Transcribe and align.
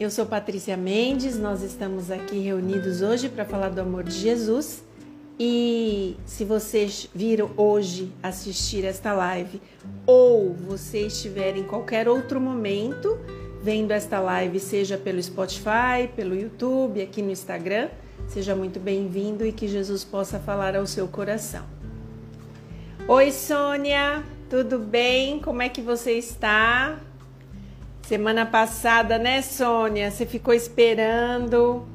Eu 0.00 0.08
sou 0.08 0.24
Patrícia 0.24 0.78
Mendes, 0.78 1.38
nós 1.38 1.62
estamos 1.62 2.10
aqui 2.10 2.38
reunidos 2.38 3.02
hoje 3.02 3.28
para 3.28 3.44
falar 3.44 3.68
do 3.68 3.82
amor 3.82 4.02
de 4.02 4.14
Jesus. 4.14 4.82
E 5.38 6.16
se 6.24 6.42
vocês 6.42 7.06
viram 7.14 7.50
hoje 7.54 8.10
assistir 8.22 8.86
esta 8.86 9.12
live 9.12 9.60
ou 10.06 10.54
você 10.54 11.00
estiver 11.00 11.54
em 11.54 11.64
qualquer 11.64 12.08
outro 12.08 12.40
momento 12.40 13.18
vendo 13.62 13.90
esta 13.90 14.18
live, 14.20 14.58
seja 14.58 14.96
pelo 14.96 15.22
Spotify, 15.22 16.08
pelo 16.16 16.34
YouTube, 16.34 17.02
aqui 17.02 17.20
no 17.20 17.30
Instagram, 17.30 17.90
seja 18.26 18.56
muito 18.56 18.80
bem-vindo 18.80 19.44
e 19.44 19.52
que 19.52 19.68
Jesus 19.68 20.02
possa 20.02 20.38
falar 20.38 20.74
ao 20.74 20.86
seu 20.86 21.08
coração. 21.08 21.66
Oi, 23.06 23.30
Sônia, 23.30 24.24
tudo 24.48 24.78
bem? 24.78 25.40
Como 25.40 25.60
é 25.60 25.68
que 25.68 25.82
você 25.82 26.12
está? 26.12 26.98
Semana 28.10 28.44
passada, 28.44 29.20
né, 29.20 29.40
Sônia? 29.40 30.10
Você 30.10 30.26
ficou 30.26 30.52
esperando 30.52 31.86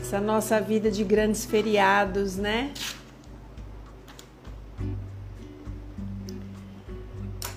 essa 0.00 0.20
nossa 0.20 0.60
vida 0.60 0.90
de 0.90 1.04
grandes 1.04 1.44
feriados, 1.44 2.36
né? 2.36 2.74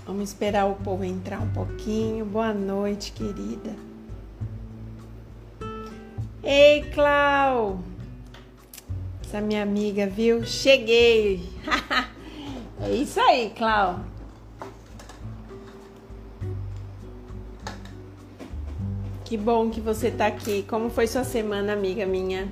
Vamos 0.05 0.29
esperar 0.29 0.67
o 0.67 0.75
povo 0.75 1.03
entrar 1.03 1.39
um 1.39 1.51
pouquinho. 1.51 2.23
Boa 2.23 2.53
noite, 2.53 3.13
querida. 3.13 3.75
Ei, 6.43 6.83
Clau! 6.93 7.79
Essa 9.25 9.41
minha 9.41 9.63
amiga, 9.63 10.05
viu? 10.05 10.45
Cheguei! 10.45 11.49
é 12.79 12.91
isso 12.91 13.19
aí, 13.19 13.51
Clau. 13.57 14.08
Que 19.29 19.37
bom 19.37 19.69
que 19.69 19.79
você 19.79 20.09
tá 20.09 20.25
aqui. 20.25 20.65
Como 20.67 20.89
foi 20.89 21.05
sua 21.05 21.23
semana, 21.23 21.71
amiga 21.71 22.03
minha? 22.03 22.49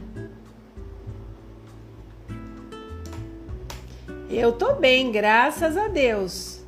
Eu 4.30 4.52
tô 4.52 4.76
bem, 4.76 5.12
graças 5.12 5.76
a 5.76 5.88
Deus. 5.88 6.62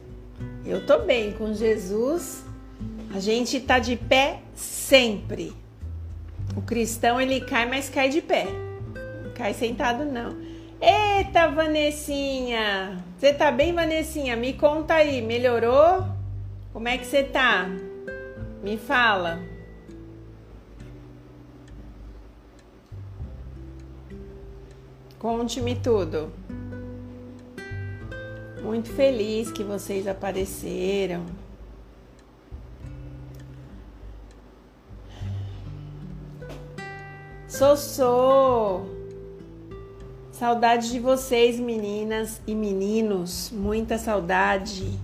Eu 0.65 0.83
tô 0.83 0.97
bem 0.97 1.33
com 1.33 1.53
Jesus. 1.53 2.43
A 3.13 3.19
gente 3.19 3.59
tá 3.59 3.77
de 3.77 3.95
pé 3.95 4.39
sempre. 4.55 5.53
O 6.57 6.61
cristão 6.63 7.21
ele 7.21 7.41
cai, 7.41 7.69
mas 7.69 7.87
cai 7.87 8.09
de 8.09 8.19
pé. 8.19 8.47
Não 9.23 9.31
cai 9.35 9.53
sentado 9.53 10.05
não. 10.05 10.35
Eita, 10.81 11.49
Vanessinha! 11.49 12.97
Você 13.15 13.31
tá 13.31 13.51
bem, 13.51 13.75
Vanessinha? 13.75 14.35
Me 14.35 14.53
conta 14.53 14.95
aí, 14.95 15.21
melhorou? 15.21 16.03
Como 16.73 16.87
é 16.87 16.97
que 16.97 17.05
você 17.05 17.21
tá? 17.21 17.69
Me 18.63 18.75
fala. 18.75 19.58
Conte-me 25.19 25.75
tudo. 25.75 26.31
Muito 28.63 28.89
feliz 28.93 29.51
que 29.51 29.63
vocês 29.65 30.07
apareceram. 30.07 31.25
Sossô! 37.49 38.85
Saudade 40.31 40.89
de 40.89 41.01
vocês, 41.01 41.59
meninas 41.59 42.41
e 42.47 42.55
meninos. 42.55 43.51
Muita 43.51 43.97
saudade. 43.97 44.97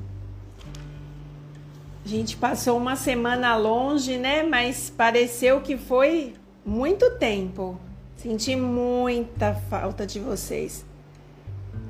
A 2.06 2.08
gente 2.08 2.38
passou 2.38 2.78
uma 2.78 2.96
semana 2.96 3.58
longe, 3.58 4.18
né? 4.18 4.44
Mas 4.44 4.90
pareceu 4.90 5.60
que 5.60 5.76
foi 5.76 6.36
muito 6.66 7.18
tempo. 7.18 7.78
Senti 8.18 8.56
muita 8.56 9.54
falta 9.54 10.06
de 10.06 10.20
vocês. 10.20 10.86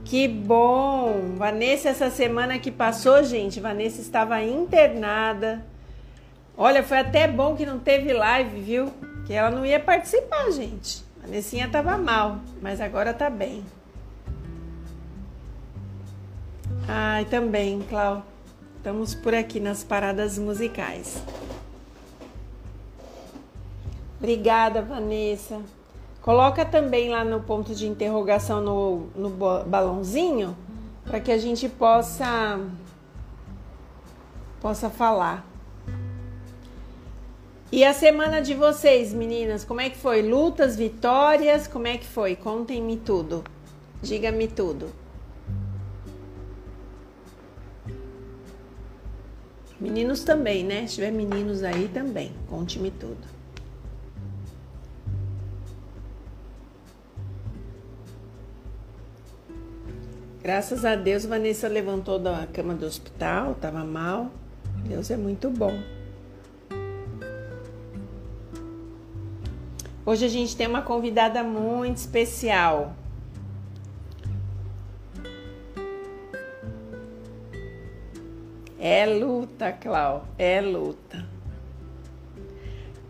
Que 0.03 0.27
bom! 0.27 1.33
Vanessa, 1.35 1.89
essa 1.89 2.09
semana 2.09 2.59
que 2.59 2.71
passou, 2.71 3.23
gente, 3.23 3.59
Vanessa 3.59 4.01
estava 4.01 4.41
internada. 4.43 5.65
Olha, 6.57 6.83
foi 6.83 6.99
até 6.99 7.27
bom 7.27 7.55
que 7.55 7.65
não 7.65 7.79
teve 7.79 8.13
live, 8.13 8.61
viu? 8.61 8.93
Que 9.25 9.33
ela 9.33 9.49
não 9.49 9.65
ia 9.65 9.79
participar, 9.79 10.51
gente. 10.51 11.03
Vanessinha 11.21 11.65
estava 11.65 11.97
mal, 11.97 12.39
mas 12.61 12.79
agora 12.79 13.13
tá 13.13 13.29
bem. 13.29 13.65
Ai, 16.87 17.25
também, 17.25 17.81
Clau. 17.89 18.23
Estamos 18.77 19.15
por 19.15 19.33
aqui 19.33 19.59
nas 19.59 19.83
paradas 19.83 20.37
musicais. 20.37 21.19
Obrigada, 24.19 24.83
Vanessa. 24.83 25.59
Coloca 26.25 26.65
também 26.65 27.11
lá 27.11 27.23
no 27.23 27.39
ponto 27.39 27.75
de 27.75 27.85
interrogação 27.85 28.59
no, 28.59 29.07
no 29.15 29.29
balãozinho 29.29 30.57
para 31.03 31.19
que 31.19 31.31
a 31.31 31.37
gente 31.37 31.69
possa 31.69 32.59
possa 34.59 34.89
falar. 34.89 35.47
E 37.71 37.83
a 37.83 37.93
semana 37.93 38.41
de 38.41 38.55
vocês, 38.55 39.13
meninas, 39.13 39.63
como 39.63 39.81
é 39.81 39.87
que 39.91 39.97
foi? 39.97 40.23
Lutas, 40.23 40.75
vitórias, 40.75 41.67
como 41.67 41.85
é 41.85 41.95
que 41.95 42.07
foi? 42.07 42.35
Contem-me 42.35 42.97
tudo. 42.97 43.43
Diga-me 44.01 44.47
tudo. 44.47 44.89
Meninos 49.79 50.23
também, 50.23 50.63
né? 50.63 50.87
Se 50.87 50.95
tiver 50.95 51.11
meninos 51.11 51.61
aí 51.61 51.87
também, 51.87 52.33
conte-me 52.49 52.89
tudo. 52.89 53.34
Graças 60.45 60.85
a 60.85 60.93
Deus, 60.93 61.25
Vanessa 61.25 61.67
levantou 61.67 62.19
da 62.19 62.45
cama 62.45 62.75
do 62.75 62.85
hospital, 62.85 63.53
estava 63.53 63.83
mal. 63.83 64.29
Deus 64.87 65.09
é 65.09 65.17
muito 65.17 65.49
bom. 65.49 65.73
Hoje 70.05 70.23
a 70.23 70.27
gente 70.27 70.55
tem 70.55 70.67
uma 70.67 70.83
convidada 70.83 71.41
muito 71.41 71.97
especial. 71.97 72.93
É 78.79 79.07
luta, 79.07 79.71
Clau, 79.71 80.27
é 80.37 80.61
luta. 80.61 81.25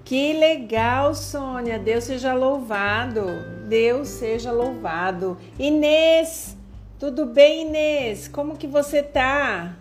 Que 0.05 0.31
legal, 0.31 1.13
Sônia. 1.13 1.77
Deus 1.77 2.05
seja 2.05 2.33
louvado. 2.33 3.25
Deus 3.67 4.07
seja 4.07 4.53
louvado. 4.53 5.37
Inês, 5.59 6.54
tudo 6.99 7.25
bem, 7.25 7.67
Inês? 7.67 8.27
Como 8.27 8.57
que 8.57 8.67
você 8.67 9.03
tá? 9.03 9.75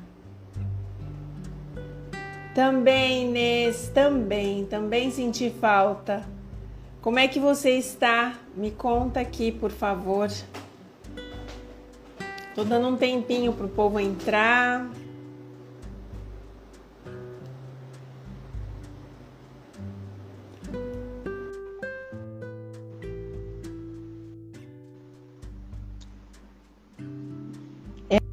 Também, 2.55 3.29
Inês, 3.29 3.91
também, 3.93 4.65
também 4.67 5.11
senti 5.11 5.51
falta. 5.51 6.25
Como 7.01 7.19
é 7.19 7.29
que 7.29 7.39
você 7.39 7.71
está? 7.71 8.35
Me 8.57 8.71
conta 8.71 9.21
aqui, 9.21 9.53
por 9.53 9.71
favor. 9.71 10.31
Tô 12.55 12.65
dando 12.65 12.89
um 12.89 12.97
tempinho 12.97 13.53
pro 13.53 13.69
povo 13.69 13.99
entrar. 13.99 14.89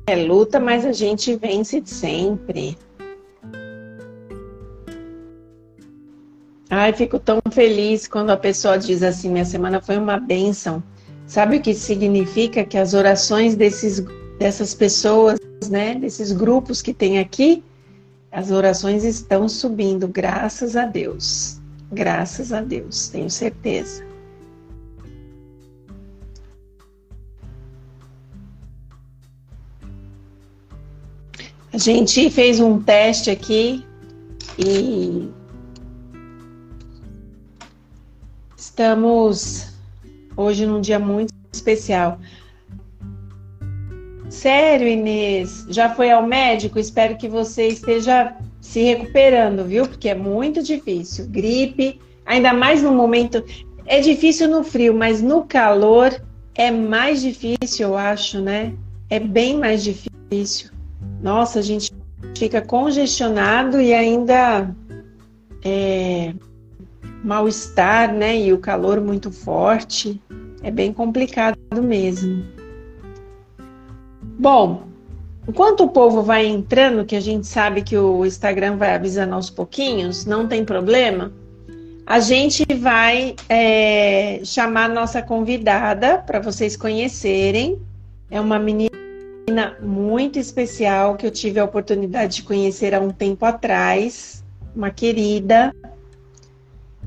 É 0.07 0.15
luta, 0.15 0.59
mas 0.59 0.86
a 0.86 0.92
gente 0.92 1.36
vence 1.36 1.81
sempre. 1.86 2.77
Ai, 6.69 6.94
fico 6.94 7.19
tão 7.19 7.39
feliz 7.51 8.07
quando 8.07 8.30
a 8.30 8.38
pessoa 8.38 8.77
diz 8.77 9.03
assim: 9.03 9.30
minha 9.30 9.45
semana 9.45 9.81
foi 9.81 9.98
uma 9.98 10.18
bênção. 10.18 10.81
Sabe 11.27 11.57
o 11.57 11.62
que 11.62 11.74
significa? 11.74 12.63
Que 12.63 12.77
as 12.77 12.94
orações 12.94 13.56
desses, 13.56 14.00
dessas 14.39 14.74
pessoas, 14.74 15.39
né, 15.69 15.95
desses 15.95 16.31
grupos 16.31 16.81
que 16.81 16.94
tem 16.94 17.19
aqui, 17.19 17.63
as 18.31 18.51
orações 18.51 19.04
estão 19.04 19.47
subindo, 19.50 20.07
graças 20.07 20.75
a 20.75 20.86
Deus. 20.86 21.59
Graças 21.92 22.54
a 22.54 22.62
Deus, 22.62 23.09
tenho 23.09 23.30
certeza. 23.30 24.10
Gente 31.81 32.30
fez 32.30 32.60
um 32.60 32.80
teste 32.80 33.31
aqui 33.31 33.83
e 34.60 35.28
estamos 38.56 39.68
hoje 40.38 40.66
num 40.68 40.80
dia 40.80 41.00
muito 41.00 41.33
especial. 41.51 42.19
Sério, 44.30 44.88
Inês? 44.88 45.66
Já 45.69 45.94
foi 45.94 46.12
ao 46.12 46.25
médico? 46.25 46.78
Espero 46.78 47.18
que 47.18 47.28
você 47.28 47.68
esteja 47.68 48.36
se 48.62 48.81
recuperando, 48.83 49.66
viu? 49.66 49.88
Porque 49.88 50.07
é 50.07 50.16
muito 50.16 50.62
difícil. 50.62 51.28
Gripe, 51.30 52.00
ainda 52.25 52.54
mais 52.54 52.83
no 52.83 52.94
momento. 52.94 53.44
É 53.88 54.00
difícil 54.00 54.48
no 54.48 54.63
frio, 54.63 54.94
mas 54.94 55.22
no 55.22 55.45
calor 55.45 56.22
é 56.54 56.69
mais 56.69 57.22
difícil, 57.22 57.89
eu 57.89 57.98
acho, 57.98 58.39
né? 58.39 58.74
É 59.10 59.19
bem 59.19 59.57
mais 59.57 59.83
difícil. 59.83 60.70
Nossa, 61.21 61.59
a 61.59 61.62
gente 61.62 61.91
fica 62.35 62.62
congestionado 62.62 63.79
e 63.79 63.94
ainda 63.94 64.73
é, 65.63 66.33
mal-estar, 67.23 68.13
né? 68.13 68.38
E 68.38 68.51
o 68.51 68.57
calor 68.57 69.00
muito 69.00 69.31
forte. 69.31 70.19
É 70.63 70.71
bem 70.71 70.94
complicado 70.94 71.57
mesmo. 71.81 72.44
Bom, 74.39 74.88
enquanto 75.47 75.83
o 75.83 75.89
povo 75.89 76.23
vai 76.23 76.45
entrando, 76.45 77.06
que 77.06 77.15
a 77.15 77.19
gente 77.19 77.45
sabe 77.45 77.83
que 77.83 77.97
o 77.97 78.25
Instagram 78.25 78.77
vai 78.77 78.95
avisando 78.95 79.35
aos 79.35 79.50
pouquinhos, 79.50 80.25
não 80.25 80.47
tem 80.47 80.65
problema. 80.65 81.31
A 82.06 82.19
gente 82.19 82.65
vai 82.79 83.35
é, 83.47 84.41
chamar 84.44 84.89
nossa 84.89 85.21
convidada 85.21 86.18
para 86.18 86.39
vocês 86.39 86.75
conhecerem. 86.75 87.79
É 88.29 88.41
uma 88.41 88.57
menina 88.57 88.90
muito 89.81 90.39
especial 90.39 91.15
que 91.15 91.25
eu 91.25 91.31
tive 91.31 91.59
a 91.59 91.65
oportunidade 91.65 92.38
de 92.38 92.43
conhecer 92.43 92.93
há 92.93 92.99
um 92.99 93.09
tempo 93.09 93.45
atrás, 93.45 94.43
uma 94.75 94.89
querida. 94.89 95.73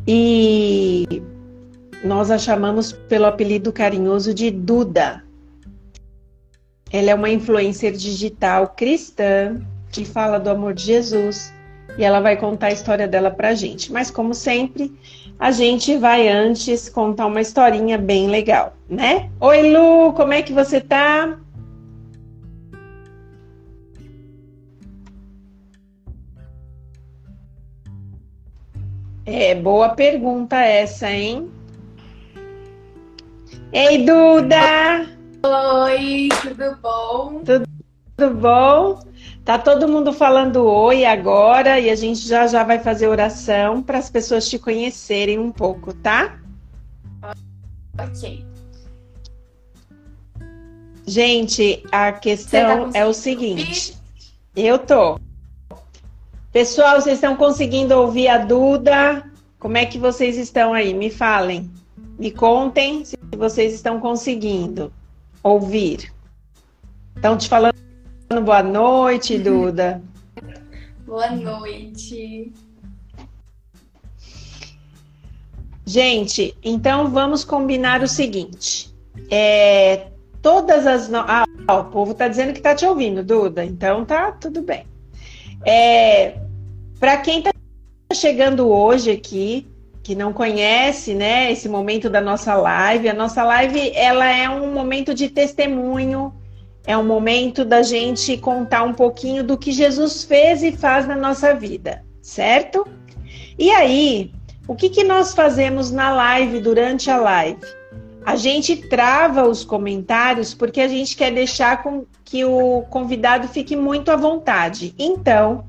E 0.07 1.23
nós 2.05 2.31
a 2.31 2.39
chamamos 2.39 2.93
pelo 2.93 3.27
apelido 3.27 3.73
carinhoso 3.73 4.35
de 4.35 4.51
Duda. 4.51 5.25
Ela 6.93 7.11
é 7.11 7.15
uma 7.15 7.31
influencer 7.31 7.93
digital 7.93 8.69
cristã 8.77 9.61
que 9.91 10.05
fala 10.05 10.39
do 10.39 10.51
amor 10.51 10.75
de 10.75 10.85
Jesus 10.85 11.53
e 11.97 12.05
ela 12.05 12.21
vai 12.21 12.37
contar 12.37 12.67
a 12.67 12.73
história 12.73 13.09
dela 13.09 13.31
pra 13.31 13.55
gente. 13.55 13.93
Mas 13.93 14.11
como 14.11 14.35
sempre, 14.35 14.93
a 15.39 15.51
gente 15.51 15.97
vai 15.97 16.29
antes 16.29 16.89
contar 16.89 17.27
uma 17.27 17.41
historinha 17.41 17.97
bem 17.97 18.29
legal, 18.29 18.75
né? 18.89 19.31
Oi 19.41 19.73
Lu, 19.73 20.13
como 20.13 20.33
é 20.33 20.43
que 20.43 20.53
você 20.53 20.81
tá? 20.81 21.39
É, 29.27 29.55
boa 29.55 29.91
pergunta 29.91 30.57
essa, 30.57 31.11
hein? 31.11 31.51
Ei, 33.73 34.05
Duda! 34.05 35.09
Oi, 35.43 36.29
tudo 36.43 36.77
bom? 36.83 37.43
Tudo, 37.45 37.67
tudo 38.17 38.35
bom? 38.35 39.01
Tá 39.45 39.59
todo 39.59 39.89
mundo 39.89 40.13
falando 40.13 40.65
oi 40.65 41.05
agora 41.05 41.81
e 41.81 41.91
a 41.91 41.95
gente 41.95 42.21
já 42.27 42.47
já 42.47 42.65
vai 42.65 42.79
fazer 42.79 43.09
oração 43.09 43.83
para 43.83 43.99
as 43.99 44.09
pessoas 44.09 44.49
te 44.49 44.59
conhecerem 44.59 45.39
um 45.39 45.51
pouco, 45.51 45.93
tá? 45.95 46.39
Ok. 47.99 48.45
Gente, 51.07 51.83
a 51.93 52.13
questão 52.13 52.91
tá 52.91 52.99
é 52.99 53.05
o 53.05 53.13
seguinte. 53.13 53.97
Eu 54.57 54.79
tô. 54.79 55.19
Pessoal, 56.55 57.01
vocês 57.01 57.17
estão 57.17 57.35
conseguindo 57.35 57.99
ouvir 57.99 58.29
a 58.29 58.39
Duda? 58.39 59.29
Como 59.59 59.77
é 59.77 59.85
que 59.85 59.99
vocês 59.99 60.37
estão 60.37 60.73
aí? 60.73 60.95
Me 60.95 61.11
falem. 61.11 61.69
Me 62.17 62.31
contem 62.31 63.05
se 63.05 63.19
vocês 63.37 63.75
estão 63.75 63.99
conseguindo 63.99 64.93
ouvir. 65.43 66.15
Estão 67.17 67.37
te 67.37 67.49
falando 67.49 67.75
boa 68.45 68.63
noite, 68.63 69.37
Duda. 69.43 70.01
boa 71.05 71.29
noite. 71.33 72.53
Gente, 75.85 76.57
então 76.63 77.11
vamos 77.11 77.45
combinar 77.45 78.01
o 78.01 78.07
seguinte. 78.07 78.95
É, 79.29 80.07
todas 80.41 80.87
as. 80.87 81.09
No... 81.09 81.19
Ah, 81.19 81.45
o 81.81 81.85
povo 81.87 82.13
está 82.13 82.29
dizendo 82.29 82.53
que 82.53 82.61
está 82.61 82.77
te 82.77 82.87
ouvindo, 82.87 83.25
Duda. 83.25 83.65
Então 83.65 84.05
tá 84.05 84.31
tudo 84.31 84.63
bem. 84.63 84.87
É, 85.67 86.44
Para 86.99 87.17
quem 87.19 87.39
está 87.39 87.51
chegando 88.13 88.69
hoje 88.69 89.11
aqui, 89.11 89.67
que 90.03 90.15
não 90.15 90.33
conhece, 90.33 91.15
né, 91.15 91.51
esse 91.51 91.69
momento 91.69 92.11
da 92.11 92.21
nossa 92.21 92.55
live, 92.55 93.09
a 93.09 93.15
nossa 93.15 93.43
live 93.43 93.91
ela 93.95 94.27
é 94.27 94.49
um 94.49 94.73
momento 94.73 95.15
de 95.15 95.29
testemunho, 95.29 96.33
é 96.87 96.97
um 96.97 97.05
momento 97.05 97.65
da 97.65 97.83
gente 97.83 98.37
contar 98.37 98.83
um 98.83 98.93
pouquinho 98.93 99.43
do 99.43 99.57
que 99.57 99.73
Jesus 99.73 100.25
fez 100.25 100.63
e 100.63 100.73
faz 100.73 101.07
na 101.07 101.17
nossa 101.17 101.55
vida, 101.55 102.05
certo? 102.21 102.87
E 103.59 103.71
aí, 103.71 104.31
o 104.69 104.75
que, 104.75 104.91
que 104.91 105.05
nós 105.05 105.35
fazemos 105.35 105.91
na 105.91 106.13
live, 106.13 106.61
durante 106.61 107.11
a 107.11 107.17
live? 107.17 107.61
A 108.27 108.37
gente 108.37 108.77
trava 108.77 109.47
os 109.47 109.65
comentários 109.65 110.55
porque 110.55 110.81
a 110.81 110.89
gente 110.89 111.17
quer 111.17 111.33
deixar 111.33 111.83
com 111.83 112.05
que 112.25 112.45
o 112.45 112.83
convidado 112.91 113.49
fique 113.49 113.77
muito 113.77 114.11
à 114.11 114.17
vontade. 114.17 114.95
Então, 114.99 115.65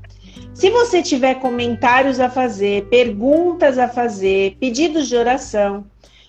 se 0.56 0.70
você 0.70 1.02
tiver 1.02 1.34
comentários 1.34 2.18
a 2.18 2.30
fazer, 2.30 2.86
perguntas 2.86 3.76
a 3.76 3.88
fazer, 3.88 4.56
pedidos 4.58 5.06
de 5.06 5.14
oração, 5.14 5.84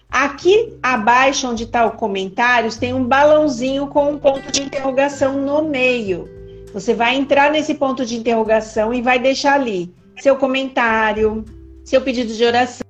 aqui 0.10 0.78
abaixo 0.84 1.48
onde 1.48 1.64
está 1.64 1.86
o 1.86 1.92
comentários 1.92 2.76
tem 2.76 2.94
um 2.94 3.06
balãozinho 3.06 3.88
com 3.88 4.12
um 4.12 4.20
ponto 4.20 4.52
de 4.52 4.64
interrogação 4.64 5.38
no 5.38 5.64
meio. 5.64 6.28
Você 6.74 6.94
vai 6.94 7.16
entrar 7.16 7.50
nesse 7.50 7.74
ponto 7.74 8.06
de 8.06 8.18
interrogação 8.18 8.94
e 8.94 9.02
vai 9.02 9.18
deixar 9.18 9.54
ali 9.54 9.96
seu 10.18 10.36
comentário, 10.36 11.46
seu 11.86 12.02
pedido 12.02 12.34
de 12.34 12.44
oração, 12.44 12.84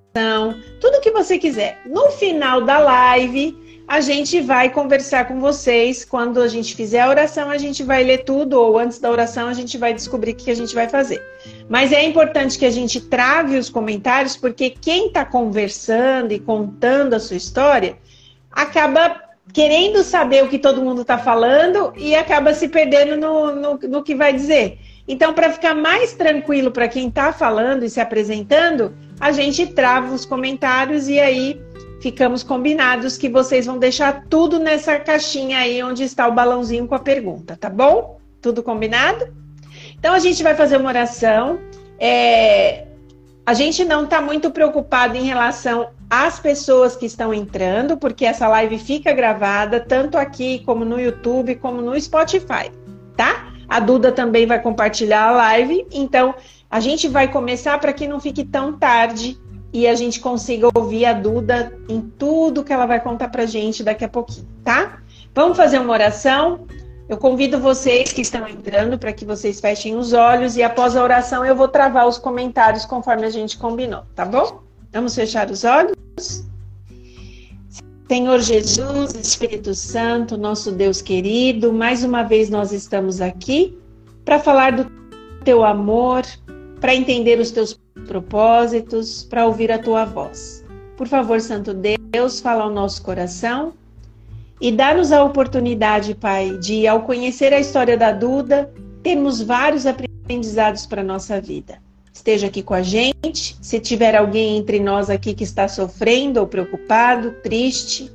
tudo 0.81 1.01
que 1.01 1.11
você 1.11 1.37
quiser. 1.37 1.79
No 1.85 2.09
final 2.13 2.61
da 2.61 2.79
live, 2.79 3.55
a 3.87 4.01
gente 4.01 4.41
vai 4.41 4.69
conversar 4.69 5.27
com 5.27 5.39
vocês. 5.39 6.03
Quando 6.03 6.41
a 6.41 6.47
gente 6.47 6.75
fizer 6.75 6.99
a 6.99 7.09
oração, 7.09 7.49
a 7.49 7.57
gente 7.57 7.83
vai 7.83 8.03
ler 8.03 8.25
tudo, 8.25 8.59
ou 8.59 8.77
antes 8.77 8.99
da 8.99 9.09
oração, 9.09 9.47
a 9.47 9.53
gente 9.53 9.77
vai 9.77 9.93
descobrir 9.93 10.31
o 10.31 10.35
que 10.35 10.51
a 10.51 10.55
gente 10.55 10.75
vai 10.75 10.89
fazer. 10.89 11.23
Mas 11.69 11.93
é 11.93 12.03
importante 12.03 12.59
que 12.59 12.65
a 12.65 12.69
gente 12.69 12.99
trave 12.99 13.57
os 13.57 13.69
comentários, 13.69 14.35
porque 14.35 14.69
quem 14.69 15.07
está 15.07 15.23
conversando 15.23 16.33
e 16.33 16.39
contando 16.39 17.13
a 17.13 17.19
sua 17.19 17.37
história 17.37 17.97
acaba 18.51 19.21
querendo 19.53 20.03
saber 20.03 20.43
o 20.43 20.49
que 20.49 20.59
todo 20.59 20.81
mundo 20.81 21.01
está 21.01 21.17
falando 21.17 21.93
e 21.95 22.13
acaba 22.13 22.53
se 22.53 22.67
perdendo 22.67 23.15
no, 23.15 23.55
no, 23.55 23.79
no 23.79 24.03
que 24.03 24.13
vai 24.13 24.33
dizer. 24.33 24.79
Então, 25.07 25.33
para 25.33 25.49
ficar 25.49 25.73
mais 25.73 26.11
tranquilo 26.13 26.71
para 26.71 26.89
quem 26.89 27.07
está 27.07 27.31
falando 27.31 27.83
e 27.83 27.89
se 27.89 28.01
apresentando, 28.01 28.93
a 29.17 29.31
gente 29.31 29.65
trava 29.67 30.13
os 30.13 30.25
comentários 30.25 31.07
e 31.07 31.17
aí 31.17 31.61
ficamos 32.01 32.43
combinados 32.43 33.17
que 33.17 33.29
vocês 33.29 33.65
vão 33.65 33.77
deixar 33.77 34.25
tudo 34.29 34.59
nessa 34.59 34.99
caixinha 34.99 35.59
aí 35.59 35.81
onde 35.83 36.03
está 36.03 36.27
o 36.27 36.33
balãozinho 36.33 36.87
com 36.87 36.95
a 36.95 36.99
pergunta, 36.99 37.57
tá 37.57 37.69
bom? 37.69 38.19
Tudo 38.41 38.61
combinado? 38.61 39.33
Então 39.97 40.13
a 40.13 40.19
gente 40.19 40.43
vai 40.43 40.55
fazer 40.55 40.77
uma 40.77 40.89
oração. 40.89 41.59
É... 41.99 42.85
A 43.45 43.53
gente 43.53 43.85
não 43.85 44.03
está 44.03 44.21
muito 44.21 44.51
preocupado 44.51 45.15
em 45.15 45.23
relação 45.23 45.89
às 46.09 46.39
pessoas 46.39 46.95
que 46.95 47.05
estão 47.05 47.33
entrando, 47.33 47.97
porque 47.97 48.25
essa 48.25 48.47
live 48.47 48.77
fica 48.77 49.13
gravada 49.13 49.79
tanto 49.79 50.17
aqui 50.17 50.59
como 50.65 50.83
no 50.83 50.99
YouTube, 50.99 51.55
como 51.55 51.81
no 51.81 51.99
Spotify, 51.99 52.69
tá? 53.15 53.47
A 53.67 53.79
Duda 53.79 54.11
também 54.11 54.45
vai 54.45 54.61
compartilhar 54.61 55.29
a 55.29 55.31
live, 55.31 55.85
então 55.91 56.35
a 56.69 56.79
gente 56.79 57.07
vai 57.07 57.29
começar 57.29 57.77
para 57.79 57.93
que 57.93 58.07
não 58.07 58.19
fique 58.19 58.43
tão 58.43 58.77
tarde 58.77 59.39
e 59.77 59.87
a 59.87 59.93
gente 59.93 60.19
consiga 60.19 60.67
ouvir 60.73 61.05
a 61.05 61.13
Duda 61.13 61.71
em 61.87 62.01
tudo 62.01 62.63
que 62.63 62.73
ela 62.73 62.87
vai 62.87 62.99
contar 62.99 63.27
pra 63.27 63.45
gente 63.45 63.83
daqui 63.83 64.03
a 64.03 64.09
pouquinho, 64.09 64.47
tá? 64.63 65.03
Vamos 65.35 65.55
fazer 65.55 65.77
uma 65.77 65.93
oração? 65.93 66.65
Eu 67.07 67.15
convido 67.15 67.59
vocês 67.59 68.11
que 68.11 68.21
estão 68.21 68.47
entrando 68.47 68.97
para 68.97 69.13
que 69.13 69.23
vocês 69.23 69.59
fechem 69.59 69.95
os 69.95 70.13
olhos 70.13 70.57
e 70.57 70.63
após 70.63 70.95
a 70.95 71.03
oração 71.03 71.45
eu 71.45 71.55
vou 71.55 71.67
travar 71.67 72.07
os 72.07 72.17
comentários 72.17 72.85
conforme 72.85 73.27
a 73.27 73.29
gente 73.29 73.55
combinou, 73.55 74.01
tá 74.15 74.25
bom? 74.25 74.63
Vamos 74.91 75.13
fechar 75.13 75.47
os 75.51 75.63
olhos? 75.63 75.95
Senhor 78.07 78.39
Jesus, 78.39 79.13
Espírito 79.13 79.75
Santo, 79.75 80.37
nosso 80.37 80.71
Deus 80.71 81.03
querido, 81.03 81.71
mais 81.71 82.03
uma 82.03 82.23
vez 82.23 82.49
nós 82.49 82.71
estamos 82.71 83.21
aqui 83.21 83.77
para 84.25 84.39
falar 84.39 84.71
do 84.71 84.89
teu 85.45 85.63
amor, 85.63 86.23
para 86.81 86.95
entender 86.95 87.39
os 87.39 87.51
teus 87.51 87.79
propósitos, 88.05 89.23
para 89.23 89.45
ouvir 89.45 89.71
a 89.71 89.79
tua 89.79 90.05
voz. 90.05 90.63
Por 90.95 91.07
favor, 91.07 91.39
Santo 91.39 91.73
Deus, 91.73 92.39
fala 92.39 92.63
ao 92.63 92.71
nosso 92.71 93.01
coração 93.03 93.73
e 94.59 94.71
dá-nos 94.71 95.11
a 95.11 95.23
oportunidade, 95.23 96.15
Pai, 96.15 96.57
de, 96.57 96.87
ao 96.87 97.03
conhecer 97.03 97.53
a 97.53 97.59
história 97.59 97.95
da 97.95 98.11
Duda, 98.11 98.71
termos 99.03 99.41
vários 99.41 99.85
aprendizados 99.85 100.85
para 100.85 101.01
a 101.01 101.05
nossa 101.05 101.39
vida. 101.39 101.79
Esteja 102.11 102.47
aqui 102.47 102.63
com 102.63 102.73
a 102.73 102.81
gente. 102.81 103.55
Se 103.61 103.79
tiver 103.79 104.15
alguém 104.15 104.57
entre 104.57 104.79
nós 104.79 105.09
aqui 105.09 105.35
que 105.35 105.43
está 105.43 105.67
sofrendo 105.67 106.39
ou 106.39 106.47
preocupado, 106.47 107.35
triste, 107.43 108.11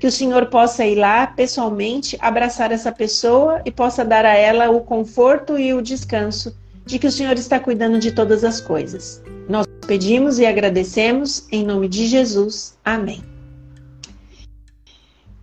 que 0.00 0.06
o 0.08 0.10
Senhor 0.10 0.46
possa 0.46 0.84
ir 0.84 0.96
lá 0.96 1.28
pessoalmente, 1.28 2.18
abraçar 2.20 2.72
essa 2.72 2.90
pessoa 2.90 3.62
e 3.64 3.70
possa 3.70 4.04
dar 4.04 4.24
a 4.24 4.34
ela 4.34 4.68
o 4.68 4.80
conforto 4.80 5.56
e 5.56 5.72
o 5.72 5.80
descanso 5.80 6.56
de 6.86 6.98
que 6.98 7.06
o 7.06 7.12
Senhor 7.12 7.34
está 7.34 7.58
cuidando 7.58 7.98
de 7.98 8.12
todas 8.12 8.44
as 8.44 8.60
coisas. 8.60 9.22
Nós 9.48 9.66
pedimos 9.86 10.38
e 10.38 10.46
agradecemos 10.46 11.46
em 11.50 11.64
nome 11.64 11.88
de 11.88 12.06
Jesus. 12.06 12.78
Amém. 12.84 13.22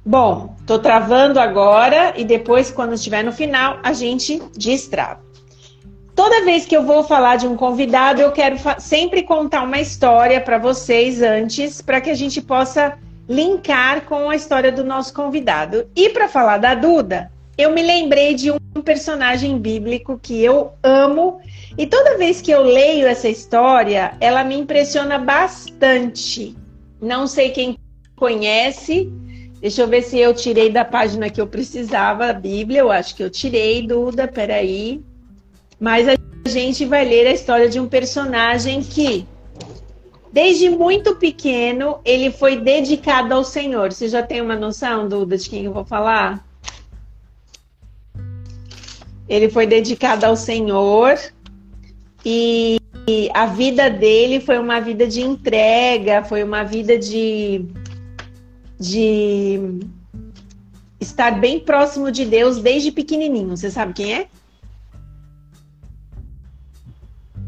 Bom, 0.06 0.56
tô 0.66 0.80
travando 0.80 1.40
agora 1.40 2.14
e 2.18 2.26
depois, 2.26 2.72
quando 2.72 2.94
estiver 2.94 3.24
no 3.24 3.32
final, 3.32 3.80
a 3.84 3.94
gente 3.94 4.42
destrava. 4.58 5.22
Toda 6.16 6.46
vez 6.46 6.66
que 6.66 6.76
eu 6.76 6.84
vou 6.84 7.04
falar 7.04 7.38
de 7.38 7.48
um 7.48 7.56
convidado, 7.56 8.22
eu 8.22 8.32
quero 8.32 8.58
sempre 8.80 9.24
contar 9.24 9.64
uma 9.64 9.80
história 9.80 10.40
para 10.40 10.58
vocês 10.58 11.22
antes, 11.22 11.82
para 11.82 12.00
que 12.00 12.10
a 12.10 12.14
gente 12.14 12.42
possa 12.42 12.98
linkar 13.28 14.02
com 14.02 14.30
a 14.30 14.36
história 14.36 14.72
do 14.72 14.84
nosso 14.84 15.14
convidado. 15.14 15.88
E 15.96 16.10
para 16.10 16.28
falar 16.28 16.58
da 16.58 16.76
Duda, 16.76 17.32
eu 17.58 17.72
me 17.72 17.82
lembrei 17.82 18.34
de 18.34 18.52
um 18.52 18.82
personagem 18.84 19.60
bíblico 19.60 20.20
que 20.22 20.44
eu 20.44 20.74
amo 20.82 21.40
e 21.78 21.86
toda 21.86 22.18
vez 22.18 22.42
que 22.42 22.52
eu 22.52 22.64
leio 22.64 23.08
essa 23.08 23.30
história, 23.30 24.16
ela 24.20 24.44
me 24.44 24.56
impressiona 24.56 25.18
bastante. 25.18 26.56
Não 27.02 27.28
sei 27.28 27.52
quem 27.52 27.78
conhece. 28.16 29.12
Deixa 29.60 29.82
eu 29.82 29.88
ver 29.88 30.02
se 30.02 30.18
eu 30.18 30.34
tirei 30.34 30.70
da 30.70 30.84
página 30.84 31.30
que 31.30 31.40
eu 31.40 31.48
precisava 31.48 32.28
a 32.28 32.34
Bíblia. 32.34 32.82
Eu 32.82 32.92
acho 32.92 33.16
que 33.16 33.24
eu 33.24 33.30
tirei, 33.30 33.86
Duda, 33.86 34.28
peraí. 34.28 35.02
Mas 35.80 36.08
a 36.08 36.16
gente 36.50 36.86
vai 36.86 37.06
ler 37.06 37.28
a 37.28 37.32
história 37.32 37.70
de 37.70 37.80
um 37.80 37.88
personagem 37.88 38.82
que, 38.82 39.28
desde 40.32 40.70
muito 40.70 41.16
pequeno, 41.16 42.00
ele 42.04 42.32
foi 42.32 42.58
dedicado 42.58 43.34
ao 43.34 43.44
Senhor. 43.44 43.92
Você 43.92 44.08
já 44.08 44.24
tem 44.24 44.42
uma 44.42 44.56
noção, 44.56 45.08
Duda, 45.08 45.38
de 45.38 45.50
quem 45.50 45.66
eu 45.66 45.74
vou 45.74 45.86
falar? 45.86 46.53
Ele 49.34 49.50
foi 49.50 49.66
dedicado 49.66 50.28
ao 50.28 50.36
Senhor 50.36 51.18
e 52.24 52.80
a 53.34 53.48
vida 53.48 53.90
dele 53.90 54.40
foi 54.40 54.60
uma 54.60 54.80
vida 54.80 55.08
de 55.08 55.22
entrega, 55.22 56.24
foi 56.24 56.44
uma 56.44 56.64
vida 56.64 57.00
de, 57.00 57.66
de 58.80 59.80
estar 61.00 61.32
bem 61.40 61.60
próximo 61.60 62.12
de 62.12 62.26
Deus 62.26 62.60
desde 62.60 62.92
pequenininho. 62.92 63.58
Você 63.58 63.72
sabe 63.72 63.94
quem 63.94 64.14
é? 64.14 64.28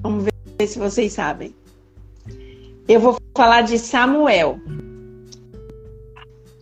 Vamos 0.02 0.24
ver 0.24 0.68
se 0.68 0.80
vocês 0.80 1.14
sabem. 1.14 1.54
Eu 2.88 3.00
vou 3.00 3.16
falar 3.38 3.62
de 3.62 3.78
Samuel. 3.78 4.60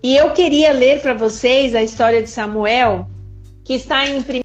E 0.04 0.18
eu 0.18 0.34
queria 0.34 0.74
ler 0.74 1.02
para 1.02 1.14
vocês 1.14 1.74
a 1.74 1.82
história 1.82 2.22
de 2.22 2.30
Samuel, 2.30 3.08
que 3.64 3.76
está 3.76 4.06
em 4.06 4.20
1 4.20 4.43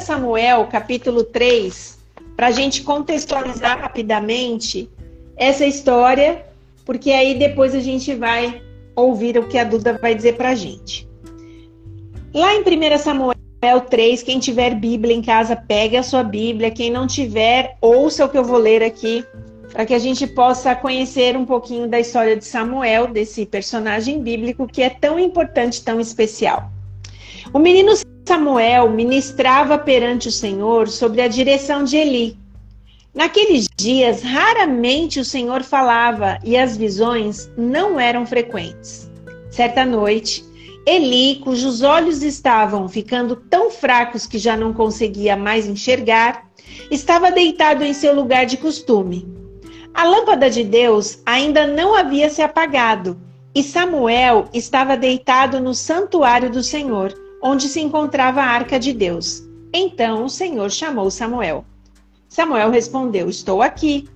Samuel, 0.00 0.66
capítulo 0.68 1.22
3, 1.22 1.98
para 2.34 2.46
a 2.46 2.50
gente 2.50 2.82
contextualizar 2.82 3.78
rapidamente 3.78 4.88
essa 5.36 5.66
história, 5.66 6.46
porque 6.86 7.10
aí 7.10 7.38
depois 7.38 7.74
a 7.74 7.80
gente 7.80 8.14
vai 8.14 8.62
ouvir 8.94 9.36
o 9.36 9.46
que 9.46 9.58
a 9.58 9.64
Duda 9.64 9.98
vai 10.00 10.14
dizer 10.14 10.36
para 10.36 10.50
a 10.50 10.54
gente. 10.54 11.06
Lá 12.32 12.54
em 12.54 12.60
1 12.60 12.98
Samuel 12.98 13.34
3, 13.90 14.22
quem 14.22 14.38
tiver 14.38 14.74
Bíblia 14.74 15.14
em 15.14 15.20
casa, 15.20 15.54
pegue 15.54 15.98
a 15.98 16.02
sua 16.02 16.22
Bíblia. 16.22 16.70
Quem 16.70 16.90
não 16.90 17.06
tiver, 17.06 17.76
ouça 17.82 18.24
o 18.24 18.30
que 18.30 18.38
eu 18.38 18.44
vou 18.44 18.56
ler 18.58 18.82
aqui, 18.82 19.22
para 19.72 19.84
que 19.84 19.92
a 19.92 19.98
gente 19.98 20.26
possa 20.26 20.74
conhecer 20.74 21.36
um 21.36 21.44
pouquinho 21.44 21.86
da 21.86 22.00
história 22.00 22.34
de 22.34 22.46
Samuel, 22.46 23.08
desse 23.08 23.44
personagem 23.44 24.22
bíblico 24.22 24.66
que 24.66 24.82
é 24.82 24.88
tão 24.88 25.18
importante, 25.18 25.84
tão 25.84 26.00
especial. 26.00 26.70
O 27.52 27.58
menino 27.58 27.92
Samuel 28.26 28.90
ministrava 28.90 29.78
perante 29.78 30.26
o 30.26 30.32
Senhor 30.32 30.88
sobre 30.88 31.22
a 31.22 31.28
direção 31.28 31.84
de 31.84 31.96
Eli. 31.96 32.36
Naqueles 33.14 33.68
dias, 33.78 34.20
raramente 34.20 35.20
o 35.20 35.24
Senhor 35.24 35.62
falava 35.62 36.36
e 36.42 36.56
as 36.56 36.76
visões 36.76 37.48
não 37.56 38.00
eram 38.00 38.26
frequentes. 38.26 39.08
Certa 39.48 39.86
noite, 39.86 40.44
Eli, 40.84 41.36
cujos 41.36 41.82
olhos 41.82 42.24
estavam 42.24 42.88
ficando 42.88 43.36
tão 43.36 43.70
fracos 43.70 44.26
que 44.26 44.38
já 44.38 44.56
não 44.56 44.72
conseguia 44.72 45.36
mais 45.36 45.68
enxergar, 45.68 46.50
estava 46.90 47.30
deitado 47.30 47.84
em 47.84 47.92
seu 47.92 48.12
lugar 48.12 48.44
de 48.44 48.56
costume. 48.56 49.32
A 49.94 50.02
lâmpada 50.02 50.50
de 50.50 50.64
Deus 50.64 51.20
ainda 51.24 51.64
não 51.64 51.94
havia 51.94 52.28
se 52.28 52.42
apagado 52.42 53.16
e 53.54 53.62
Samuel 53.62 54.48
estava 54.52 54.96
deitado 54.96 55.60
no 55.60 55.72
santuário 55.72 56.50
do 56.50 56.62
Senhor 56.62 57.25
onde 57.46 57.68
se 57.68 57.80
encontrava 57.80 58.40
a 58.40 58.46
arca 58.46 58.78
de 58.78 58.92
Deus. 58.92 59.44
Então 59.72 60.24
o 60.24 60.28
Senhor 60.28 60.68
chamou 60.70 61.10
Samuel. 61.10 61.64
Samuel 62.28 62.70
respondeu: 62.70 63.30
Estou 63.30 63.62
aqui. 63.62 64.08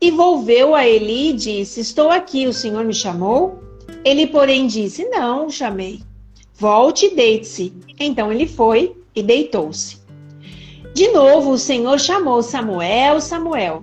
E 0.00 0.10
volveu 0.10 0.74
a 0.74 0.86
Eli 0.86 1.30
e 1.30 1.32
disse: 1.32 1.80
Estou 1.80 2.10
aqui, 2.10 2.46
o 2.46 2.52
Senhor 2.52 2.84
me 2.84 2.92
chamou? 2.92 3.62
Ele, 4.04 4.26
porém, 4.26 4.66
disse: 4.66 5.08
Não, 5.08 5.48
chamei. 5.48 6.02
Volte 6.54 7.06
e 7.06 7.14
deite-se. 7.14 7.72
Então 7.98 8.30
ele 8.30 8.46
foi 8.46 8.94
e 9.14 9.22
deitou-se. 9.22 10.02
De 10.92 11.08
novo 11.08 11.52
o 11.52 11.58
Senhor 11.58 11.98
chamou 11.98 12.42
Samuel, 12.42 13.20
Samuel. 13.20 13.82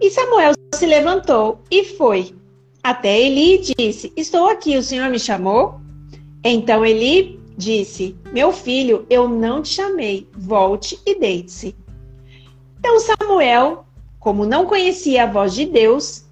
E 0.00 0.10
Samuel 0.10 0.52
se 0.74 0.84
levantou 0.84 1.60
e 1.70 1.82
foi. 1.82 2.34
Até 2.82 3.22
Eli 3.22 3.54
e 3.54 3.74
disse: 3.74 4.12
Estou 4.14 4.48
aqui, 4.48 4.76
o 4.76 4.82
Senhor 4.82 5.08
me 5.08 5.18
chamou? 5.18 5.80
Então 6.44 6.84
Eli 6.84 7.45
disse: 7.56 8.16
Meu 8.32 8.52
filho, 8.52 9.06
eu 9.08 9.28
não 9.28 9.62
te 9.62 9.70
chamei, 9.70 10.28
volte 10.36 10.98
e 11.06 11.18
deite-se. 11.18 11.74
Então 12.78 13.00
Samuel, 13.00 13.86
como 14.20 14.44
não 14.44 14.66
conhecia 14.66 15.24
a 15.24 15.26
voz 15.26 15.54
de 15.54 15.66
Deus, 15.66 16.24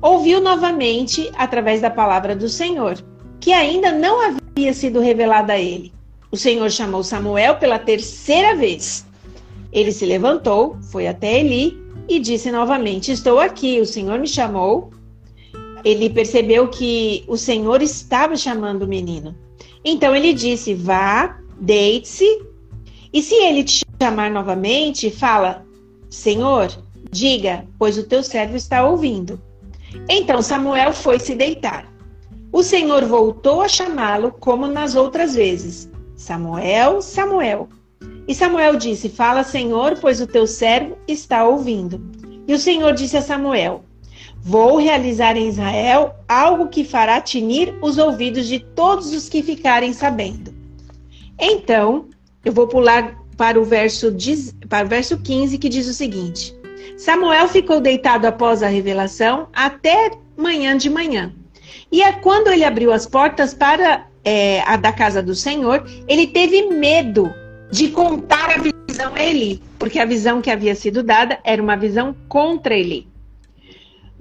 ouviu 0.00 0.40
novamente 0.40 1.30
através 1.36 1.80
da 1.80 1.90
palavra 1.90 2.34
do 2.34 2.48
Senhor, 2.48 3.02
que 3.40 3.52
ainda 3.52 3.92
não 3.92 4.20
havia 4.20 4.72
sido 4.72 5.00
revelada 5.00 5.52
a 5.52 5.58
ele. 5.58 5.92
O 6.30 6.36
Senhor 6.36 6.70
chamou 6.70 7.02
Samuel 7.02 7.56
pela 7.56 7.78
terceira 7.78 8.56
vez. 8.56 9.06
Ele 9.72 9.92
se 9.92 10.04
levantou, 10.04 10.76
foi 10.90 11.06
até 11.06 11.40
Eli 11.40 11.78
e 12.08 12.18
disse 12.18 12.50
novamente: 12.50 13.12
Estou 13.12 13.38
aqui, 13.38 13.80
o 13.80 13.86
Senhor 13.86 14.18
me 14.18 14.26
chamou. 14.26 14.90
Ele 15.84 16.08
percebeu 16.10 16.68
que 16.68 17.24
o 17.26 17.36
Senhor 17.36 17.82
estava 17.82 18.36
chamando 18.36 18.82
o 18.82 18.88
menino. 18.88 19.34
Então 19.84 20.14
ele 20.14 20.32
disse: 20.32 20.74
Vá, 20.74 21.38
deite-se, 21.58 22.42
e 23.12 23.22
se 23.22 23.34
ele 23.34 23.64
te 23.64 23.84
chamar 24.00 24.30
novamente, 24.30 25.10
fala: 25.10 25.66
Senhor, 26.08 26.68
diga, 27.10 27.66
pois 27.78 27.98
o 27.98 28.04
teu 28.04 28.22
servo 28.22 28.56
está 28.56 28.84
ouvindo. 28.84 29.40
Então 30.08 30.40
Samuel 30.40 30.92
foi 30.92 31.18
se 31.18 31.34
deitar. 31.34 31.92
O 32.50 32.62
Senhor 32.62 33.04
voltou 33.04 33.62
a 33.62 33.68
chamá-lo 33.68 34.32
como 34.32 34.66
nas 34.66 34.94
outras 34.94 35.34
vezes: 35.34 35.90
Samuel, 36.16 37.02
Samuel. 37.02 37.68
E 38.26 38.34
Samuel 38.34 38.76
disse: 38.76 39.08
Fala, 39.08 39.42
Senhor, 39.42 39.98
pois 40.00 40.20
o 40.20 40.26
teu 40.26 40.46
servo 40.46 40.96
está 41.08 41.44
ouvindo. 41.44 42.00
E 42.46 42.54
o 42.54 42.58
Senhor 42.58 42.92
disse 42.94 43.16
a 43.16 43.22
Samuel: 43.22 43.84
Vou 44.44 44.76
realizar 44.76 45.36
em 45.36 45.48
Israel 45.48 46.16
algo 46.28 46.68
que 46.68 46.84
fará 46.84 47.20
tinir 47.20 47.74
os 47.80 47.96
ouvidos 47.96 48.48
de 48.48 48.58
todos 48.58 49.12
os 49.12 49.28
que 49.28 49.40
ficarem 49.40 49.92
sabendo. 49.92 50.52
Então, 51.38 52.06
eu 52.44 52.52
vou 52.52 52.66
pular 52.66 53.16
para 53.36 53.60
o 53.60 53.64
verso, 53.64 54.12
para 54.68 54.84
o 54.84 54.88
verso 54.88 55.16
15, 55.16 55.58
que 55.58 55.68
diz 55.68 55.86
o 55.86 55.94
seguinte: 55.94 56.52
Samuel 56.96 57.46
ficou 57.46 57.80
deitado 57.80 58.26
após 58.26 58.64
a 58.64 58.68
revelação 58.68 59.46
até 59.52 60.10
manhã 60.36 60.76
de 60.76 60.90
manhã. 60.90 61.32
E 61.90 62.02
é 62.02 62.10
quando 62.10 62.48
ele 62.48 62.64
abriu 62.64 62.92
as 62.92 63.06
portas 63.06 63.54
para 63.54 64.06
é, 64.24 64.60
a 64.62 64.76
da 64.76 64.92
casa 64.92 65.22
do 65.22 65.36
Senhor, 65.36 65.84
ele 66.08 66.26
teve 66.26 66.68
medo 66.68 67.32
de 67.70 67.88
contar 67.88 68.50
a 68.50 68.58
visão 68.58 69.14
a 69.14 69.24
Eli, 69.24 69.62
porque 69.78 70.00
a 70.00 70.04
visão 70.04 70.42
que 70.42 70.50
havia 70.50 70.74
sido 70.74 71.02
dada 71.02 71.38
era 71.44 71.62
uma 71.62 71.76
visão 71.76 72.14
contra 72.28 72.74
Eli. 72.74 73.11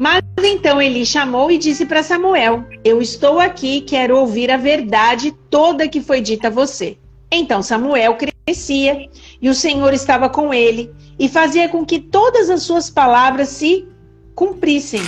Mas 0.01 0.24
então 0.43 0.81
Eli 0.81 1.05
chamou 1.05 1.51
e 1.51 1.60
disse 1.60 1.86
para 1.86 2.01
Samuel: 2.01 2.65
Eu 2.84 3.03
estou 3.03 3.39
aqui, 3.39 3.81
quero 3.81 4.17
ouvir 4.17 4.50
a 4.50 4.58
verdade 4.58 5.31
toda 5.48 5.88
que 5.88 6.01
foi 6.01 6.22
dita 6.22 6.48
a 6.48 6.50
você. 6.50 6.98
Então 7.31 7.62
Samuel 7.62 8.17
crescia 8.17 9.08
e 9.39 9.48
o 9.48 9.53
Senhor 9.53 9.93
estava 9.93 10.27
com 10.27 10.51
ele 10.51 10.91
e 11.20 11.29
fazia 11.29 11.70
com 11.70 11.86
que 11.86 12.00
todas 12.00 12.50
as 12.50 12.63
suas 12.63 12.89
palavras 12.89 13.50
se 13.50 13.88
cumprissem. 14.34 15.03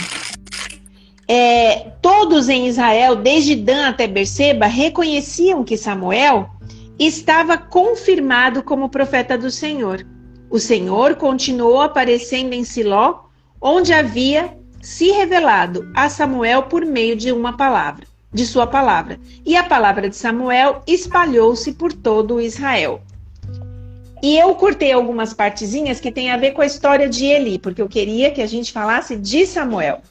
É, 1.27 1.89
todos 1.99 2.47
em 2.47 2.67
Israel, 2.67 3.15
desde 3.15 3.55
Dan 3.55 3.87
até 3.87 4.05
Berseba, 4.05 4.67
reconheciam 4.67 5.63
que 5.63 5.75
Samuel 5.75 6.51
estava 6.99 7.57
confirmado 7.57 8.61
como 8.61 8.89
profeta 8.89 9.39
do 9.39 9.49
Senhor. 9.49 10.05
O 10.51 10.59
Senhor 10.59 11.15
continuou 11.15 11.81
aparecendo 11.81 12.53
em 12.53 12.63
Siló, 12.63 13.21
onde 13.59 13.91
havia 13.91 14.61
se 14.83 15.11
revelado 15.11 15.89
a 15.95 16.09
Samuel 16.09 16.63
por 16.63 16.85
meio 16.85 17.15
de 17.15 17.31
uma 17.31 17.55
palavra, 17.55 18.05
de 18.33 18.45
sua 18.45 18.67
palavra. 18.67 19.17
E 19.45 19.55
a 19.55 19.63
palavra 19.63 20.09
de 20.09 20.15
Samuel 20.17 20.83
espalhou-se 20.85 21.71
por 21.71 21.93
todo 21.93 22.41
Israel. 22.41 23.01
e 24.21 24.37
eu 24.37 24.55
cortei 24.55 24.91
algumas 24.91 25.33
partezinhas 25.33 25.99
que 25.99 26.11
tem 26.11 26.31
a 26.31 26.37
ver 26.37 26.51
com 26.51 26.61
a 26.61 26.65
história 26.65 27.09
de 27.09 27.25
Eli, 27.25 27.59
porque 27.59 27.81
eu 27.81 27.89
queria 27.89 28.31
que 28.31 28.41
a 28.41 28.47
gente 28.47 28.71
falasse 28.71 29.17
de 29.17 29.45
Samuel. 29.45 30.01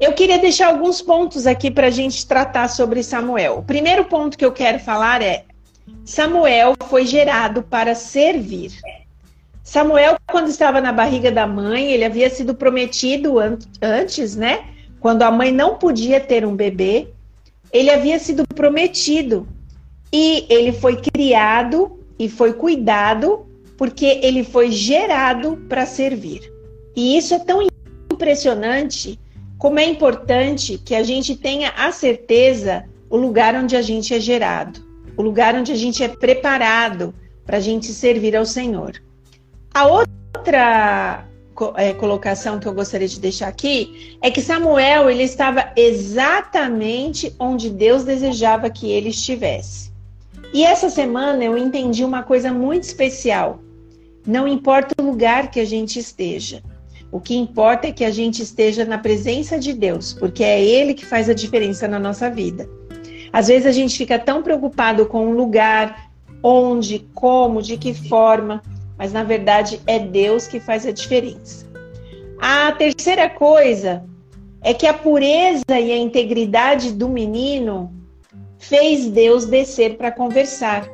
Eu 0.00 0.12
queria 0.12 0.38
deixar 0.38 0.68
alguns 0.68 1.00
pontos 1.00 1.46
aqui 1.46 1.70
para 1.70 1.86
a 1.86 1.90
gente 1.90 2.26
tratar 2.26 2.68
sobre 2.68 3.02
Samuel. 3.02 3.58
O 3.58 3.62
primeiro 3.62 4.04
ponto 4.04 4.36
que 4.36 4.44
eu 4.44 4.52
quero 4.52 4.78
falar 4.78 5.22
é: 5.22 5.44
Samuel 6.04 6.74
foi 6.88 7.06
gerado 7.06 7.62
para 7.62 7.94
servir. 7.94 8.72
Samuel, 9.64 10.18
quando 10.30 10.48
estava 10.48 10.78
na 10.78 10.92
barriga 10.92 11.32
da 11.32 11.46
mãe, 11.46 11.90
ele 11.90 12.04
havia 12.04 12.28
sido 12.28 12.54
prometido 12.54 13.38
an 13.38 13.58
antes, 13.80 14.36
né? 14.36 14.62
Quando 15.00 15.22
a 15.22 15.30
mãe 15.30 15.50
não 15.50 15.76
podia 15.76 16.20
ter 16.20 16.44
um 16.44 16.54
bebê, 16.54 17.08
ele 17.72 17.90
havia 17.90 18.18
sido 18.18 18.46
prometido. 18.46 19.48
E 20.12 20.46
ele 20.50 20.70
foi 20.70 20.96
criado 20.96 21.98
e 22.18 22.28
foi 22.28 22.52
cuidado 22.52 23.46
porque 23.78 24.20
ele 24.22 24.44
foi 24.44 24.70
gerado 24.70 25.56
para 25.66 25.86
servir. 25.86 26.52
E 26.94 27.16
isso 27.16 27.34
é 27.34 27.38
tão 27.38 27.66
impressionante 28.12 29.18
como 29.58 29.80
é 29.80 29.84
importante 29.86 30.76
que 30.76 30.94
a 30.94 31.02
gente 31.02 31.34
tenha 31.36 31.70
a 31.70 31.90
certeza 31.90 32.84
o 33.08 33.16
lugar 33.16 33.54
onde 33.54 33.74
a 33.76 33.82
gente 33.82 34.12
é 34.14 34.20
gerado, 34.20 34.80
o 35.16 35.22
lugar 35.22 35.54
onde 35.54 35.72
a 35.72 35.76
gente 35.76 36.02
é 36.02 36.08
preparado 36.08 37.14
para 37.46 37.56
a 37.56 37.60
gente 37.60 37.86
servir 37.86 38.36
ao 38.36 38.44
Senhor. 38.44 39.02
A 39.74 39.86
outra 39.88 41.26
é, 41.76 41.92
colocação 41.94 42.60
que 42.60 42.68
eu 42.68 42.72
gostaria 42.72 43.08
de 43.08 43.18
deixar 43.18 43.48
aqui 43.48 44.16
é 44.22 44.30
que 44.30 44.40
Samuel 44.40 45.10
ele 45.10 45.24
estava 45.24 45.72
exatamente 45.76 47.34
onde 47.40 47.68
Deus 47.68 48.04
desejava 48.04 48.70
que 48.70 48.88
ele 48.88 49.08
estivesse. 49.08 49.92
E 50.52 50.64
essa 50.64 50.88
semana 50.88 51.42
eu 51.42 51.58
entendi 51.58 52.04
uma 52.04 52.22
coisa 52.22 52.52
muito 52.52 52.84
especial. 52.84 53.58
Não 54.24 54.46
importa 54.46 54.94
o 55.02 55.04
lugar 55.04 55.50
que 55.50 55.58
a 55.58 55.64
gente 55.64 55.98
esteja, 55.98 56.62
o 57.10 57.20
que 57.20 57.36
importa 57.36 57.88
é 57.88 57.92
que 57.92 58.04
a 58.04 58.10
gente 58.10 58.42
esteja 58.42 58.84
na 58.84 58.98
presença 58.98 59.58
de 59.58 59.72
Deus, 59.72 60.12
porque 60.12 60.44
é 60.44 60.62
Ele 60.62 60.94
que 60.94 61.04
faz 61.04 61.28
a 61.28 61.34
diferença 61.34 61.88
na 61.88 61.98
nossa 61.98 62.30
vida. 62.30 62.68
Às 63.32 63.48
vezes 63.48 63.66
a 63.66 63.72
gente 63.72 63.98
fica 63.98 64.20
tão 64.20 64.40
preocupado 64.40 65.06
com 65.06 65.26
o 65.28 65.32
lugar, 65.32 66.10
onde, 66.42 67.00
como, 67.14 67.60
de 67.60 67.76
que 67.76 67.92
forma, 67.92 68.62
mas 69.04 69.12
na 69.12 69.22
verdade 69.22 69.82
é 69.86 69.98
Deus 69.98 70.46
que 70.46 70.58
faz 70.58 70.86
a 70.86 70.90
diferença. 70.90 71.66
A 72.40 72.72
terceira 72.72 73.28
coisa 73.28 74.02
é 74.62 74.72
que 74.72 74.86
a 74.86 74.94
pureza 74.94 75.78
e 75.78 75.92
a 75.92 75.98
integridade 75.98 76.90
do 76.90 77.06
menino 77.06 77.92
fez 78.56 79.06
Deus 79.10 79.44
descer 79.44 79.98
para 79.98 80.10
conversar. 80.10 80.88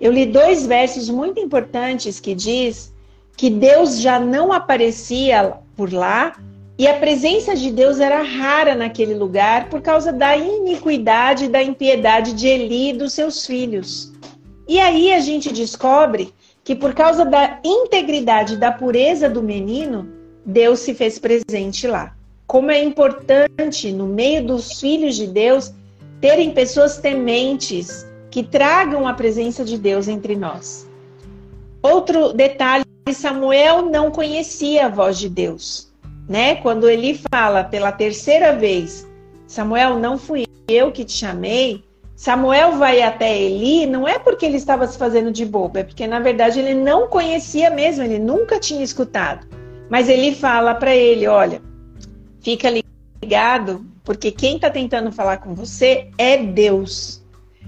Eu 0.00 0.10
li 0.10 0.26
dois 0.26 0.66
versos 0.66 1.08
muito 1.08 1.38
importantes 1.38 2.18
que 2.18 2.34
diz 2.34 2.92
que 3.36 3.48
Deus 3.48 4.00
já 4.00 4.18
não 4.18 4.52
aparecia 4.52 5.52
por 5.76 5.92
lá 5.92 6.36
e 6.76 6.88
a 6.88 6.94
presença 6.94 7.54
de 7.54 7.70
Deus 7.70 8.00
era 8.00 8.20
rara 8.20 8.74
naquele 8.74 9.14
lugar 9.14 9.68
por 9.68 9.80
causa 9.80 10.12
da 10.12 10.36
iniquidade 10.36 11.44
e 11.44 11.48
da 11.48 11.62
impiedade 11.62 12.32
de 12.32 12.48
Eli 12.48 12.90
e 12.90 12.94
dos 12.94 13.12
seus 13.12 13.46
filhos. 13.46 14.12
E 14.66 14.80
aí 14.80 15.12
a 15.12 15.20
gente 15.20 15.52
descobre 15.52 16.34
que 16.64 16.74
por 16.74 16.94
causa 16.94 17.26
da 17.26 17.60
integridade, 17.62 18.56
da 18.56 18.72
pureza 18.72 19.28
do 19.28 19.42
menino, 19.42 20.08
Deus 20.44 20.80
se 20.80 20.94
fez 20.94 21.18
presente 21.18 21.86
lá. 21.86 22.16
Como 22.46 22.70
é 22.70 22.82
importante 22.82 23.92
no 23.92 24.06
meio 24.06 24.44
dos 24.44 24.80
filhos 24.80 25.14
de 25.14 25.26
Deus 25.26 25.72
terem 26.20 26.52
pessoas 26.52 26.96
tementes 26.96 28.06
que 28.30 28.42
tragam 28.42 29.06
a 29.06 29.12
presença 29.12 29.62
de 29.64 29.76
Deus 29.76 30.08
entre 30.08 30.34
nós. 30.34 30.88
Outro 31.82 32.32
detalhe, 32.32 32.84
Samuel 33.12 33.90
não 33.90 34.10
conhecia 34.10 34.86
a 34.86 34.88
voz 34.88 35.18
de 35.18 35.28
Deus, 35.28 35.92
né? 36.26 36.56
Quando 36.56 36.88
ele 36.88 37.20
fala 37.30 37.62
pela 37.62 37.92
terceira 37.92 38.56
vez, 38.56 39.06
Samuel, 39.46 39.98
não 39.98 40.16
fui 40.16 40.46
eu 40.66 40.90
que 40.90 41.04
te 41.04 41.12
chamei, 41.12 41.83
Samuel 42.16 42.78
vai 42.78 43.02
até 43.02 43.36
Eli, 43.36 43.86
não 43.86 44.06
é 44.06 44.18
porque 44.18 44.46
ele 44.46 44.56
estava 44.56 44.86
se 44.86 44.96
fazendo 44.96 45.32
de 45.32 45.44
bobo, 45.44 45.78
é 45.78 45.82
porque 45.82 46.06
na 46.06 46.20
verdade 46.20 46.60
ele 46.60 46.74
não 46.74 47.08
conhecia 47.08 47.70
mesmo, 47.70 48.04
ele 48.04 48.18
nunca 48.18 48.58
tinha 48.58 48.84
escutado. 48.84 49.46
Mas 49.90 50.08
ele 50.08 50.34
fala 50.34 50.74
para 50.74 50.94
ele: 50.94 51.26
olha, 51.26 51.60
fica 52.40 52.68
ligado, 53.22 53.84
porque 54.04 54.30
quem 54.30 54.56
está 54.56 54.70
tentando 54.70 55.10
falar 55.10 55.38
com 55.38 55.54
você 55.54 56.10
é 56.16 56.36
Deus. 56.36 57.22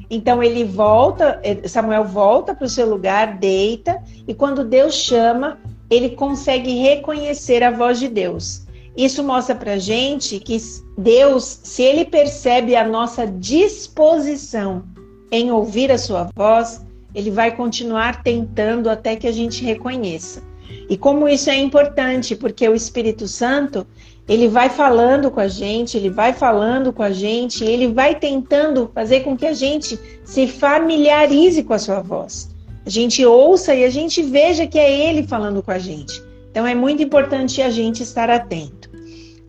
Então 0.08 0.42
ele 0.42 0.64
volta, 0.64 1.40
eh, 1.42 1.66
Samuel 1.66 2.04
volta 2.04 2.54
para 2.54 2.66
o 2.66 2.68
seu 2.68 2.88
lugar, 2.88 3.38
deita, 3.38 4.00
e 4.28 4.32
quando 4.32 4.64
Deus 4.64 4.94
chama, 4.94 5.58
ele 5.90 6.10
consegue 6.10 6.74
reconhecer 6.74 7.62
a 7.62 7.70
voz 7.70 7.98
de 7.98 8.08
Deus. 8.08 8.65
Isso 8.96 9.22
mostra 9.22 9.54
para 9.54 9.76
gente 9.78 10.40
que 10.40 10.56
Deus, 10.96 11.60
se 11.62 11.82
ele 11.82 12.04
percebe 12.04 12.74
a 12.74 12.86
nossa 12.86 13.26
disposição 13.26 14.84
em 15.30 15.50
ouvir 15.50 15.92
a 15.92 15.98
sua 15.98 16.30
voz, 16.34 16.80
ele 17.14 17.30
vai 17.30 17.54
continuar 17.54 18.22
tentando 18.22 18.88
até 18.88 19.14
que 19.16 19.26
a 19.26 19.32
gente 19.32 19.62
reconheça. 19.62 20.42
E 20.88 20.96
como 20.96 21.28
isso 21.28 21.50
é 21.50 21.56
importante, 21.56 22.34
porque 22.34 22.66
o 22.68 22.74
Espírito 22.74 23.28
Santo, 23.28 23.86
ele 24.28 24.48
vai 24.48 24.70
falando 24.70 25.30
com 25.30 25.40
a 25.40 25.48
gente, 25.48 25.96
ele 25.96 26.10
vai 26.10 26.32
falando 26.32 26.92
com 26.92 27.02
a 27.02 27.10
gente, 27.10 27.64
ele 27.64 27.88
vai 27.88 28.14
tentando 28.14 28.90
fazer 28.94 29.20
com 29.20 29.36
que 29.36 29.46
a 29.46 29.52
gente 29.52 29.98
se 30.24 30.46
familiarize 30.46 31.62
com 31.62 31.74
a 31.74 31.78
sua 31.78 32.00
voz. 32.00 32.48
A 32.84 32.90
gente 32.90 33.24
ouça 33.26 33.74
e 33.74 33.84
a 33.84 33.90
gente 33.90 34.22
veja 34.22 34.66
que 34.66 34.78
é 34.78 35.08
ele 35.08 35.26
falando 35.26 35.62
com 35.62 35.70
a 35.70 35.78
gente. 35.78 36.22
Então 36.56 36.66
é 36.66 36.74
muito 36.74 37.02
importante 37.02 37.60
a 37.60 37.68
gente 37.68 38.02
estar 38.02 38.30
atento. 38.30 38.88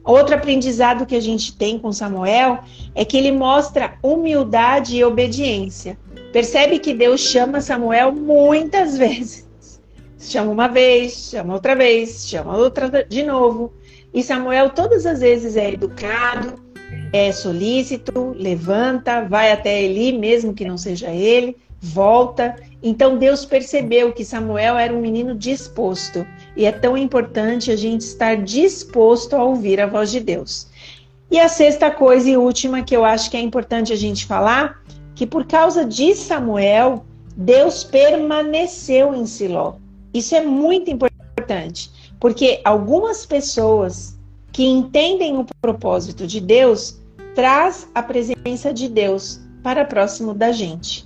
Outro 0.03 0.35
aprendizado 0.35 1.05
que 1.05 1.15
a 1.15 1.21
gente 1.21 1.55
tem 1.55 1.79
com 1.79 1.89
Samuel 1.93 2.59
é 2.93 3.05
que 3.05 3.15
ele 3.15 3.31
mostra 3.31 3.97
humildade 4.03 4.97
e 4.97 5.05
obediência. 5.05 5.97
Percebe 6.33 6.79
que 6.79 6.93
Deus 6.93 7.21
chama 7.21 7.61
Samuel 7.61 8.11
muitas 8.11 8.97
vezes. 8.99 9.47
Chama 10.19 10.51
uma 10.51 10.67
vez, 10.67 11.29
chama 11.31 11.53
outra 11.53 11.77
vez, 11.77 12.27
chama 12.27 12.57
outra 12.57 13.05
de 13.07 13.23
novo. 13.23 13.71
E 14.13 14.21
Samuel 14.21 14.71
todas 14.71 15.05
as 15.05 15.21
vezes 15.21 15.55
é 15.55 15.71
educado, 15.71 16.61
é 17.13 17.31
solícito, 17.31 18.35
levanta, 18.37 19.21
vai 19.21 19.53
até 19.53 19.81
Eli, 19.81 20.11
mesmo 20.11 20.53
que 20.53 20.65
não 20.65 20.77
seja 20.77 21.09
ele, 21.09 21.55
volta. 21.79 22.53
Então 22.83 23.17
Deus 23.17 23.45
percebeu 23.45 24.11
que 24.11 24.25
Samuel 24.25 24.77
era 24.77 24.93
um 24.93 24.99
menino 24.99 25.33
disposto. 25.33 26.27
E 26.57 26.65
é 26.65 26.71
tão 26.71 26.97
importante 26.97 27.69
a 27.69 27.75
gente 27.75 28.01
estar 28.01 28.35
disposto 28.35 29.35
a 29.35 29.43
ouvir 29.43 29.79
a 29.79 29.85
voz 29.85 30.09
de 30.09 30.19
Deus. 30.19 30.67
E 31.29 31.39
a 31.39 31.47
sexta 31.47 31.91
coisa 31.91 32.27
e 32.27 32.35
última 32.35 32.81
que 32.81 32.97
eu 32.97 33.05
acho 33.05 33.29
que 33.29 33.37
é 33.37 33.39
importante 33.39 33.93
a 33.93 33.95
gente 33.95 34.25
falar, 34.25 34.81
que 35.13 35.27
por 35.27 35.45
causa 35.45 35.85
de 35.85 36.15
Samuel, 36.15 37.05
Deus 37.35 37.83
permaneceu 37.83 39.13
em 39.13 39.27
Siló. 39.27 39.75
Isso 40.11 40.33
é 40.33 40.43
muito 40.43 40.89
importante, 40.89 41.91
porque 42.19 42.59
algumas 42.65 43.23
pessoas 43.23 44.17
que 44.51 44.65
entendem 44.65 45.37
o 45.37 45.45
propósito 45.61 46.25
de 46.25 46.41
Deus 46.41 46.99
traz 47.35 47.87
a 47.93 48.01
presença 48.01 48.73
de 48.73 48.89
Deus 48.89 49.39
para 49.61 49.85
próximo 49.85 50.33
da 50.33 50.51
gente. 50.51 51.05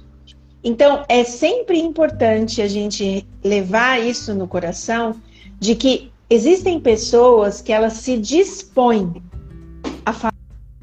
Então, 0.64 1.04
é 1.10 1.26
sempre 1.26 1.78
importante 1.78 2.62
a 2.62 2.68
gente 2.70 3.28
levar 3.44 4.00
isso 4.00 4.34
no 4.34 4.48
coração 4.48 5.20
de 5.62 5.76
que 5.76 6.12
existem 6.28 6.80
pessoas 6.80 7.62
que 7.62 7.72
elas 7.72 7.94
se 7.94 8.18
dispõem 8.18 9.24
a 10.04 10.12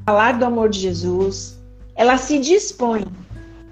falar 0.05 0.39
do 0.39 0.45
amor 0.45 0.69
de 0.69 0.79
Jesus, 0.79 1.59
elas 1.95 2.21
se 2.21 2.39
dispõem 2.39 3.05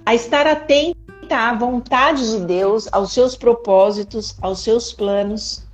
a 0.04 0.14
estar 0.14 0.46
atenta 0.46 0.98
à 1.30 1.54
vontade 1.54 2.30
de 2.30 2.44
Deus, 2.44 2.88
aos 2.92 3.12
seus 3.12 3.34
propósitos, 3.34 4.36
aos 4.42 4.60
seus 4.60 4.92
planos. 4.92 5.66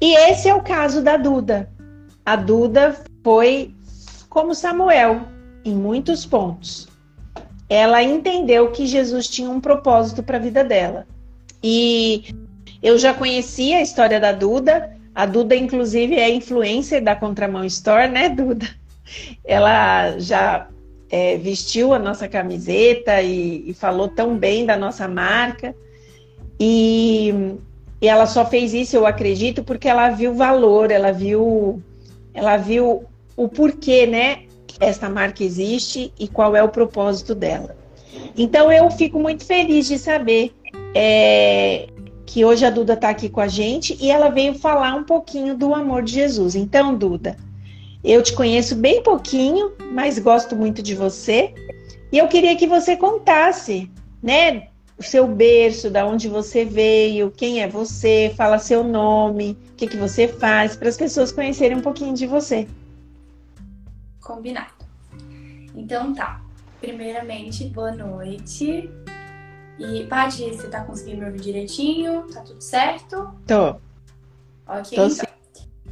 E 0.00 0.14
esse 0.28 0.48
é 0.48 0.54
o 0.54 0.62
caso 0.62 1.02
da 1.02 1.16
Duda. 1.16 1.70
A 2.26 2.34
Duda 2.34 3.00
foi 3.22 3.72
como 4.28 4.56
Samuel 4.56 5.22
em 5.64 5.74
muitos 5.74 6.26
pontos. 6.26 6.88
Ela 7.68 8.02
entendeu 8.02 8.72
que 8.72 8.86
Jesus 8.86 9.28
tinha 9.28 9.48
um 9.48 9.60
propósito 9.60 10.20
para 10.20 10.36
a 10.36 10.40
vida 10.40 10.64
dela. 10.64 11.06
E 11.62 12.34
eu 12.82 12.98
já 12.98 13.12
conhecia 13.12 13.78
a 13.78 13.82
história 13.82 14.20
da 14.20 14.32
Duda. 14.32 14.96
A 15.14 15.26
Duda, 15.26 15.56
inclusive, 15.56 16.14
é 16.14 16.30
influencer 16.30 17.02
da 17.02 17.16
Contramão 17.16 17.64
Store, 17.64 18.08
né, 18.08 18.28
Duda? 18.28 18.68
Ela 19.44 20.18
já 20.18 20.68
é, 21.10 21.36
vestiu 21.38 21.92
a 21.92 21.98
nossa 21.98 22.28
camiseta 22.28 23.20
e, 23.22 23.70
e, 23.70 23.74
falou 23.74 24.08
tão 24.08 24.36
bem 24.36 24.64
da 24.64 24.76
nossa 24.76 25.08
marca. 25.08 25.74
E, 26.60 27.56
e 28.00 28.08
ela 28.08 28.26
só 28.26 28.44
fez 28.44 28.74
isso, 28.74 28.96
eu 28.96 29.06
acredito, 29.06 29.64
porque 29.64 29.88
ela 29.88 30.10
viu 30.10 30.34
valor, 30.34 30.90
ela 30.90 31.12
viu, 31.12 31.82
ela 32.34 32.56
viu 32.56 33.04
o 33.36 33.48
porquê, 33.48 34.06
né? 34.06 34.44
Esta 34.78 35.08
marca 35.08 35.42
existe 35.42 36.12
e 36.18 36.28
qual 36.28 36.54
é 36.54 36.62
o 36.62 36.68
propósito 36.68 37.34
dela. 37.34 37.76
Então 38.36 38.70
eu 38.70 38.88
fico 38.90 39.18
muito 39.18 39.44
feliz 39.44 39.88
de 39.88 39.98
saber 39.98 40.52
é, 40.94 41.88
que 42.28 42.44
hoje 42.44 42.62
a 42.66 42.68
Duda 42.68 42.92
está 42.92 43.08
aqui 43.08 43.30
com 43.30 43.40
a 43.40 43.48
gente 43.48 43.96
e 43.98 44.10
ela 44.10 44.28
veio 44.28 44.52
falar 44.52 44.94
um 44.94 45.02
pouquinho 45.02 45.56
do 45.56 45.74
amor 45.74 46.02
de 46.02 46.12
Jesus. 46.12 46.54
Então, 46.54 46.94
Duda, 46.94 47.38
eu 48.04 48.22
te 48.22 48.34
conheço 48.34 48.76
bem 48.76 49.02
pouquinho, 49.02 49.72
mas 49.92 50.18
gosto 50.18 50.54
muito 50.54 50.82
de 50.82 50.94
você. 50.94 51.54
E 52.12 52.18
eu 52.18 52.28
queria 52.28 52.54
que 52.54 52.66
você 52.66 52.98
contasse, 52.98 53.90
né, 54.22 54.68
o 54.98 55.02
seu 55.02 55.26
berço, 55.26 55.88
da 55.88 56.04
onde 56.04 56.28
você 56.28 56.66
veio, 56.66 57.30
quem 57.30 57.62
é 57.62 57.66
você, 57.66 58.30
fala 58.36 58.58
seu 58.58 58.84
nome, 58.84 59.56
o 59.72 59.76
que, 59.76 59.86
que 59.86 59.96
você 59.96 60.28
faz, 60.28 60.76
para 60.76 60.90
as 60.90 60.98
pessoas 60.98 61.32
conhecerem 61.32 61.78
um 61.78 61.82
pouquinho 61.82 62.12
de 62.12 62.26
você. 62.26 62.68
Combinado. 64.20 64.84
Então 65.74 66.12
tá. 66.12 66.42
Primeiramente, 66.78 67.64
boa 67.64 67.90
noite. 67.90 68.90
E, 69.78 70.04
Paty, 70.06 70.50
você 70.50 70.68
tá 70.68 70.82
conseguindo 70.84 71.18
me 71.18 71.26
ouvir 71.26 71.40
direitinho? 71.40 72.26
Tá 72.32 72.40
tudo 72.40 72.60
certo? 72.60 73.32
Tô. 73.46 73.76
Ok, 74.66 74.96
Tô 74.96 75.06
então. 75.06 75.26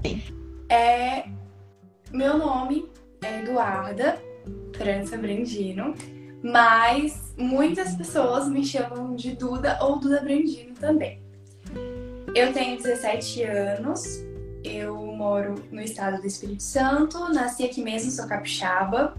Sim. 0.04 0.22
É, 0.68 1.24
meu 2.10 2.36
nome 2.36 2.90
é 3.22 3.42
Eduarda 3.42 4.20
França 4.76 5.16
Brandino, 5.16 5.94
mas 6.42 7.32
muitas 7.38 7.94
pessoas 7.94 8.48
me 8.48 8.64
chamam 8.64 9.14
de 9.14 9.36
Duda 9.36 9.78
ou 9.80 9.98
Duda 9.98 10.20
Brandino 10.20 10.74
também. 10.74 11.22
Eu 12.34 12.52
tenho 12.52 12.76
17 12.76 13.44
anos, 13.44 14.24
eu 14.62 14.96
moro 14.96 15.54
no 15.70 15.80
estado 15.80 16.20
do 16.20 16.26
Espírito 16.26 16.62
Santo, 16.62 17.18
nasci 17.32 17.64
aqui 17.64 17.80
mesmo, 17.80 18.10
sou 18.10 18.26
capixaba. 18.26 19.16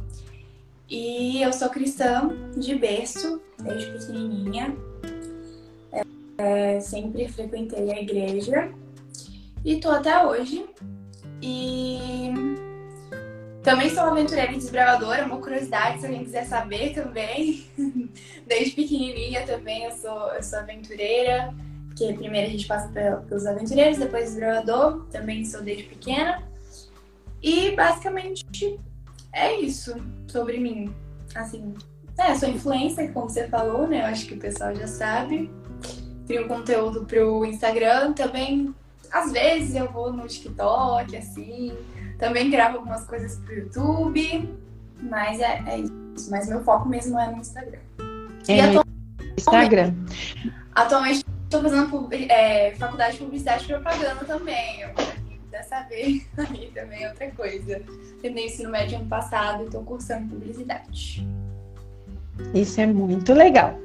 E 0.90 1.42
eu 1.42 1.52
sou 1.52 1.70
cristã 1.70 2.30
de 2.56 2.76
berço, 2.76 3.42
desde 3.62 3.92
pequenininha. 3.92 4.76
É, 6.38 6.80
sempre 6.80 7.28
frequentei 7.28 7.92
a 7.92 8.00
igreja 8.00 8.72
e 9.66 9.80
tô 9.80 9.90
até 9.90 10.26
hoje. 10.26 10.66
E 11.42 12.32
também 13.64 13.90
sou 13.90 14.04
aventureira 14.04 14.54
e 14.54 14.56
desbravadora, 14.56 15.26
uma 15.26 15.42
curiosidade 15.42 16.00
se 16.00 16.06
alguém 16.06 16.24
quiser 16.24 16.46
saber 16.46 16.94
também. 16.94 17.66
Desde 18.48 18.76
pequenininha 18.76 19.46
também 19.46 19.84
eu 19.84 19.92
sou, 19.92 20.32
eu 20.32 20.42
sou 20.42 20.60
aventureira, 20.60 21.54
porque 21.88 22.14
primeiro 22.14 22.48
a 22.48 22.50
gente 22.50 22.66
passa 22.66 22.88
pelos 23.28 23.46
aventureiros, 23.46 23.98
depois 23.98 24.30
desbravador, 24.30 25.06
também 25.12 25.44
sou 25.44 25.62
desde 25.62 25.84
pequena. 25.84 26.42
E 27.44 27.76
basicamente 27.76 28.80
é 29.38 29.60
isso 29.62 29.96
sobre 30.28 30.60
mim. 30.60 30.94
Assim, 31.36 31.74
é, 32.18 32.34
sou 32.36 32.50
influencer, 32.50 33.14
como 33.14 33.30
você 33.30 33.48
falou, 33.48 33.88
né? 33.88 34.02
Eu 34.02 34.06
acho 34.06 34.26
que 34.26 34.34
o 34.34 34.40
pessoal 34.40 34.76
já 34.76 34.88
sabe. 34.88 35.52
Crio 36.26 36.48
conteúdo 36.48 37.06
pro 37.06 37.46
Instagram 37.46 38.14
também. 38.14 38.74
Às 39.12 39.32
vezes 39.32 39.76
eu 39.76 39.90
vou 39.92 40.12
no 40.12 40.28
TikTok, 40.28 41.16
assim. 41.16 41.74
Também 42.18 42.50
gravo 42.50 42.78
algumas 42.78 43.06
coisas 43.06 43.38
pro 43.40 43.54
YouTube. 43.54 44.50
Mas 45.00 45.40
é, 45.40 45.64
é 45.68 45.80
isso. 45.80 46.32
Mas 46.32 46.50
meu 46.50 46.64
foco 46.64 46.90
mesmo 46.90 47.20
é 47.20 47.30
no 47.30 47.38
Instagram. 47.38 47.80
É 48.48 48.68
no 48.68 48.84
Instagram. 49.38 49.94
Atualmente 50.74 51.24
estou 51.44 51.62
fazendo 51.62 52.10
é, 52.12 52.74
faculdade 52.76 53.14
de 53.14 53.24
publicidade 53.24 53.64
e 53.64 53.68
propaganda 53.68 54.26
também. 54.26 54.82
Eu 54.82 54.90
dessa 55.58 55.82
vez 55.84 56.26
aí 56.38 56.72
também 56.74 57.04
é 57.04 57.10
outra 57.10 57.30
coisa. 57.32 57.82
Terminei 58.22 58.48
ensino 58.48 58.70
médio 58.70 58.98
ano 58.98 59.08
passado 59.08 59.64
e 59.64 59.66
estou 59.66 59.84
cursando 59.84 60.28
publicidade. 60.28 61.28
Isso 62.54 62.80
é 62.80 62.86
muito 62.86 63.34
legal. 63.34 63.80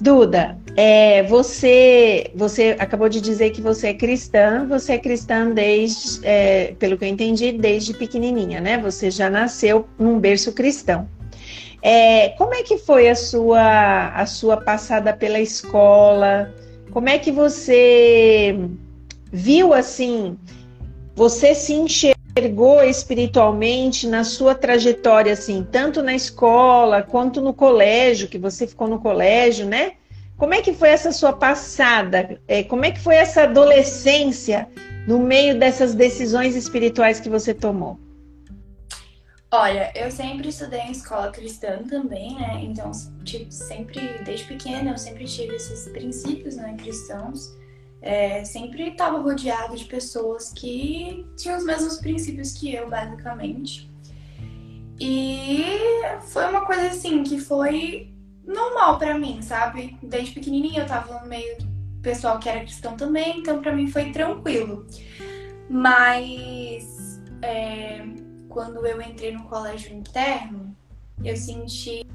Duda, 0.00 0.56
é, 0.76 1.24
você, 1.24 2.30
você 2.32 2.76
acabou 2.78 3.08
de 3.08 3.20
dizer 3.20 3.50
que 3.50 3.60
você 3.60 3.88
é 3.88 3.94
cristã, 3.94 4.64
você 4.68 4.92
é 4.92 4.98
cristã 4.98 5.50
desde, 5.50 6.24
é, 6.24 6.74
pelo 6.78 6.96
que 6.96 7.04
eu 7.04 7.08
entendi, 7.08 7.50
desde 7.50 7.92
pequenininha, 7.92 8.60
né? 8.60 8.78
Você 8.78 9.10
já 9.10 9.28
nasceu 9.28 9.88
num 9.98 10.20
berço 10.20 10.52
cristão. 10.52 11.08
É, 11.82 12.30
como 12.30 12.54
é 12.54 12.62
que 12.62 12.78
foi 12.78 13.08
a 13.08 13.16
sua, 13.16 14.08
a 14.14 14.26
sua 14.26 14.56
passada 14.56 15.12
pela 15.12 15.40
escola? 15.40 16.54
Como 16.92 17.08
é 17.08 17.18
que 17.18 17.32
você 17.32 18.56
viu 19.32 19.74
assim 19.74 20.38
você 21.18 21.52
se 21.52 21.74
enxergou 21.74 22.80
espiritualmente 22.84 24.06
na 24.06 24.22
sua 24.22 24.54
trajetória, 24.54 25.32
assim, 25.32 25.66
tanto 25.68 26.00
na 26.00 26.14
escola 26.14 27.02
quanto 27.02 27.40
no 27.40 27.52
colégio, 27.52 28.28
que 28.28 28.38
você 28.38 28.68
ficou 28.68 28.86
no 28.86 29.00
colégio, 29.00 29.66
né? 29.66 29.94
Como 30.36 30.54
é 30.54 30.62
que 30.62 30.72
foi 30.72 30.90
essa 30.90 31.10
sua 31.10 31.32
passada? 31.32 32.40
É, 32.46 32.62
como 32.62 32.84
é 32.84 32.92
que 32.92 33.00
foi 33.00 33.16
essa 33.16 33.42
adolescência 33.42 34.68
no 35.08 35.18
meio 35.18 35.58
dessas 35.58 35.92
decisões 35.92 36.54
espirituais 36.54 37.18
que 37.18 37.28
você 37.28 37.52
tomou? 37.52 37.98
Olha, 39.50 39.90
eu 39.96 40.12
sempre 40.12 40.50
estudei 40.50 40.82
em 40.82 40.92
escola 40.92 41.32
cristã 41.32 41.82
também, 41.82 42.36
né? 42.36 42.60
Então, 42.62 42.92
tipo, 43.24 43.50
sempre, 43.50 44.22
desde 44.24 44.44
pequena, 44.44 44.92
eu 44.92 44.98
sempre 44.98 45.24
tive 45.24 45.56
esses 45.56 45.88
princípios 45.88 46.54
né, 46.54 46.76
cristãos 46.78 47.57
é, 48.00 48.44
sempre 48.44 48.90
estava 48.90 49.18
rodeado 49.18 49.76
de 49.76 49.84
pessoas 49.84 50.52
que 50.52 51.26
tinham 51.36 51.58
os 51.58 51.64
mesmos 51.64 51.98
princípios 51.98 52.52
que 52.52 52.74
eu, 52.74 52.88
basicamente. 52.88 53.90
E 55.00 55.62
foi 56.22 56.44
uma 56.46 56.64
coisa 56.64 56.88
assim 56.88 57.22
que 57.22 57.38
foi 57.38 58.12
normal 58.44 58.98
para 58.98 59.18
mim, 59.18 59.42
sabe? 59.42 59.96
Desde 60.02 60.32
pequenininha 60.32 60.82
eu 60.82 60.86
tava 60.86 61.20
no 61.20 61.28
meio 61.28 61.58
do 61.58 61.68
pessoal 62.02 62.38
que 62.38 62.48
era 62.48 62.60
cristão 62.60 62.96
também, 62.96 63.38
então 63.38 63.60
para 63.60 63.74
mim 63.74 63.88
foi 63.88 64.10
tranquilo. 64.10 64.86
Mas 65.68 67.20
é, 67.42 68.04
quando 68.48 68.84
eu 68.86 69.00
entrei 69.02 69.32
no 69.32 69.44
colégio 69.44 69.94
interno, 69.94 70.74
eu 71.22 71.36
senti 71.36 72.06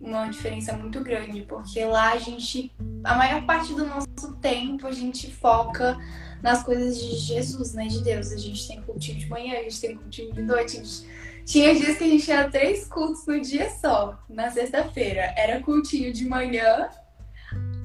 uma 0.00 0.28
diferença 0.28 0.72
muito 0.72 1.00
grande, 1.00 1.42
porque 1.42 1.84
lá 1.84 2.12
a 2.12 2.18
gente, 2.18 2.72
a 3.04 3.14
maior 3.14 3.44
parte 3.46 3.72
do 3.74 3.86
nosso 3.86 4.36
tempo, 4.40 4.86
a 4.86 4.92
gente 4.92 5.30
foca 5.30 5.98
nas 6.42 6.62
coisas 6.62 6.98
de 6.98 7.16
Jesus, 7.16 7.74
né? 7.74 7.86
De 7.86 8.02
Deus. 8.02 8.32
A 8.32 8.36
gente 8.36 8.66
tem 8.66 8.80
cultinho 8.82 9.18
de 9.18 9.26
manhã, 9.28 9.58
a 9.58 9.62
gente 9.62 9.80
tem 9.80 9.96
cultinho 9.96 10.32
de 10.32 10.42
noite. 10.42 10.76
Gente... 10.76 11.06
Tinha 11.44 11.74
dias 11.74 11.98
que 11.98 12.04
a 12.04 12.06
gente 12.06 12.24
tinha 12.24 12.50
três 12.50 12.86
cultos 12.86 13.26
no 13.26 13.40
dia 13.40 13.68
só, 13.70 14.18
na 14.28 14.50
sexta-feira. 14.50 15.34
Era 15.36 15.60
cultinho 15.60 16.12
de 16.12 16.24
manhã, 16.26 16.88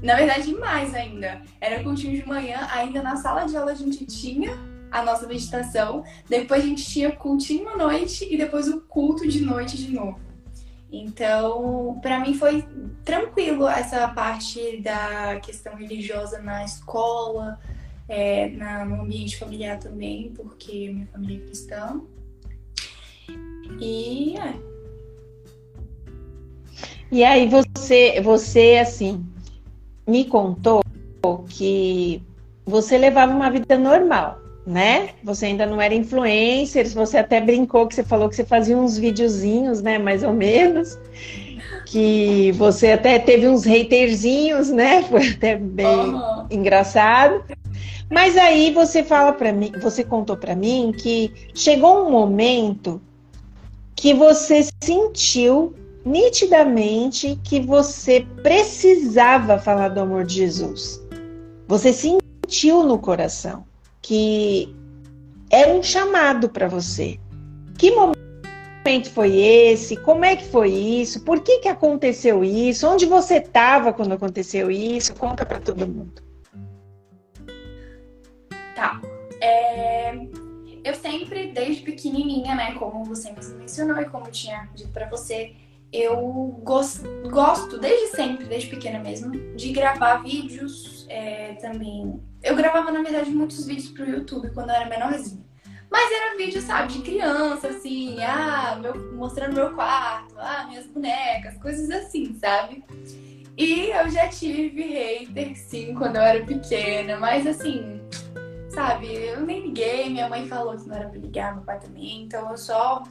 na 0.02 0.16
verdade, 0.16 0.54
mais 0.54 0.94
ainda. 0.94 1.42
Era 1.60 1.84
cultinho 1.84 2.16
de 2.16 2.28
manhã, 2.28 2.68
ainda 2.72 3.02
na 3.02 3.16
sala 3.16 3.46
de 3.46 3.58
aula 3.58 3.72
a 3.72 3.76
gente 3.76 4.06
tinha 4.06 4.52
a 4.92 5.04
nossa 5.04 5.28
meditação. 5.28 6.04
Depois 6.30 6.64
a 6.64 6.68
gente 6.68 6.86
tinha 6.86 7.12
cultinho 7.12 7.68
à 7.70 7.78
noite 7.78 8.28
e 8.30 8.38
depois 8.38 8.68
o 8.68 8.82
culto 8.82 9.28
de 9.28 9.42
noite 9.42 9.78
de 9.78 9.92
novo. 9.92 10.20
Então, 11.02 12.00
para 12.02 12.20
mim 12.20 12.34
foi 12.34 12.66
tranquilo 13.04 13.68
essa 13.68 14.08
parte 14.08 14.78
da 14.82 15.40
questão 15.42 15.76
religiosa 15.76 16.40
na 16.42 16.64
escola, 16.64 17.60
é, 18.08 18.50
na, 18.50 18.86
no 18.86 19.02
ambiente 19.02 19.38
familiar 19.38 19.78
também, 19.78 20.32
porque 20.34 20.90
minha 20.94 21.08
família 21.08 21.38
é 21.38 21.46
cristã. 21.46 22.02
E 23.80 24.38
é. 24.38 24.54
E 27.12 27.24
aí 27.24 27.48
você, 27.48 28.22
você 28.22 28.78
assim, 28.82 29.26
me 30.08 30.26
contou 30.26 30.82
que 31.50 32.24
você 32.66 32.98
levava 32.98 33.34
uma 33.34 33.50
vida 33.50 33.78
normal 33.78 34.45
né? 34.66 35.10
Você 35.24 35.48
ainda 35.48 35.66
não 35.66 35.80
era 35.80 35.94
influencer, 35.94 36.90
você 36.90 37.18
até 37.18 37.40
brincou 37.40 37.88
que 37.88 37.94
você 37.94 38.04
falou 38.04 38.28
que 38.28 38.36
você 38.36 38.44
fazia 38.44 38.78
uns 38.78 38.98
videozinhos, 38.98 39.82
né? 39.82 39.98
Mais 39.98 40.24
ou 40.24 40.34
menos. 40.34 40.98
Que 41.86 42.52
você 42.54 42.94
até 42.94 43.20
teve 43.20 43.48
uns 43.48 43.66
haterzinhos, 43.66 44.70
né? 44.70 45.04
Foi 45.10 45.30
até 45.30 45.56
bem 45.56 45.86
uhum. 45.86 46.48
engraçado. 46.50 47.44
Mas 48.10 48.38
aí 48.38 48.72
você 48.72 49.04
fala 49.04 49.34
para 49.34 49.52
mim, 49.52 49.72
você 49.82 50.04
contou 50.04 50.38
para 50.38 50.56
mim 50.56 50.92
que 50.98 51.32
chegou 51.54 52.06
um 52.06 52.12
momento 52.12 53.02
que 53.96 54.14
você 54.14 54.68
sentiu 54.84 55.74
nitidamente 56.06 57.40
que 57.44 57.60
você 57.60 58.26
precisava 58.44 59.58
falar 59.58 59.90
do 59.90 60.02
amor 60.02 60.24
de 60.24 60.36
Jesus. 60.36 61.02
Você 61.68 61.92
sentiu 61.92 62.84
no 62.84 63.00
coração 63.00 63.64
que 64.06 64.72
é 65.50 65.66
um 65.68 65.82
chamado 65.82 66.48
para 66.48 66.68
você. 66.68 67.20
Que 67.76 67.90
momento 67.90 69.10
foi 69.12 69.36
esse? 69.36 69.98
Como 69.98 70.24
é 70.24 70.36
que 70.36 70.46
foi 70.46 70.70
isso? 70.70 71.26
Por 71.26 71.42
que, 71.42 71.58
que 71.58 71.68
aconteceu 71.68 72.44
isso? 72.44 72.88
Onde 72.88 73.08
você 73.08 73.38
estava 73.38 73.92
quando 73.92 74.14
aconteceu 74.14 74.70
isso? 74.70 75.16
Conta 75.16 75.44
para 75.44 75.60
todo 75.60 75.88
mundo. 75.88 76.22
Tá. 78.76 79.02
É... 79.42 80.14
Eu 80.84 80.94
sempre, 80.94 81.52
desde 81.52 81.82
pequenininha, 81.82 82.54
né, 82.54 82.76
como 82.76 83.04
você 83.06 83.34
mencionou 83.58 84.00
e 84.00 84.06
como 84.06 84.28
eu 84.28 84.32
tinha 84.32 84.70
dito 84.76 84.92
para 84.92 85.10
você, 85.10 85.56
eu 85.92 86.60
gosto, 86.64 87.08
gosto 87.28 87.80
desde 87.80 88.16
sempre, 88.16 88.46
desde 88.46 88.70
pequena 88.70 89.00
mesmo, 89.00 89.32
de 89.56 89.72
gravar 89.72 90.18
vídeos 90.18 91.08
é, 91.10 91.54
também. 91.54 92.22
Eu 92.46 92.56
gravava, 92.56 92.92
na 92.92 93.02
verdade, 93.02 93.32
muitos 93.32 93.66
vídeos 93.66 93.90
pro 93.90 94.08
YouTube 94.08 94.52
quando 94.52 94.70
eu 94.70 94.76
era 94.76 94.88
menorzinha. 94.88 95.44
Mas 95.90 96.12
era 96.12 96.38
vídeo, 96.38 96.62
sabe, 96.62 96.94
de 96.94 97.02
criança, 97.02 97.70
assim, 97.70 98.24
ah, 98.24 98.78
meu, 98.80 99.14
mostrando 99.14 99.56
meu 99.56 99.74
quarto, 99.74 100.36
ah, 100.38 100.66
minhas 100.68 100.86
bonecas, 100.86 101.58
coisas 101.58 101.90
assim, 101.90 102.36
sabe? 102.36 102.84
E 103.58 103.90
eu 103.90 104.10
já 104.12 104.28
tive 104.28 104.84
hater, 104.84 105.58
sim, 105.58 105.96
quando 105.96 106.18
eu 106.18 106.22
era 106.22 106.46
pequena, 106.46 107.18
mas 107.18 107.48
assim, 107.48 108.00
sabe, 108.70 109.08
eu 109.08 109.42
nem 109.42 109.62
liguei, 109.62 110.10
minha 110.12 110.30
mãe 110.30 110.48
falou 110.48 110.78
que 110.78 110.88
não 110.88 110.96
era 110.96 111.10
pra 111.10 111.20
ligar, 111.20 111.56
meu 111.56 111.64
pai 111.64 111.80
também, 111.80 112.24
então 112.24 112.52
eu 112.52 112.58
só 112.58 113.04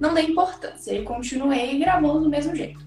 não 0.00 0.14
dei 0.14 0.26
importância 0.26 0.92
e 0.92 1.02
continuei 1.02 1.78
gravando 1.78 2.20
do 2.20 2.30
mesmo 2.30 2.54
jeito. 2.54 2.86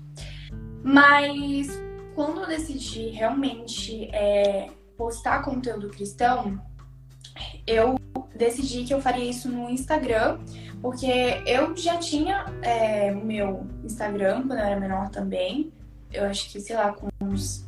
Mas 0.84 1.67
quando 2.15 2.41
eu 2.41 2.47
decidi 2.47 3.10
realmente 3.10 4.10
é, 4.13 4.69
postar 5.00 5.42
conteúdo 5.44 5.88
cristão, 5.88 6.62
eu 7.66 7.96
decidi 8.36 8.84
que 8.84 8.94
eu 8.94 9.02
faria 9.02 9.24
isso 9.24 9.50
no 9.50 9.70
Instagram, 9.70 10.40
porque 10.82 11.42
eu 11.46 11.74
já 11.76 11.96
tinha 11.98 12.46
é, 12.62 13.10
meu 13.10 13.66
Instagram 13.82 14.46
quando 14.46 14.60
eu 14.60 14.66
era 14.66 14.78
menor 14.78 15.08
também. 15.08 15.72
Eu 16.12 16.26
acho 16.26 16.52
que, 16.52 16.60
sei 16.60 16.76
lá, 16.76 16.92
com 16.92 17.08
uns 17.22 17.66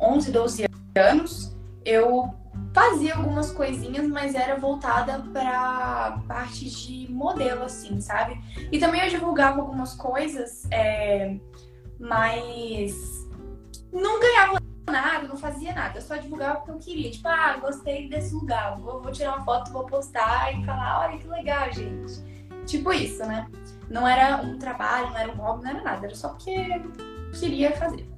11, 0.00 0.32
12 0.32 0.64
anos, 0.96 1.54
eu 1.84 2.32
fazia 2.72 3.14
algumas 3.14 3.50
coisinhas, 3.50 4.08
mas 4.08 4.34
era 4.34 4.56
voltada 4.56 5.18
para 5.34 6.18
parte 6.26 6.70
de 6.70 7.12
modelo, 7.12 7.64
assim, 7.64 8.00
sabe? 8.00 8.40
E 8.72 8.78
também 8.78 9.02
eu 9.02 9.10
divulgava 9.10 9.60
algumas 9.60 9.92
coisas, 9.92 10.66
é, 10.70 11.36
mas 11.98 12.94
não 13.92 14.18
ganhava 14.18 14.63
nada, 14.94 15.26
não 15.26 15.36
fazia 15.36 15.74
nada, 15.74 15.98
eu 15.98 16.02
só 16.02 16.16
divulgava 16.16 16.60
porque 16.60 16.70
eu 16.70 16.78
queria. 16.78 17.10
Tipo, 17.10 17.28
ah, 17.28 17.56
gostei 17.60 18.08
desse 18.08 18.32
lugar, 18.34 18.78
vou, 18.78 19.02
vou 19.02 19.10
tirar 19.10 19.36
uma 19.36 19.44
foto, 19.44 19.72
vou 19.72 19.84
postar 19.84 20.52
e 20.56 20.64
falar, 20.64 21.00
olha 21.00 21.18
que 21.18 21.26
legal, 21.26 21.72
gente. 21.72 22.22
Tipo 22.64 22.92
isso, 22.92 23.24
né? 23.26 23.46
Não 23.90 24.06
era 24.06 24.40
um 24.40 24.56
trabalho, 24.58 25.10
não 25.10 25.18
era 25.18 25.32
um 25.32 25.36
hobby, 25.36 25.64
não 25.64 25.70
era 25.70 25.82
nada, 25.82 26.06
era 26.06 26.14
só 26.14 26.28
porque 26.28 26.80
queria 27.38 27.72
fazer. 27.72 28.08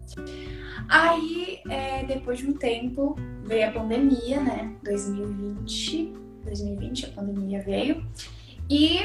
Aí, 0.88 1.60
é, 1.68 2.04
depois 2.04 2.38
de 2.38 2.46
um 2.46 2.52
tempo, 2.52 3.16
veio 3.42 3.68
a 3.68 3.72
pandemia, 3.72 4.40
né? 4.40 4.76
2020, 4.84 6.12
2020 6.44 7.06
a 7.06 7.08
pandemia 7.08 7.62
veio. 7.62 8.06
E 8.70 9.00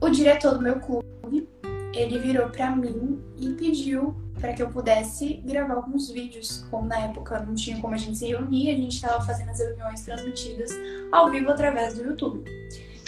o 0.00 0.08
diretor 0.08 0.54
do 0.54 0.62
meu 0.62 0.80
clube, 0.80 1.48
ele 1.92 2.18
virou 2.18 2.48
para 2.48 2.74
mim 2.74 3.20
e 3.36 3.50
pediu 3.50 4.14
para 4.40 4.52
que 4.52 4.62
eu 4.62 4.68
pudesse 4.68 5.42
gravar 5.44 5.74
alguns 5.74 6.10
vídeos. 6.10 6.64
Como 6.70 6.86
na 6.86 6.98
época 7.00 7.40
não 7.40 7.54
tinha 7.54 7.80
como 7.80 7.94
a 7.94 7.96
gente 7.96 8.18
se 8.18 8.26
reunir, 8.26 8.70
a 8.70 8.76
gente 8.76 8.94
estava 8.94 9.24
fazendo 9.24 9.50
as 9.50 9.58
reuniões 9.58 10.02
transmitidas 10.02 10.70
ao 11.10 11.30
vivo 11.30 11.50
através 11.50 11.94
do 11.94 12.04
YouTube. 12.04 12.44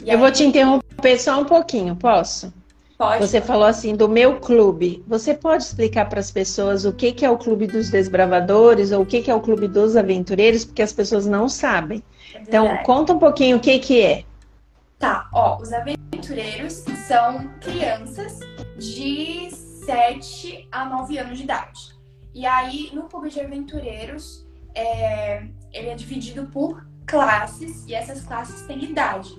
E 0.05 0.09
eu 0.09 0.15
aí... 0.15 0.17
vou 0.17 0.31
te 0.31 0.45
interromper 0.45 1.19
só 1.19 1.41
um 1.41 1.45
pouquinho, 1.45 1.95
posso? 1.97 2.53
Pode. 2.99 3.27
Você 3.27 3.41
falou 3.41 3.65
assim 3.65 3.97
do 3.97 4.07
meu 4.07 4.39
clube. 4.41 5.03
Você 5.09 5.33
pode 5.33 5.63
explicar 5.63 6.07
para 6.07 6.21
as 6.21 6.31
pessoas 6.31 6.85
o 6.85 6.93
que, 6.93 7.13
que 7.13 7.25
é 7.25 7.31
o 7.31 7.39
clube 7.39 7.67
dos 7.67 7.89
desbravadores 7.89 8.93
ou 8.93 9.03
o 9.03 9.07
que, 9.07 9.23
que 9.23 9.31
é 9.31 9.35
o 9.35 9.41
clube 9.41 9.67
dos 9.69 9.97
aventureiros, 9.97 10.67
porque 10.67 10.83
as 10.83 10.93
pessoas 10.93 11.25
não 11.25 11.49
sabem. 11.49 12.03
É 12.35 12.43
então, 12.43 12.77
conta 12.85 13.15
um 13.15 13.19
pouquinho 13.19 13.57
o 13.57 13.61
que, 13.61 13.79
que 13.79 14.03
é. 14.03 14.25
Tá, 14.99 15.31
ó, 15.33 15.57
os 15.57 15.73
aventureiros 15.73 16.85
são 17.09 17.49
crianças 17.63 18.41
de 18.81 19.51
7 19.51 20.67
a 20.73 20.85
9 20.87 21.19
anos 21.19 21.39
de 21.39 21.45
idade. 21.45 21.95
E 22.35 22.47
aí, 22.47 22.91
no 22.93 23.05
clube 23.05 23.29
de 23.29 23.41
aventureiros, 23.41 24.47
é, 24.75 25.47
ele 25.73 25.89
é 25.89 25.95
dividido 25.95 26.47
por 26.47 26.87
classes 27.07 27.85
e 27.87 27.95
essas 27.95 28.23
classes 28.23 28.63
têm 28.63 28.85
idade. 28.85 29.31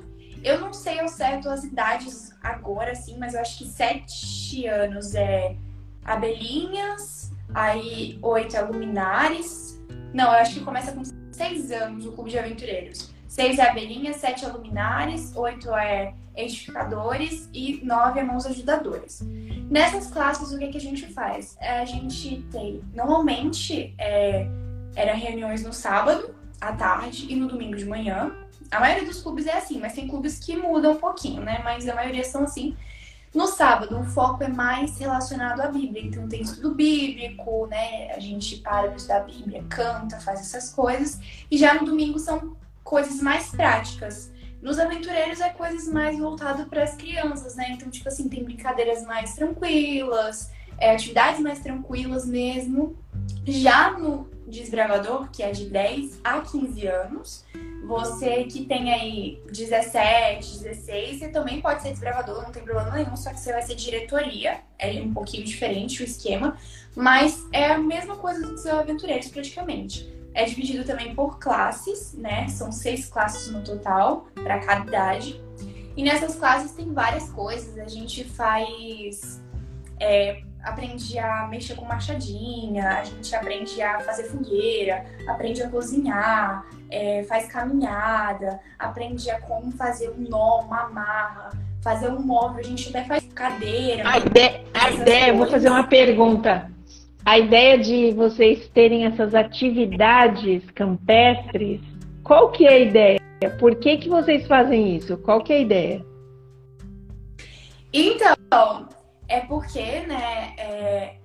Eu 0.43 0.59
não 0.59 0.73
sei 0.73 0.99
ao 0.99 1.07
certo 1.07 1.49
as 1.49 1.63
idades 1.63 2.33
agora, 2.41 2.93
sim, 2.95 3.17
mas 3.17 3.33
eu 3.33 3.41
acho 3.41 3.57
que 3.57 3.65
sete 3.65 4.67
anos 4.67 5.15
é 5.15 5.55
abelhinhas, 6.03 7.31
aí 7.53 8.19
oito 8.21 8.55
é 8.55 8.61
luminares. 8.61 9.81
Não, 10.13 10.25
eu 10.25 10.39
acho 10.39 10.55
que 10.55 10.65
começa 10.65 10.91
com 10.91 11.03
seis 11.31 11.71
anos 11.71 12.05
o 12.05 12.11
Clube 12.11 12.31
de 12.31 12.39
Aventureiros. 12.39 13.11
Seis 13.31 13.59
é 13.59 13.69
abelhinhas, 13.69 14.17
sete 14.17 14.43
é 14.43 14.49
luminares, 14.49 15.33
oito 15.37 15.73
é 15.73 16.13
edificadores 16.35 17.49
e 17.53 17.79
nove 17.81 18.19
é 18.19 18.23
mãos 18.23 18.45
ajudadoras. 18.45 19.21
Nessas 19.69 20.07
classes, 20.07 20.51
o 20.51 20.59
que, 20.59 20.67
que 20.67 20.77
a 20.77 20.81
gente 20.81 21.07
faz? 21.13 21.55
É, 21.61 21.79
a 21.79 21.85
gente 21.85 22.45
tem, 22.51 22.83
normalmente, 22.93 23.95
é, 23.97 24.45
era 24.97 25.13
reuniões 25.13 25.63
no 25.63 25.71
sábado, 25.71 26.35
à 26.59 26.73
tarde 26.73 27.25
e 27.29 27.35
no 27.37 27.47
domingo 27.47 27.77
de 27.77 27.85
manhã. 27.85 28.35
A 28.69 28.81
maioria 28.81 29.05
dos 29.05 29.21
clubes 29.21 29.47
é 29.47 29.53
assim, 29.53 29.79
mas 29.79 29.93
tem 29.93 30.09
clubes 30.09 30.37
que 30.37 30.57
mudam 30.57 30.91
um 30.91 30.97
pouquinho, 30.97 31.41
né? 31.41 31.61
Mas 31.63 31.87
a 31.87 31.95
maioria 31.95 32.25
são 32.25 32.43
assim. 32.43 32.75
No 33.33 33.47
sábado, 33.47 33.97
o 33.97 34.03
foco 34.03 34.43
é 34.43 34.49
mais 34.49 34.99
relacionado 34.99 35.61
à 35.61 35.67
Bíblia. 35.67 36.03
Então, 36.03 36.27
tem 36.27 36.41
estudo 36.41 36.75
bíblico, 36.75 37.65
né? 37.67 38.11
A 38.13 38.19
gente 38.19 38.57
para 38.57 38.89
para 38.89 38.97
estudar 38.97 39.21
a 39.21 39.23
Bíblia, 39.23 39.63
canta, 39.69 40.19
faz 40.19 40.41
essas 40.41 40.73
coisas. 40.73 41.17
E 41.49 41.57
já 41.57 41.75
no 41.75 41.85
domingo 41.85 42.19
são 42.19 42.59
coisas 42.91 43.21
mais 43.21 43.49
práticas. 43.51 44.29
Nos 44.61 44.77
aventureiros 44.77 45.39
é 45.39 45.49
coisas 45.49 45.87
mais 45.87 46.19
voltadas 46.19 46.67
para 46.67 46.83
as 46.83 46.93
crianças, 46.93 47.55
né? 47.55 47.67
Então, 47.71 47.89
tipo 47.89 48.09
assim, 48.09 48.27
tem 48.27 48.43
brincadeiras 48.43 49.03
mais 49.03 49.33
tranquilas, 49.33 50.51
é, 50.77 50.91
atividades 50.91 51.39
mais 51.39 51.59
tranquilas 51.59 52.25
mesmo. 52.25 52.97
Já 53.47 53.97
no 53.97 54.29
desbravador, 54.45 55.31
que 55.31 55.41
é 55.41 55.51
de 55.51 55.69
10 55.69 56.19
a 56.21 56.41
15 56.41 56.85
anos, 56.85 57.45
você 57.87 58.43
que 58.43 58.65
tem 58.65 58.93
aí 58.93 59.41
17, 59.49 60.59
16, 60.59 61.19
você 61.19 61.29
também 61.29 61.61
pode 61.61 61.81
ser 61.81 61.91
desbravador, 61.91 62.43
não 62.43 62.51
tem 62.51 62.61
problema 62.61 62.91
nenhum, 62.91 63.15
só 63.15 63.29
que 63.29 63.39
você 63.39 63.53
vai 63.53 63.61
ser 63.61 63.75
diretoria. 63.75 64.59
É 64.77 64.91
um 65.01 65.13
pouquinho 65.13 65.45
diferente 65.45 66.03
o 66.03 66.05
esquema, 66.05 66.57
mas 66.93 67.41
é 67.53 67.67
a 67.67 67.77
mesma 67.77 68.17
coisa 68.17 68.45
do 68.45 68.57
seu 68.57 68.77
aventureiros 68.77 69.29
praticamente. 69.29 70.20
É 70.33 70.45
dividido 70.45 70.83
também 70.85 71.13
por 71.13 71.39
classes, 71.39 72.13
né? 72.13 72.47
São 72.47 72.71
seis 72.71 73.07
classes 73.07 73.51
no 73.51 73.63
total 73.63 74.27
para 74.35 74.59
cada 74.59 74.85
idade. 74.85 75.41
E 75.95 76.03
nessas 76.03 76.35
classes 76.35 76.71
tem 76.71 76.93
várias 76.93 77.29
coisas. 77.31 77.77
A 77.77 77.87
gente 77.87 78.23
faz 78.23 79.41
é, 79.99 80.41
aprende 80.63 81.17
a 81.17 81.47
mexer 81.47 81.75
com 81.75 81.85
machadinha, 81.85 82.99
a 82.99 83.03
gente 83.03 83.35
aprende 83.35 83.81
a 83.81 83.99
fazer 84.01 84.23
fogueira, 84.25 85.05
aprende 85.27 85.61
a 85.61 85.69
cozinhar, 85.69 86.65
é, 86.89 87.23
faz 87.23 87.47
caminhada, 87.47 88.59
aprende 88.77 89.29
a 89.29 89.39
como 89.41 89.71
fazer 89.71 90.09
um 90.09 90.27
nó, 90.29 90.61
uma 90.61 90.81
amarra, 90.83 91.49
fazer 91.81 92.09
um 92.09 92.21
móvel, 92.21 92.59
a 92.59 92.63
gente 92.63 92.89
até 92.89 93.03
faz 93.03 93.23
cadeira. 93.33 94.07
A 94.07 94.17
ideia, 94.19 94.61
a 94.73 94.91
ideia 94.91 95.33
vou 95.33 95.47
fazer 95.47 95.69
uma 95.69 95.83
pergunta. 95.83 96.69
A 97.25 97.37
ideia 97.37 97.77
de 97.77 98.11
vocês 98.13 98.67
terem 98.69 99.05
essas 99.05 99.35
atividades 99.35 100.63
campestres, 100.71 101.79
qual 102.23 102.51
que 102.51 102.65
é 102.65 102.73
a 102.73 102.79
ideia? 102.79 103.19
Por 103.59 103.75
que, 103.75 103.97
que 103.97 104.09
vocês 104.09 104.47
fazem 104.47 104.95
isso? 104.95 105.17
Qual 105.17 105.43
que 105.43 105.53
é 105.53 105.57
a 105.57 105.59
ideia? 105.59 106.05
Então, 107.93 108.89
é 109.27 109.41
porque, 109.41 110.01
né, 110.01 110.53
é, 110.57 111.15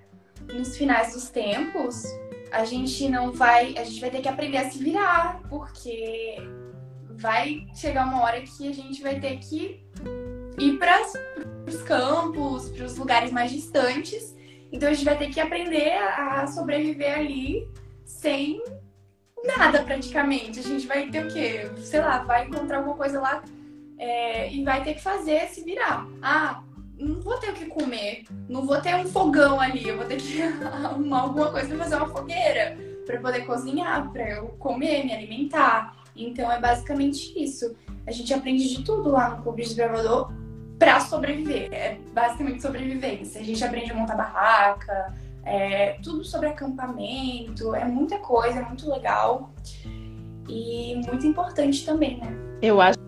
nos 0.52 0.76
finais 0.76 1.14
dos 1.14 1.30
tempos, 1.30 2.04
a 2.52 2.64
gente 2.64 3.08
não 3.08 3.32
vai. 3.32 3.74
A 3.78 3.84
gente 3.84 4.00
vai 4.00 4.10
ter 4.10 4.20
que 4.20 4.28
aprender 4.28 4.58
a 4.58 4.70
se 4.70 4.78
virar, 4.82 5.40
porque 5.48 6.36
vai 7.10 7.66
chegar 7.74 8.06
uma 8.06 8.22
hora 8.22 8.42
que 8.42 8.68
a 8.68 8.72
gente 8.72 9.02
vai 9.02 9.18
ter 9.18 9.38
que 9.38 9.82
ir 10.58 10.78
para 10.78 11.00
os 11.66 11.82
campos, 11.82 12.68
para 12.68 12.84
os 12.84 12.98
lugares 12.98 13.32
mais 13.32 13.50
distantes. 13.50 14.35
Então 14.72 14.88
a 14.88 14.92
gente 14.92 15.04
vai 15.04 15.16
ter 15.16 15.30
que 15.30 15.40
aprender 15.40 15.92
a 15.92 16.46
sobreviver 16.46 17.18
ali 17.18 17.68
sem 18.04 18.62
nada 19.44 19.82
praticamente. 19.82 20.58
A 20.58 20.62
gente 20.62 20.86
vai 20.86 21.08
ter 21.08 21.24
o 21.24 21.28
quê? 21.28 21.70
Sei 21.78 22.00
lá, 22.00 22.18
vai 22.18 22.46
encontrar 22.46 22.78
alguma 22.78 22.96
coisa 22.96 23.20
lá 23.20 23.42
é, 23.98 24.52
e 24.52 24.64
vai 24.64 24.82
ter 24.82 24.94
que 24.94 25.02
fazer 25.02 25.48
se 25.48 25.62
virar. 25.62 26.06
Ah, 26.20 26.62
não 26.98 27.20
vou 27.20 27.38
ter 27.38 27.50
o 27.50 27.54
que 27.54 27.66
comer, 27.66 28.24
não 28.48 28.66
vou 28.66 28.80
ter 28.80 28.94
um 28.94 29.06
fogão 29.06 29.60
ali, 29.60 29.88
eu 29.88 29.96
vou 29.96 30.06
ter 30.06 30.16
que 30.16 30.42
arrumar 30.64 31.22
alguma 31.22 31.50
coisa 31.50 31.68
para 31.68 31.78
fazer 31.78 31.96
uma 31.96 32.08
fogueira, 32.08 32.76
para 33.04 33.20
poder 33.20 33.46
cozinhar, 33.46 34.10
para 34.10 34.30
eu 34.30 34.48
comer, 34.58 35.04
me 35.04 35.12
alimentar. 35.12 35.94
Então 36.14 36.50
é 36.50 36.58
basicamente 36.58 37.32
isso. 37.36 37.76
A 38.06 38.10
gente 38.10 38.32
aprende 38.32 38.68
de 38.68 38.82
tudo 38.82 39.10
lá 39.10 39.30
no 39.30 39.42
Clube 39.42 39.62
de 39.62 39.68
Desbravador 39.68 40.32
para 40.78 41.00
sobreviver. 41.00 41.72
É 41.72 41.98
basicamente 42.12 42.62
sobrevivência. 42.62 43.40
A 43.40 43.44
gente 43.44 43.62
aprende 43.64 43.90
a 43.90 43.94
montar 43.94 44.16
barraca, 44.16 45.14
é, 45.44 45.96
tudo 46.02 46.24
sobre 46.24 46.48
acampamento, 46.48 47.74
é 47.74 47.84
muita 47.84 48.18
coisa, 48.18 48.58
é 48.58 48.62
muito 48.62 48.90
legal 48.90 49.50
e 50.48 51.00
muito 51.06 51.26
importante 51.26 51.84
também, 51.84 52.18
né? 52.18 52.36
Eu 52.60 52.80
acho 52.80 52.98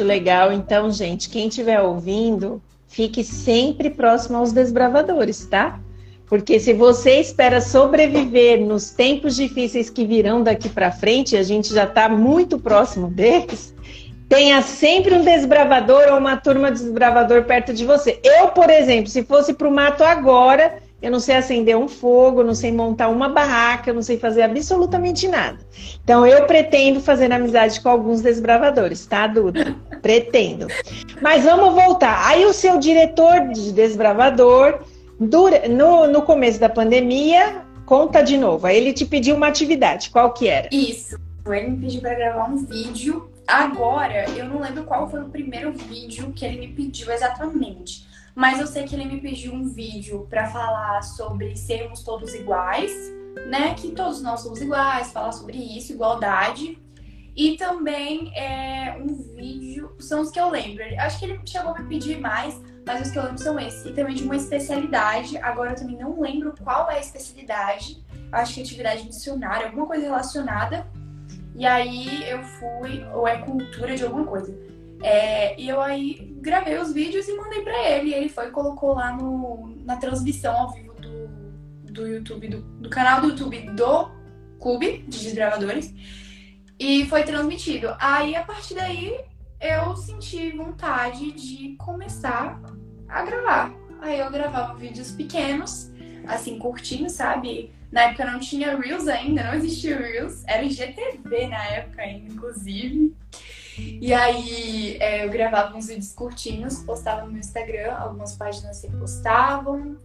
legal. 0.00 0.52
Então, 0.52 0.90
gente, 0.90 1.28
quem 1.28 1.48
estiver 1.48 1.80
ouvindo, 1.80 2.62
fique 2.86 3.22
sempre 3.22 3.90
próximo 3.90 4.38
aos 4.38 4.52
desbravadores, 4.52 5.46
tá? 5.46 5.78
Porque 6.26 6.60
se 6.60 6.74
você 6.74 7.20
espera 7.20 7.60
sobreviver 7.60 8.60
nos 8.60 8.90
tempos 8.90 9.34
difíceis 9.34 9.88
que 9.88 10.04
virão 10.06 10.42
daqui 10.42 10.68
para 10.68 10.90
frente, 10.90 11.36
a 11.36 11.42
gente 11.42 11.72
já 11.72 11.84
está 11.84 12.08
muito 12.08 12.58
próximo 12.58 13.08
deles. 13.08 13.74
Tenha 14.28 14.60
sempre 14.60 15.14
um 15.14 15.24
desbravador 15.24 16.08
ou 16.10 16.18
uma 16.18 16.36
turma 16.36 16.70
de 16.70 16.80
desbravador 16.80 17.44
perto 17.44 17.72
de 17.72 17.84
você. 17.84 18.20
Eu, 18.22 18.48
por 18.48 18.68
exemplo, 18.68 19.08
se 19.08 19.22
fosse 19.22 19.54
para 19.54 19.66
o 19.66 19.72
mato 19.72 20.04
agora, 20.04 20.82
eu 21.00 21.10
não 21.10 21.20
sei 21.20 21.36
acender 21.36 21.76
um 21.76 21.88
fogo, 21.88 22.42
não 22.42 22.54
sei 22.54 22.70
montar 22.70 23.08
uma 23.08 23.28
barraca, 23.28 23.88
eu 23.88 23.94
não 23.94 24.02
sei 24.02 24.18
fazer 24.18 24.42
absolutamente 24.42 25.26
nada. 25.28 25.58
Então, 26.02 26.26
eu 26.26 26.44
pretendo 26.44 27.00
fazer 27.00 27.32
amizade 27.32 27.80
com 27.80 27.88
alguns 27.88 28.20
desbravadores, 28.20 29.06
tá, 29.06 29.26
Duda? 29.26 29.74
Pretendo. 30.02 30.66
Mas 31.22 31.44
vamos 31.44 31.74
voltar. 31.74 32.26
Aí, 32.26 32.44
o 32.44 32.52
seu 32.52 32.78
diretor 32.78 33.48
de 33.48 33.72
desbravador 33.72 34.80
no, 35.18 36.06
no 36.06 36.22
começo 36.22 36.60
da 36.60 36.68
pandemia, 36.68 37.62
conta 37.86 38.20
de 38.22 38.36
novo. 38.36 38.66
Aí 38.66 38.76
ele 38.76 38.92
te 38.92 39.06
pediu 39.06 39.36
uma 39.36 39.48
atividade. 39.48 40.10
Qual 40.10 40.32
que 40.32 40.48
era? 40.48 40.68
Isso. 40.70 41.18
Ele 41.46 41.70
me 41.70 41.76
pediu 41.78 42.00
para 42.00 42.14
gravar 42.14 42.44
um 42.44 42.56
vídeo. 42.56 43.30
Agora, 43.48 44.28
eu 44.28 44.46
não 44.46 44.60
lembro 44.60 44.84
qual 44.84 45.08
foi 45.08 45.22
o 45.22 45.30
primeiro 45.30 45.72
vídeo 45.72 46.34
que 46.34 46.44
ele 46.44 46.58
me 46.58 46.68
pediu 46.68 47.10
exatamente. 47.10 48.06
Mas 48.34 48.60
eu 48.60 48.66
sei 48.66 48.84
que 48.84 48.94
ele 48.94 49.06
me 49.06 49.22
pediu 49.22 49.54
um 49.54 49.64
vídeo 49.64 50.26
para 50.28 50.50
falar 50.50 51.02
sobre 51.02 51.56
sermos 51.56 52.02
todos 52.02 52.34
iguais, 52.34 52.92
né? 53.48 53.72
Que 53.72 53.92
todos 53.92 54.20
nós 54.20 54.40
somos 54.40 54.60
iguais, 54.60 55.12
falar 55.12 55.32
sobre 55.32 55.56
isso, 55.56 55.94
igualdade. 55.94 56.78
E 57.34 57.56
também 57.56 58.30
é, 58.36 58.98
um 59.00 59.14
vídeo, 59.34 59.96
são 59.98 60.20
os 60.20 60.30
que 60.30 60.38
eu 60.38 60.50
lembro. 60.50 60.84
Acho 60.98 61.18
que 61.18 61.24
ele 61.24 61.40
chegou 61.46 61.70
a 61.70 61.78
me 61.78 61.88
pedir 61.88 62.20
mais, 62.20 62.60
mas 62.86 63.06
os 63.06 63.10
que 63.10 63.18
eu 63.18 63.22
lembro 63.22 63.38
são 63.38 63.58
esses. 63.58 63.86
E 63.86 63.92
também 63.92 64.14
de 64.14 64.24
uma 64.24 64.36
especialidade, 64.36 65.38
agora 65.38 65.70
eu 65.70 65.76
também 65.76 65.96
não 65.96 66.20
lembro 66.20 66.52
qual 66.62 66.90
é 66.90 66.96
a 66.96 67.00
especialidade. 67.00 68.04
Acho 68.30 68.54
que 68.54 68.60
é 68.60 68.62
atividade 68.62 69.04
missionária, 69.04 69.66
alguma 69.68 69.86
coisa 69.86 70.02
relacionada. 70.02 70.86
E 71.58 71.66
aí 71.66 72.30
eu 72.30 72.40
fui, 72.40 73.04
ou 73.12 73.26
é 73.26 73.38
cultura 73.38 73.96
de 73.96 74.04
alguma 74.04 74.24
coisa. 74.24 74.56
É, 75.02 75.60
e 75.60 75.68
eu 75.68 75.80
aí 75.80 76.32
gravei 76.40 76.78
os 76.78 76.92
vídeos 76.92 77.26
e 77.26 77.36
mandei 77.36 77.62
para 77.62 77.90
ele. 77.90 78.14
Ele 78.14 78.28
foi 78.28 78.46
e 78.46 78.50
colocou 78.52 78.94
lá 78.94 79.12
no, 79.16 79.74
na 79.84 79.96
transmissão 79.96 80.56
ao 80.56 80.72
vivo 80.72 80.94
do, 80.94 81.92
do 81.92 82.06
YouTube, 82.06 82.46
do, 82.46 82.60
do 82.60 82.88
canal 82.88 83.20
do 83.20 83.30
YouTube 83.30 83.70
do 83.72 84.08
Clube 84.60 85.04
de 85.08 85.18
Desbravadores. 85.24 85.92
E 86.78 87.04
foi 87.06 87.24
transmitido. 87.24 87.88
Aí 87.98 88.36
a 88.36 88.44
partir 88.44 88.74
daí 88.74 89.18
eu 89.60 89.96
senti 89.96 90.52
vontade 90.52 91.32
de 91.32 91.74
começar 91.76 92.62
a 93.08 93.22
gravar. 93.24 93.74
Aí 94.00 94.20
eu 94.20 94.30
gravava 94.30 94.74
vídeos 94.74 95.10
pequenos, 95.10 95.90
assim, 96.24 96.56
curtinhos, 96.56 97.14
sabe? 97.14 97.72
Na 97.90 98.02
época 98.02 98.30
não 98.30 98.38
tinha 98.38 98.76
Reels 98.76 99.08
ainda, 99.08 99.44
não 99.44 99.54
existia 99.54 99.96
Reels. 99.96 100.42
Era 100.46 100.62
IGTV 100.62 101.46
na 101.48 101.64
época 101.66 102.02
ainda, 102.02 102.32
inclusive. 102.32 103.16
E 103.78 104.12
aí 104.12 104.96
é, 105.00 105.24
eu 105.24 105.30
gravava 105.30 105.76
uns 105.76 105.86
vídeos 105.86 106.12
curtinhos, 106.12 106.82
postava 106.82 107.22
no 107.22 107.30
meu 107.30 107.40
Instagram, 107.40 107.94
algumas 107.94 108.34
páginas 108.34 108.82
repostavam, 108.82 109.96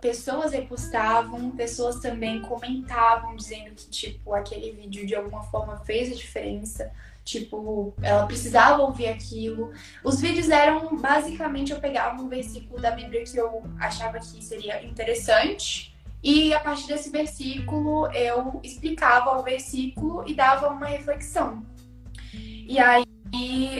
pessoas 0.00 0.52
repostavam, 0.52 1.50
pessoas 1.50 1.96
também 1.96 2.40
comentavam 2.42 3.34
dizendo 3.34 3.74
que, 3.74 3.88
tipo, 3.88 4.32
aquele 4.32 4.70
vídeo 4.72 5.06
de 5.06 5.14
alguma 5.14 5.42
forma 5.44 5.76
fez 5.78 6.12
a 6.12 6.14
diferença. 6.14 6.90
Tipo, 7.24 7.92
ela 8.00 8.24
precisava 8.24 8.82
ouvir 8.82 9.08
aquilo. 9.08 9.72
Os 10.04 10.20
vídeos 10.20 10.48
eram 10.48 10.96
basicamente 10.96 11.72
eu 11.72 11.80
pegava 11.80 12.22
um 12.22 12.28
versículo 12.28 12.80
da 12.80 12.92
Bíblia 12.92 13.24
que 13.24 13.36
eu 13.36 13.64
achava 13.80 14.20
que 14.20 14.44
seria 14.44 14.84
interessante. 14.84 15.95
E 16.26 16.52
a 16.52 16.58
partir 16.58 16.88
desse 16.88 17.08
versículo 17.08 18.10
eu 18.10 18.58
explicava 18.64 19.38
o 19.38 19.44
versículo 19.44 20.24
e 20.26 20.34
dava 20.34 20.70
uma 20.70 20.86
reflexão. 20.86 21.64
E 22.34 22.80
aí 22.80 23.06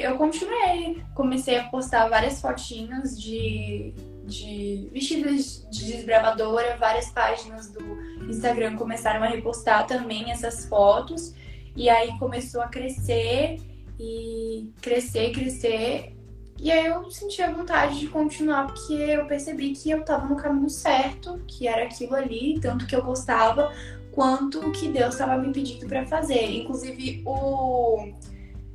eu 0.01 0.17
continuei, 0.17 1.03
comecei 1.13 1.59
a 1.59 1.65
postar 1.65 2.09
várias 2.09 2.41
fotinhas 2.41 3.21
de, 3.21 3.93
de 4.25 4.89
vestidos 4.93 5.67
de 5.73 5.87
desbravadora, 5.91 6.77
várias 6.77 7.11
páginas 7.11 7.69
do 7.73 7.83
Instagram 8.29 8.77
começaram 8.77 9.25
a 9.25 9.27
repostar 9.27 9.85
também 9.85 10.31
essas 10.31 10.67
fotos. 10.67 11.35
E 11.75 11.89
aí 11.89 12.17
começou 12.17 12.63
a 12.63 12.69
crescer 12.69 13.59
e 13.99 14.71
crescer, 14.81 15.33
crescer. 15.33 16.16
E 16.59 16.73
aí 16.73 16.87
eu 16.87 17.11
senti 17.11 17.43
a 17.43 17.53
vontade 17.53 18.01
de 18.01 18.09
continuar 18.09 18.67
porque 18.67 18.95
eu 18.95 19.27
percebi 19.27 19.73
que 19.73 19.91
eu 19.91 20.01
estava 20.01 20.27
no 20.27 20.37
caminho 20.37 20.71
certo, 20.71 21.41
que 21.47 21.69
era 21.69 21.85
aquilo 21.85 22.15
ali, 22.15 22.59
tanto 22.61 22.87
que 22.87 22.97
eu 22.97 23.03
gostava, 23.03 23.73
quanto 24.13 24.71
que 24.73 24.89
Deus 24.89 25.15
estava 25.15 25.37
me 25.37 25.53
pedindo 25.53 25.87
para 25.87 26.07
fazer. 26.07 26.51
Inclusive 26.63 27.23
o 27.27 28.13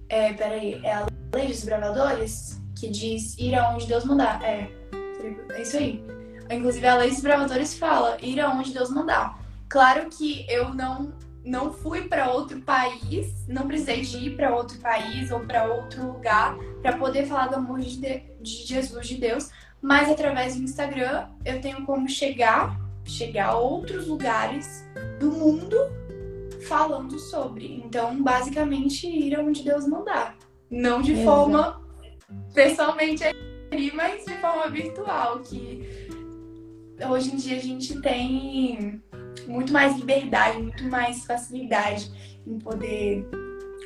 é, 0.07 0.33
peraí, 0.33 0.79
é 0.83 0.93
a 0.93 1.07
lei 1.33 1.47
dos 1.47 1.63
bravadores 1.63 2.61
que 2.79 2.89
diz 2.89 3.37
ir 3.37 3.55
aonde 3.55 3.87
Deus 3.87 4.05
mandar. 4.05 4.43
É, 4.43 4.69
é 5.49 5.61
isso 5.61 5.77
aí. 5.77 6.03
Inclusive 6.49 6.85
a 6.85 6.95
lei 6.97 7.09
dos 7.09 7.21
bravadores 7.21 7.73
fala 7.73 8.17
ir 8.21 8.39
aonde 8.39 8.73
Deus 8.73 8.89
mandar. 8.89 9.39
Claro 9.69 10.09
que 10.09 10.45
eu 10.49 10.73
não 10.73 11.13
não 11.43 11.73
fui 11.73 12.07
para 12.07 12.31
outro 12.31 12.61
país, 12.61 13.47
não 13.47 13.67
precisei 13.67 14.01
de 14.01 14.17
ir 14.17 14.35
para 14.35 14.55
outro 14.55 14.77
país 14.79 15.31
ou 15.31 15.39
para 15.39 15.65
outro 15.65 16.05
lugar 16.05 16.55
para 16.81 16.97
poder 16.97 17.25
falar 17.25 17.47
do 17.47 17.55
amor 17.55 17.79
de, 17.79 17.97
de 17.97 18.51
Jesus, 18.65 19.07
de 19.07 19.15
Deus, 19.15 19.49
mas 19.81 20.09
através 20.09 20.55
do 20.55 20.63
Instagram 20.63 21.27
eu 21.43 21.59
tenho 21.59 21.85
como 21.85 22.07
chegar, 22.07 22.79
chegar 23.03 23.49
a 23.49 23.57
outros 23.57 24.07
lugares 24.07 24.85
do 25.19 25.31
mundo 25.31 25.75
falando 26.67 27.17
sobre. 27.17 27.81
Então, 27.83 28.21
basicamente, 28.21 29.07
ir 29.07 29.35
aonde 29.35 29.63
Deus 29.63 29.87
mandar. 29.87 30.37
Não 30.69 31.01
de 31.01 31.13
Exato. 31.13 31.25
forma 31.25 31.81
pessoalmente 32.53 33.23
ali, 33.23 33.91
mas 33.93 34.25
de 34.25 34.33
forma 34.35 34.69
virtual, 34.69 35.39
que 35.39 36.07
hoje 37.09 37.33
em 37.33 37.37
dia 37.37 37.57
a 37.57 37.61
gente 37.61 37.99
tem 38.01 39.01
muito 39.47 39.71
mais 39.71 39.97
liberdade, 39.97 40.61
muito 40.61 40.83
mais 40.85 41.25
facilidade 41.25 42.11
em 42.45 42.57
poder 42.59 43.27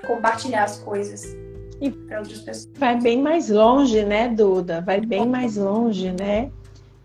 compartilhar 0.06 0.64
as 0.64 0.80
coisas 0.80 1.36
para 2.08 2.20
outras 2.20 2.40
pessoas. 2.42 2.70
Vai 2.78 3.00
bem 3.00 3.22
mais 3.22 3.50
longe, 3.50 4.04
né, 4.04 4.30
Duda? 4.30 4.82
Vai 4.82 5.02
bem 5.02 5.28
mais 5.28 5.58
longe, 5.58 6.12
né? 6.12 6.50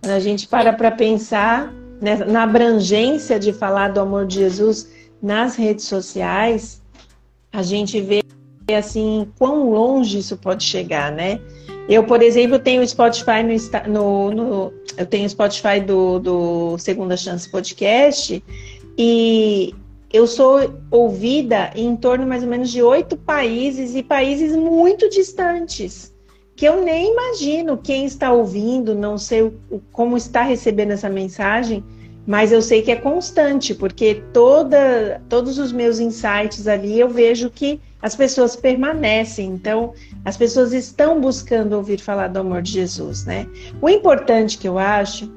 Quando 0.00 0.12
a 0.12 0.20
gente 0.20 0.46
para 0.48 0.72
para 0.72 0.90
pensar 0.90 1.72
né, 2.00 2.16
na 2.24 2.44
abrangência 2.44 3.38
de 3.38 3.52
falar 3.52 3.88
do 3.88 4.00
amor 4.00 4.26
de 4.26 4.36
Jesus 4.36 4.90
nas 5.22 5.56
redes 5.56 5.84
sociais, 5.84 6.80
a 7.52 7.62
gente 7.62 8.00
vê 8.00 8.22
assim 8.74 9.30
quão 9.38 9.70
longe 9.70 10.18
isso 10.18 10.36
pode 10.36 10.64
chegar, 10.64 11.10
né? 11.12 11.40
Eu, 11.90 12.04
por 12.04 12.22
exemplo, 12.22 12.56
tenho 12.56 12.86
Spotify 12.86 13.42
no, 13.42 13.92
no, 13.92 14.30
no 14.30 14.72
eu 14.96 15.04
tenho 15.04 15.28
Spotify 15.28 15.80
do, 15.80 16.20
do 16.20 16.78
Segunda 16.78 17.16
Chance 17.16 17.50
Podcast 17.50 18.42
e 18.96 19.74
eu 20.12 20.24
sou 20.24 20.72
ouvida 20.88 21.72
em 21.74 21.96
torno 21.96 22.24
mais 22.24 22.44
ou 22.44 22.48
menos 22.48 22.70
de 22.70 22.80
oito 22.80 23.16
países 23.16 23.96
e 23.96 24.04
países 24.04 24.54
muito 24.54 25.10
distantes 25.10 26.14
que 26.60 26.68
eu 26.68 26.84
nem 26.84 27.12
imagino 27.12 27.78
quem 27.78 28.04
está 28.04 28.30
ouvindo, 28.30 28.94
não 28.94 29.16
sei 29.16 29.42
o, 29.42 29.80
como 29.90 30.16
está 30.16 30.42
recebendo 30.42 30.90
essa 30.90 31.08
mensagem, 31.08 31.82
mas 32.26 32.52
eu 32.52 32.60
sei 32.60 32.82
que 32.82 32.92
é 32.92 32.96
constante, 32.96 33.74
porque 33.74 34.22
toda, 34.30 35.22
todos 35.26 35.58
os 35.58 35.72
meus 35.72 35.98
insights 35.98 36.68
ali 36.68 37.00
eu 37.00 37.08
vejo 37.08 37.48
que 37.48 37.80
as 38.02 38.16
pessoas 38.16 38.56
permanecem, 38.56 39.50
então 39.50 39.92
as 40.24 40.36
pessoas 40.36 40.72
estão 40.72 41.20
buscando 41.20 41.74
ouvir 41.74 42.00
falar 42.00 42.28
do 42.28 42.38
amor 42.38 42.62
de 42.62 42.72
Jesus, 42.72 43.24
né? 43.24 43.46
O 43.80 43.88
importante 43.88 44.58
que 44.58 44.68
eu 44.68 44.78
acho 44.78 45.30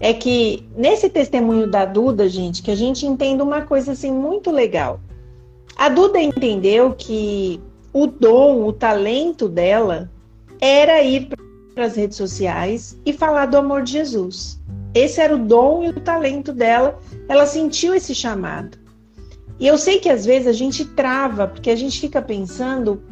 é 0.00 0.12
que 0.12 0.66
nesse 0.76 1.08
testemunho 1.08 1.70
da 1.70 1.84
Duda, 1.84 2.28
gente, 2.28 2.62
que 2.62 2.70
a 2.70 2.76
gente 2.76 3.06
entenda 3.06 3.42
uma 3.42 3.62
coisa 3.62 3.92
assim 3.92 4.12
muito 4.12 4.50
legal. 4.50 5.00
A 5.76 5.88
Duda 5.88 6.20
entendeu 6.20 6.92
que 6.92 7.60
o 7.92 8.06
dom, 8.06 8.64
o 8.64 8.72
talento 8.72 9.48
dela 9.48 10.10
era 10.60 11.02
ir 11.02 11.28
para 11.74 11.84
as 11.84 11.96
redes 11.96 12.16
sociais 12.16 12.98
e 13.06 13.12
falar 13.12 13.46
do 13.46 13.56
amor 13.56 13.82
de 13.82 13.92
Jesus. 13.92 14.60
Esse 14.94 15.20
era 15.20 15.34
o 15.34 15.38
dom 15.38 15.84
e 15.84 15.90
o 15.90 16.00
talento 16.00 16.52
dela. 16.52 16.98
Ela 17.28 17.46
sentiu 17.46 17.94
esse 17.94 18.14
chamado. 18.14 18.78
E 19.58 19.66
eu 19.66 19.76
sei 19.76 19.98
que 19.98 20.08
às 20.08 20.24
vezes 20.24 20.46
a 20.46 20.52
gente 20.52 20.84
trava, 20.84 21.48
porque 21.48 21.70
a 21.70 21.76
gente 21.76 22.00
fica 22.00 22.22
pensando, 22.22 23.02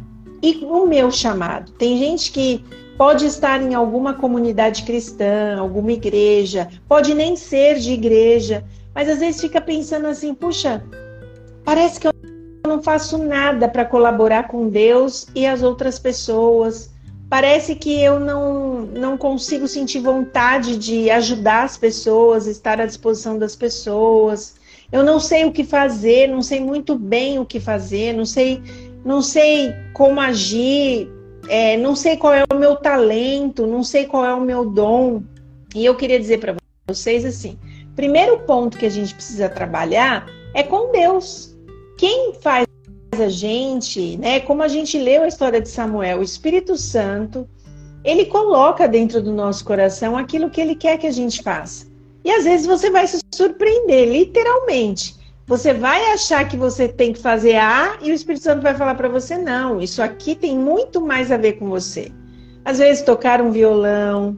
e 0.43 0.65
o 0.65 0.87
meu 0.87 1.11
chamado? 1.11 1.73
Tem 1.73 1.99
gente 1.99 2.31
que 2.31 2.65
pode 2.97 3.27
estar 3.27 3.61
em 3.61 3.75
alguma 3.75 4.15
comunidade 4.15 4.85
cristã, 4.85 5.59
alguma 5.59 5.93
igreja, 5.93 6.69
pode 6.89 7.15
nem 7.15 7.37
ser 7.37 7.79
de 7.79 7.93
igreja, 7.93 8.65
mas 8.95 9.09
às 9.09 9.19
vezes 9.19 9.41
fica 9.41 9.61
pensando 9.61 10.07
assim: 10.07 10.35
puxa, 10.35 10.85
parece 11.65 12.01
que 12.01 12.07
eu 12.07 12.13
não 12.67 12.83
faço 12.83 13.19
nada 13.19 13.69
para 13.69 13.85
colaborar 13.85 14.49
com 14.49 14.69
Deus 14.69 15.27
e 15.35 15.47
as 15.47 15.63
outras 15.63 15.99
pessoas. 15.99 16.91
parece 17.29 17.75
que 17.75 18.01
eu 18.01 18.21
não, 18.21 18.83
não 18.83 19.19
consigo 19.19 19.67
sentir 19.67 19.99
vontade 19.99 20.79
de 20.79 21.11
ajudar 21.11 21.65
as 21.65 21.77
pessoas, 21.77 22.47
estar 22.47 22.81
à 22.81 22.87
disposição 22.87 23.37
das 23.37 23.57
pessoas. 23.57 24.55
Eu 24.91 25.03
não 25.03 25.19
sei 25.19 25.45
o 25.45 25.53
que 25.53 25.65
fazer, 25.65 26.29
não 26.29 26.43
sei 26.43 26.61
muito 26.61 26.97
bem 26.97 27.39
o 27.39 27.45
que 27.45 27.59
fazer, 27.59 28.13
não 28.13 28.25
sei, 28.25 28.63
não 29.05 29.21
sei 29.21 29.73
como 29.93 30.21
agir, 30.21 31.11
é, 31.49 31.77
não 31.77 31.95
sei 31.97 32.17
qual 32.17 32.35
é 32.35 32.45
o 32.53 32.57
meu 32.57 32.77
talento, 32.77 33.67
não 33.67 33.83
sei 33.83 34.07
qual 34.07 34.25
é 34.25 34.33
o 34.33 34.41
meu 34.41 34.69
dom. 34.69 35.23
E 35.75 35.85
eu 35.85 35.95
queria 35.97 36.19
dizer 36.19 36.39
para 36.39 36.57
vocês 36.89 37.25
assim: 37.25 37.59
primeiro 37.95 38.39
ponto 38.41 38.79
que 38.79 38.87
a 38.87 38.91
gente 38.91 39.15
precisa 39.15 39.49
trabalhar 39.49 40.27
é 40.55 40.63
com 40.63 40.93
Deus. 40.93 41.57
Quem 41.99 42.35
faz 42.41 42.67
a 43.13 43.29
gente, 43.29 44.17
né? 44.19 44.41
Como 44.41 44.63
a 44.63 44.69
gente 44.69 44.99
leu 44.99 45.23
a 45.23 45.29
história 45.29 45.61
de 45.61 45.69
Samuel, 45.69 46.19
o 46.19 46.23
Espírito 46.23 46.77
Santo, 46.77 47.49
ele 48.05 48.27
coloca 48.27 48.87
dentro 48.87 49.23
do 49.23 49.33
nosso 49.33 49.65
coração 49.65 50.17
aquilo 50.17 50.51
que 50.51 50.61
ele 50.61 50.75
quer 50.75 50.99
que 50.99 51.07
a 51.07 51.13
gente 51.13 51.43
faça. 51.43 51.86
E 52.27 52.31
às 52.33 52.43
vezes 52.43 52.67
você 52.67 52.91
vai 52.91 53.07
se 53.07 53.21
surpreender, 53.33 54.11
literalmente. 54.11 55.15
Você 55.47 55.73
vai 55.73 56.11
achar 56.11 56.49
que 56.49 56.57
você 56.57 56.89
tem 56.89 57.13
que 57.13 57.21
fazer 57.21 57.55
A 57.55 57.99
e 58.03 58.11
o 58.11 58.15
Espírito 58.15 58.43
Santo 58.43 58.63
vai 58.63 58.75
falar 58.75 58.97
para 58.97 59.09
você: 59.09 59.39
não, 59.39 59.81
isso 59.81 60.03
aqui 60.03 60.35
tem 60.35 60.59
muito 60.59 61.01
mais 61.01 61.31
a 61.31 61.37
ver 61.37 61.53
com 61.53 61.69
você. 61.69 62.11
Às 62.65 62.79
vezes, 62.79 63.05
tocar 63.05 63.41
um 63.41 63.53
violão 63.53 64.37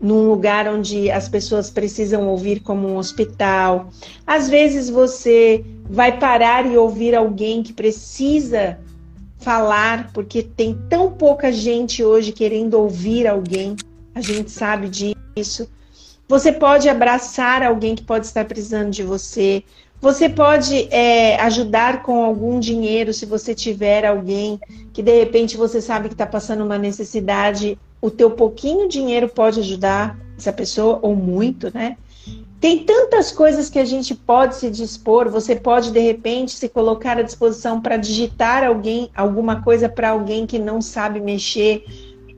num 0.00 0.30
lugar 0.30 0.66
onde 0.66 1.10
as 1.10 1.28
pessoas 1.28 1.68
precisam 1.68 2.26
ouvir, 2.26 2.60
como 2.60 2.88
um 2.88 2.96
hospital. 2.96 3.90
Às 4.26 4.48
vezes, 4.48 4.88
você 4.88 5.62
vai 5.90 6.18
parar 6.18 6.64
e 6.64 6.78
ouvir 6.78 7.14
alguém 7.14 7.62
que 7.62 7.74
precisa 7.74 8.78
falar, 9.36 10.10
porque 10.14 10.42
tem 10.42 10.74
tão 10.88 11.12
pouca 11.12 11.52
gente 11.52 12.02
hoje 12.02 12.32
querendo 12.32 12.80
ouvir 12.80 13.26
alguém. 13.26 13.76
A 14.14 14.22
gente 14.22 14.50
sabe 14.50 14.88
disso. 14.88 15.68
Você 16.28 16.52
pode 16.52 16.88
abraçar 16.88 17.62
alguém 17.62 17.94
que 17.94 18.02
pode 18.02 18.26
estar 18.26 18.44
precisando 18.44 18.90
de 18.90 19.02
você. 19.02 19.62
Você 20.00 20.28
pode 20.28 20.88
é, 20.90 21.40
ajudar 21.40 22.02
com 22.02 22.22
algum 22.22 22.58
dinheiro 22.58 23.12
se 23.12 23.24
você 23.24 23.54
tiver 23.54 24.04
alguém 24.04 24.60
que 24.92 25.02
de 25.02 25.18
repente 25.18 25.56
você 25.56 25.80
sabe 25.80 26.08
que 26.08 26.14
está 26.14 26.26
passando 26.26 26.64
uma 26.64 26.78
necessidade. 26.78 27.78
O 28.00 28.10
teu 28.10 28.30
pouquinho 28.30 28.88
dinheiro 28.88 29.28
pode 29.28 29.60
ajudar 29.60 30.18
essa 30.36 30.52
pessoa 30.52 30.98
ou 31.00 31.14
muito, 31.14 31.72
né? 31.72 31.96
Tem 32.60 32.84
tantas 32.84 33.30
coisas 33.30 33.70
que 33.70 33.78
a 33.78 33.84
gente 33.84 34.14
pode 34.14 34.56
se 34.56 34.70
dispor. 34.70 35.30
Você 35.30 35.54
pode 35.54 35.92
de 35.92 36.00
repente 36.00 36.52
se 36.52 36.68
colocar 36.68 37.18
à 37.18 37.22
disposição 37.22 37.80
para 37.80 37.96
digitar 37.96 38.64
alguém, 38.64 39.10
alguma 39.14 39.62
coisa 39.62 39.88
para 39.88 40.10
alguém 40.10 40.46
que 40.46 40.58
não 40.58 40.82
sabe 40.82 41.20
mexer 41.20 41.84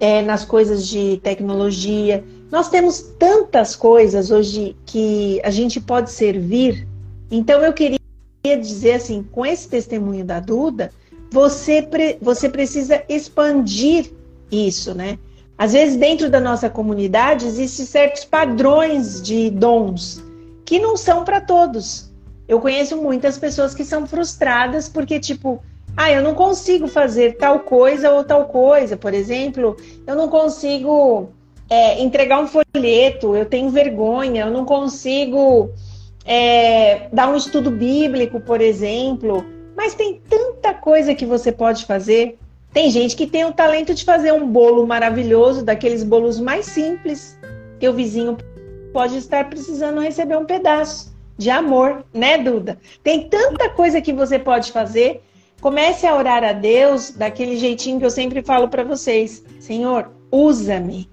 é, 0.00 0.22
nas 0.22 0.44
coisas 0.44 0.86
de 0.86 1.18
tecnologia. 1.22 2.24
Nós 2.50 2.68
temos 2.68 3.00
tantas 3.18 3.76
coisas 3.76 4.30
hoje 4.30 4.76
que 4.86 5.40
a 5.44 5.50
gente 5.50 5.80
pode 5.80 6.10
servir. 6.10 6.86
Então 7.30 7.62
eu 7.62 7.72
queria 7.72 7.98
dizer 8.44 8.94
assim, 8.94 9.22
com 9.22 9.44
esse 9.44 9.68
testemunho 9.68 10.24
da 10.24 10.40
Duda, 10.40 10.90
você, 11.30 11.86
você 12.20 12.48
precisa 12.48 13.02
expandir 13.08 14.10
isso, 14.50 14.94
né? 14.94 15.18
Às 15.58 15.72
vezes 15.72 15.96
dentro 15.96 16.30
da 16.30 16.40
nossa 16.40 16.70
comunidade 16.70 17.46
existem 17.46 17.84
certos 17.84 18.24
padrões 18.24 19.20
de 19.20 19.50
dons 19.50 20.22
que 20.64 20.78
não 20.78 20.96
são 20.96 21.24
para 21.24 21.40
todos. 21.40 22.12
Eu 22.46 22.60
conheço 22.60 22.96
muitas 22.96 23.38
pessoas 23.38 23.74
que 23.74 23.84
são 23.84 24.06
frustradas 24.06 24.88
porque 24.88 25.18
tipo, 25.18 25.62
ah, 26.00 26.12
eu 26.12 26.22
não 26.22 26.32
consigo 26.32 26.86
fazer 26.86 27.36
tal 27.38 27.58
coisa 27.58 28.12
ou 28.12 28.22
tal 28.22 28.44
coisa. 28.44 28.96
Por 28.96 29.12
exemplo, 29.12 29.76
eu 30.06 30.14
não 30.14 30.28
consigo 30.28 31.30
é, 31.68 32.00
entregar 32.00 32.38
um 32.38 32.46
folheto, 32.46 33.34
eu 33.34 33.44
tenho 33.44 33.68
vergonha, 33.68 34.44
eu 34.44 34.50
não 34.52 34.64
consigo 34.64 35.70
é, 36.24 37.08
dar 37.12 37.28
um 37.28 37.36
estudo 37.36 37.68
bíblico, 37.68 38.38
por 38.38 38.60
exemplo. 38.60 39.44
Mas 39.76 39.96
tem 39.96 40.22
tanta 40.30 40.72
coisa 40.72 41.16
que 41.16 41.26
você 41.26 41.50
pode 41.50 41.84
fazer. 41.84 42.38
Tem 42.72 42.88
gente 42.92 43.16
que 43.16 43.26
tem 43.26 43.44
o 43.44 43.52
talento 43.52 43.92
de 43.92 44.04
fazer 44.04 44.32
um 44.32 44.46
bolo 44.46 44.86
maravilhoso, 44.86 45.64
daqueles 45.64 46.04
bolos 46.04 46.38
mais 46.38 46.66
simples, 46.66 47.36
que 47.80 47.88
o 47.88 47.92
vizinho 47.92 48.36
pode 48.92 49.16
estar 49.16 49.50
precisando 49.50 50.00
receber 50.00 50.36
um 50.36 50.44
pedaço 50.44 51.12
de 51.36 51.50
amor, 51.50 52.04
né, 52.14 52.38
Duda? 52.38 52.78
Tem 53.02 53.28
tanta 53.28 53.68
coisa 53.70 54.00
que 54.00 54.12
você 54.12 54.38
pode 54.38 54.70
fazer. 54.70 55.22
Comece 55.60 56.06
a 56.06 56.16
orar 56.16 56.44
a 56.44 56.52
Deus 56.52 57.10
daquele 57.10 57.56
jeitinho 57.56 57.98
que 57.98 58.06
eu 58.06 58.10
sempre 58.10 58.42
falo 58.42 58.68
para 58.68 58.84
vocês: 58.84 59.44
Senhor, 59.58 60.10
usa-me. 60.30 61.10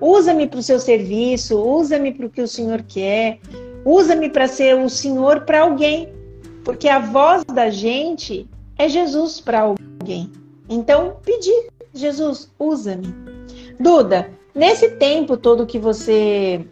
Usa-me 0.00 0.46
para 0.46 0.58
o 0.58 0.62
seu 0.62 0.78
serviço, 0.78 1.58
usa-me 1.58 2.12
para 2.12 2.26
o 2.26 2.30
que 2.30 2.42
o 2.42 2.48
Senhor 2.48 2.82
quer, 2.82 3.38
usa-me 3.84 4.28
para 4.28 4.48
ser 4.48 4.76
o 4.76 4.88
Senhor 4.88 5.42
para 5.42 5.60
alguém, 5.60 6.12
porque 6.64 6.88
a 6.88 6.98
voz 6.98 7.44
da 7.44 7.70
gente 7.70 8.48
é 8.76 8.88
Jesus 8.88 9.40
para 9.40 9.60
alguém. 9.60 10.32
Então, 10.68 11.16
pedir, 11.22 11.68
Jesus, 11.92 12.50
usa-me. 12.58 13.14
Duda, 13.78 14.30
nesse 14.54 14.90
tempo 14.90 15.36
todo 15.36 15.66
que 15.66 15.78
você 15.78 16.66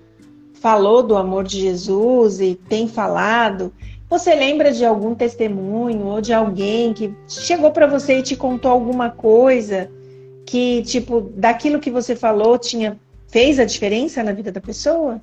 falou 0.55 1.03
do 1.03 1.17
amor 1.17 1.45
de 1.45 1.61
Jesus 1.61 2.41
e 2.41 2.55
tem 2.55 2.89
falado, 2.89 3.73
você 4.13 4.35
lembra 4.35 4.71
de 4.71 4.85
algum 4.85 5.15
testemunho 5.15 6.05
ou 6.05 6.21
de 6.21 6.35
alguém 6.35 6.93
que 6.93 7.17
chegou 7.27 7.71
para 7.71 7.87
você 7.87 8.19
e 8.19 8.23
te 8.23 8.37
contou 8.37 8.71
alguma 8.71 9.09
coisa 9.09 9.91
que, 10.47 10.83
tipo, 10.83 11.33
daquilo 11.35 11.81
que 11.81 11.91
você 11.91 12.15
falou 12.15 12.59
tinha 12.59 13.01
fez 13.29 13.59
a 13.59 13.65
diferença 13.65 14.23
na 14.23 14.33
vida 14.33 14.53
da 14.53 14.61
pessoa? 14.61 15.19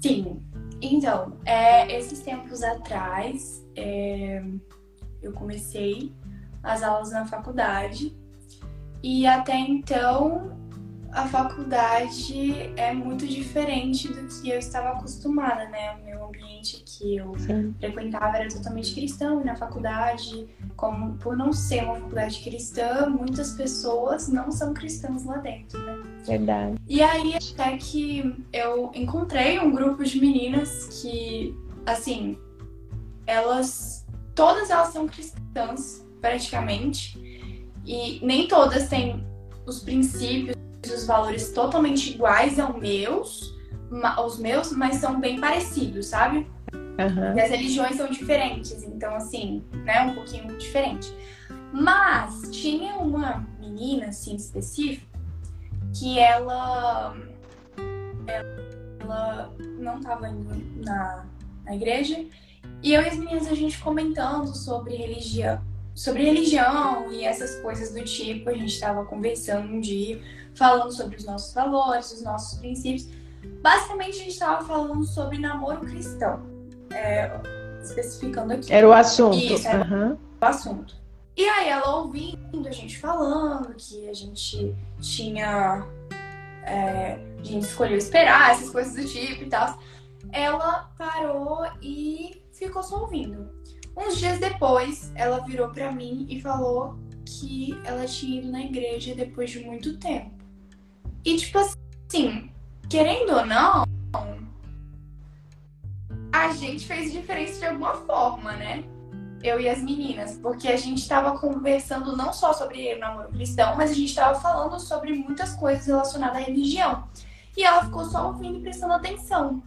Sim. 0.00 0.42
Então, 0.80 1.34
é, 1.44 1.96
esses 1.96 2.18
tempos 2.18 2.64
atrás, 2.64 3.64
é, 3.76 4.42
eu 5.22 5.30
comecei 5.32 6.10
as 6.64 6.82
aulas 6.82 7.12
na 7.12 7.26
faculdade 7.26 8.12
e 9.00 9.24
até 9.24 9.56
então 9.56 10.58
a 11.12 11.28
faculdade 11.28 12.72
é 12.76 12.92
muito 12.92 13.24
diferente 13.24 14.08
do 14.08 14.26
que 14.26 14.50
eu 14.50 14.58
estava 14.58 14.88
acostumada, 14.98 15.68
né? 15.68 15.92
O 16.00 16.04
meu 16.04 16.24
ambiente 16.24 16.82
que 17.02 17.16
eu 17.16 17.36
Sim. 17.36 17.74
frequentava 17.80 18.36
era 18.36 18.48
totalmente 18.48 18.94
cristão 18.94 19.40
e 19.40 19.44
na 19.44 19.56
faculdade, 19.56 20.46
como 20.76 21.14
por 21.18 21.36
não 21.36 21.52
ser 21.52 21.82
uma 21.82 21.96
faculdade 21.96 22.40
cristã, 22.44 23.08
muitas 23.08 23.52
pessoas 23.52 24.28
não 24.28 24.52
são 24.52 24.72
cristãs 24.72 25.24
lá 25.24 25.38
dentro, 25.38 25.78
né? 25.84 26.00
Verdade. 26.24 26.76
E 26.88 27.02
aí 27.02 27.34
até 27.34 27.76
que 27.76 28.44
eu 28.52 28.92
encontrei 28.94 29.58
um 29.58 29.72
grupo 29.72 30.04
de 30.04 30.20
meninas 30.20 31.02
que, 31.02 31.54
assim, 31.84 32.38
elas 33.26 34.06
todas 34.34 34.70
elas 34.70 34.88
são 34.88 35.06
cristãs 35.06 36.06
praticamente 36.20 37.20
e 37.84 38.24
nem 38.24 38.46
todas 38.46 38.88
têm 38.88 39.26
os 39.66 39.80
princípios 39.80 40.56
os 40.84 41.06
valores 41.06 41.52
totalmente 41.52 42.10
iguais 42.10 42.58
aos 42.58 42.76
meus, 42.76 43.54
aos 44.16 44.38
meus, 44.38 44.72
mas 44.72 44.96
são 44.96 45.20
bem 45.20 45.40
parecidos, 45.40 46.06
sabe? 46.06 46.46
Uhum. 46.98 47.36
E 47.36 47.40
as 47.40 47.50
religiões 47.50 47.96
são 47.96 48.08
diferentes, 48.08 48.82
então 48.82 49.14
assim, 49.14 49.64
né, 49.84 50.02
um 50.02 50.14
pouquinho 50.14 50.56
diferente. 50.58 51.12
Mas 51.72 52.50
tinha 52.50 52.96
uma 52.96 53.46
menina 53.58 54.06
assim 54.06 54.36
específica 54.36 55.06
que 55.94 56.18
ela 56.18 57.16
ela 59.00 59.52
não 59.78 59.98
estava 59.98 60.28
indo 60.28 60.84
na, 60.84 61.26
na 61.64 61.74
igreja 61.74 62.24
e 62.82 62.92
eu 62.92 63.02
e 63.02 63.08
as 63.08 63.16
meninas 63.16 63.48
a 63.48 63.54
gente 63.54 63.78
comentando 63.78 64.54
sobre 64.54 64.94
religião, 64.94 65.60
sobre 65.94 66.24
religião 66.24 67.10
e 67.12 67.24
essas 67.24 67.60
coisas 67.60 67.92
do 67.92 68.02
tipo, 68.04 68.50
a 68.50 68.54
gente 68.54 68.72
estava 68.72 69.04
conversando 69.04 69.68
um 69.68 69.80
dia 69.80 70.20
falando 70.54 70.92
sobre 70.92 71.16
os 71.16 71.24
nossos 71.24 71.54
valores, 71.54 72.12
os 72.12 72.22
nossos 72.22 72.58
princípios. 72.58 73.08
Basicamente, 73.62 74.16
a 74.16 74.18
gente 74.18 74.28
estava 74.28 74.64
falando 74.64 75.04
sobre 75.04 75.38
namoro 75.38 75.80
cristão, 75.80 76.42
é, 76.92 77.30
especificando 77.82 78.52
aqui. 78.52 78.72
Era 78.72 78.88
o 78.88 78.92
assunto. 78.92 79.36
Isso, 79.36 79.66
era 79.66 79.84
uhum. 79.84 80.18
o 80.40 80.44
assunto. 80.44 80.94
E 81.36 81.48
aí, 81.48 81.68
ela 81.68 81.96
ouvindo 81.96 82.68
a 82.68 82.70
gente 82.70 82.98
falando 82.98 83.74
que 83.74 84.08
a 84.08 84.14
gente 84.14 84.74
tinha. 85.00 85.86
É, 86.64 87.18
a 87.38 87.44
gente 87.44 87.64
escolheu 87.64 87.96
esperar, 87.96 88.52
essas 88.52 88.70
coisas 88.70 88.94
do 88.94 89.04
tipo 89.04 89.44
e 89.44 89.48
tal. 89.48 89.78
Ela 90.30 90.90
parou 90.96 91.66
e 91.80 92.42
ficou 92.52 92.82
só 92.82 93.00
ouvindo. 93.00 93.50
Uns 93.96 94.18
dias 94.18 94.38
depois, 94.38 95.12
ela 95.14 95.40
virou 95.40 95.68
para 95.70 95.90
mim 95.92 96.26
e 96.28 96.40
falou 96.40 96.96
que 97.24 97.78
ela 97.84 98.06
tinha 98.06 98.40
ido 98.40 98.50
na 98.50 98.60
igreja 98.60 99.14
depois 99.14 99.50
de 99.50 99.60
muito 99.60 99.98
tempo. 99.98 100.30
E, 101.24 101.36
tipo 101.36 101.58
assim, 101.58 102.50
querendo 102.88 103.32
ou 103.32 103.46
não, 103.46 103.84
gente 106.66 106.86
fez 106.86 107.12
diferença 107.12 107.58
de 107.58 107.66
alguma 107.66 107.94
forma, 107.94 108.52
né? 108.52 108.84
eu 109.42 109.60
e 109.60 109.68
as 109.68 109.82
meninas, 109.82 110.38
porque 110.40 110.68
a 110.68 110.76
gente 110.76 110.98
estava 110.98 111.38
conversando 111.38 112.16
não 112.16 112.32
só 112.32 112.52
sobre 112.52 112.94
namoro 112.96 113.28
cristão, 113.28 113.76
mas 113.76 113.90
a 113.90 113.94
gente 113.94 114.08
estava 114.08 114.38
falando 114.40 114.78
sobre 114.78 115.12
muitas 115.14 115.54
coisas 115.54 115.86
relacionadas 115.86 116.36
à 116.36 116.40
religião. 116.40 117.08
E 117.56 117.64
ela 117.64 117.84
ficou 117.84 118.04
só 118.04 118.28
ouvindo 118.28 118.58
e 118.58 118.62
prestando 118.62 118.94
atenção. 118.94 119.62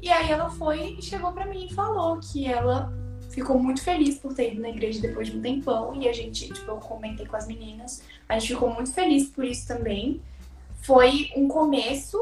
E 0.00 0.08
aí 0.10 0.30
ela 0.30 0.48
foi 0.48 0.96
e 0.98 1.02
chegou 1.02 1.32
para 1.32 1.44
mim 1.44 1.66
e 1.66 1.74
falou 1.74 2.18
que 2.20 2.46
ela 2.46 2.92
ficou 3.30 3.58
muito 3.58 3.82
feliz 3.82 4.18
por 4.18 4.32
ter 4.32 4.52
ido 4.52 4.62
na 4.62 4.70
igreja 4.70 5.00
depois 5.00 5.28
de 5.28 5.36
um 5.36 5.42
tempão. 5.42 5.94
E 5.94 6.08
a 6.08 6.12
gente, 6.12 6.48
tipo, 6.48 6.70
eu 6.70 6.76
comentei 6.76 7.26
com 7.26 7.36
as 7.36 7.46
meninas, 7.46 8.02
a 8.28 8.38
gente 8.38 8.54
ficou 8.54 8.72
muito 8.72 8.92
feliz 8.92 9.28
por 9.28 9.44
isso 9.44 9.66
também. 9.66 10.22
Foi 10.82 11.30
um 11.36 11.48
começo, 11.48 12.18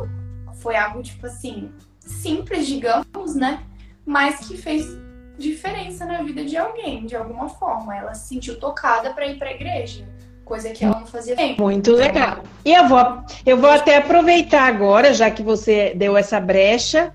foi 0.54 0.74
algo, 0.74 1.02
tipo 1.02 1.26
assim, 1.26 1.70
simples, 2.00 2.66
digamos, 2.66 3.36
né? 3.36 3.62
Mas 4.08 4.48
que 4.48 4.56
fez 4.56 4.98
diferença 5.38 6.06
na 6.06 6.22
vida 6.22 6.42
de 6.44 6.56
alguém, 6.56 7.04
de 7.04 7.14
alguma 7.14 7.48
forma. 7.48 7.94
Ela 7.94 8.14
se 8.14 8.28
sentiu 8.28 8.58
tocada 8.58 9.10
para 9.10 9.26
ir 9.26 9.38
para 9.38 9.48
a 9.48 9.52
igreja, 9.52 10.08
coisa 10.44 10.70
que 10.70 10.82
ela 10.82 11.00
não 11.00 11.06
fazia 11.06 11.36
bem. 11.36 11.56
Muito 11.58 11.92
legal. 11.92 12.42
E 12.64 12.72
eu 12.72 12.88
vou, 12.88 13.22
eu 13.44 13.56
vou 13.56 13.70
até 13.70 13.98
aproveitar 13.98 14.66
agora, 14.66 15.12
já 15.12 15.30
que 15.30 15.42
você 15.42 15.92
deu 15.94 16.16
essa 16.16 16.40
brecha, 16.40 17.12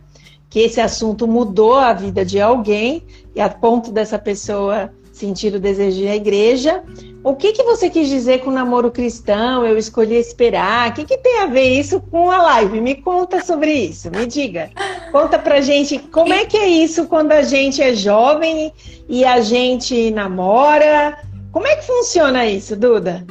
que 0.50 0.60
esse 0.60 0.80
assunto 0.80 1.28
mudou 1.28 1.76
a 1.76 1.94
vida 1.94 2.24
de 2.24 2.39
alguém 2.39 3.04
e 3.36 3.41
a 3.41 3.50
ponto 3.50 3.91
dessa 3.91 4.20
pessoa 4.20 4.94
sentir 5.12 5.54
o 5.54 5.60
desejo 5.60 6.08
à 6.08 6.16
igreja. 6.16 6.84
O 7.24 7.38
que, 7.38 7.53
que 7.53 7.63
você 7.63 7.89
quis 7.89 8.09
dizer 8.09 8.41
com 8.41 8.51
namoro 8.51 8.91
cristão? 8.91 9.65
Eu 9.65 9.78
escolhi 9.78 10.15
esperar. 10.15 10.89
O 10.89 10.93
que, 10.93 11.05
que 11.05 11.17
tem 11.17 11.39
a 11.39 11.45
ver 11.45 11.80
isso 11.80 12.01
com 12.01 12.30
a 12.30 12.41
live? 12.41 12.82
Me 12.82 12.95
conta 12.95 13.41
sobre 13.41 13.71
isso, 13.71 14.11
me 14.11 14.26
diga. 14.26 14.69
Conta 15.09 15.39
pra 15.39 15.61
gente 15.61 15.97
como 15.97 16.34
é 16.34 16.45
que 16.45 16.57
é 16.57 16.67
isso 16.67 17.07
quando 17.07 17.32
a 17.32 17.41
gente 17.41 17.82
é 17.82 17.95
jovem 17.95 18.74
e 19.07 19.24
a 19.24 19.39
gente 19.39 20.11
namora. 20.11 21.17
Como 21.53 21.65
é 21.65 21.78
que 21.78 21.86
funciona 21.86 22.45
isso, 22.45 22.76
Duda? 22.76 23.26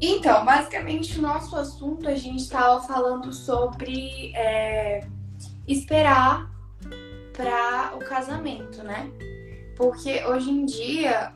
Então, 0.00 0.42
basicamente, 0.42 1.18
o 1.18 1.22
nosso 1.22 1.54
assunto 1.54 2.08
a 2.08 2.14
gente 2.14 2.40
estava 2.40 2.80
falando 2.80 3.30
sobre 3.30 4.32
é, 4.34 5.04
esperar 5.68 6.50
para 7.34 7.92
o 7.94 7.98
casamento, 7.98 8.82
né? 8.82 9.10
Porque 9.76 10.24
hoje 10.24 10.50
em 10.50 10.64
dia, 10.64 11.32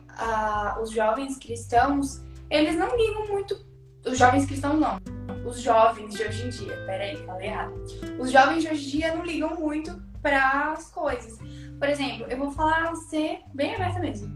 os 0.83 0.91
jovens 0.91 1.39
cristãos, 1.39 2.23
eles 2.51 2.77
não 2.77 2.97
ligam 2.97 3.27
muito. 3.29 3.57
Os 4.05 4.19
jovens 4.19 4.47
cristãos 4.47 4.79
não. 4.79 4.99
Os 5.45 5.61
jovens 5.61 6.15
de 6.15 6.23
hoje 6.23 6.47
em 6.47 6.49
dia, 6.49 6.77
peraí, 6.87 7.17
falei 7.25 7.49
errado. 7.49 7.75
Os 8.19 8.31
jovens 8.31 8.63
de 8.63 8.69
hoje 8.69 8.87
em 8.87 8.91
dia 8.99 9.15
não 9.15 9.25
ligam 9.25 9.55
muito 9.57 10.01
para 10.23 10.73
as 10.73 10.91
coisas. 10.91 11.39
Por 11.79 11.89
exemplo, 11.89 12.27
eu 12.29 12.37
vou 12.37 12.51
falar 12.51 12.95
ser 12.97 13.41
bem 13.55 13.75
aberta 13.75 14.01
mesmo. 14.01 14.35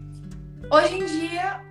Hoje 0.71 0.95
em 0.95 1.05
dia, 1.05 1.61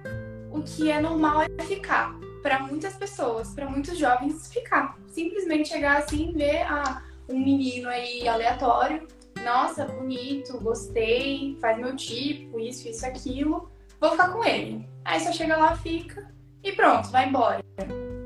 o 0.51 0.63
que 0.63 0.91
é 0.91 1.01
normal 1.01 1.43
é 1.43 1.63
ficar. 1.65 2.15
Para 2.43 2.61
muitas 2.61 2.95
pessoas, 2.95 3.55
para 3.55 3.69
muitos 3.69 3.99
jovens, 3.99 4.53
ficar. 4.53 4.99
Simplesmente 5.09 5.69
chegar 5.69 5.99
assim, 5.99 6.33
ver 6.33 6.63
ah, 6.63 7.03
um 7.29 7.39
menino 7.39 7.89
aí 7.89 8.27
aleatório 8.27 9.07
nossa, 9.45 9.87
bonito, 9.87 10.59
gostei, 10.61 11.57
faz 11.61 11.79
meu 11.79 11.97
tipo, 11.97 12.61
isso, 12.61 12.89
isso, 12.89 13.07
aquilo, 13.07 13.71
vou 14.01 14.11
ficar 14.13 14.29
com 14.29 14.45
ele. 14.45 14.89
Aí 15.05 15.21
só 15.21 15.33
chega 15.33 15.57
lá, 15.57 15.77
fica 15.77 16.33
e 16.63 16.73
pronto, 16.73 17.11
vai 17.11 17.29
embora. 17.29 17.61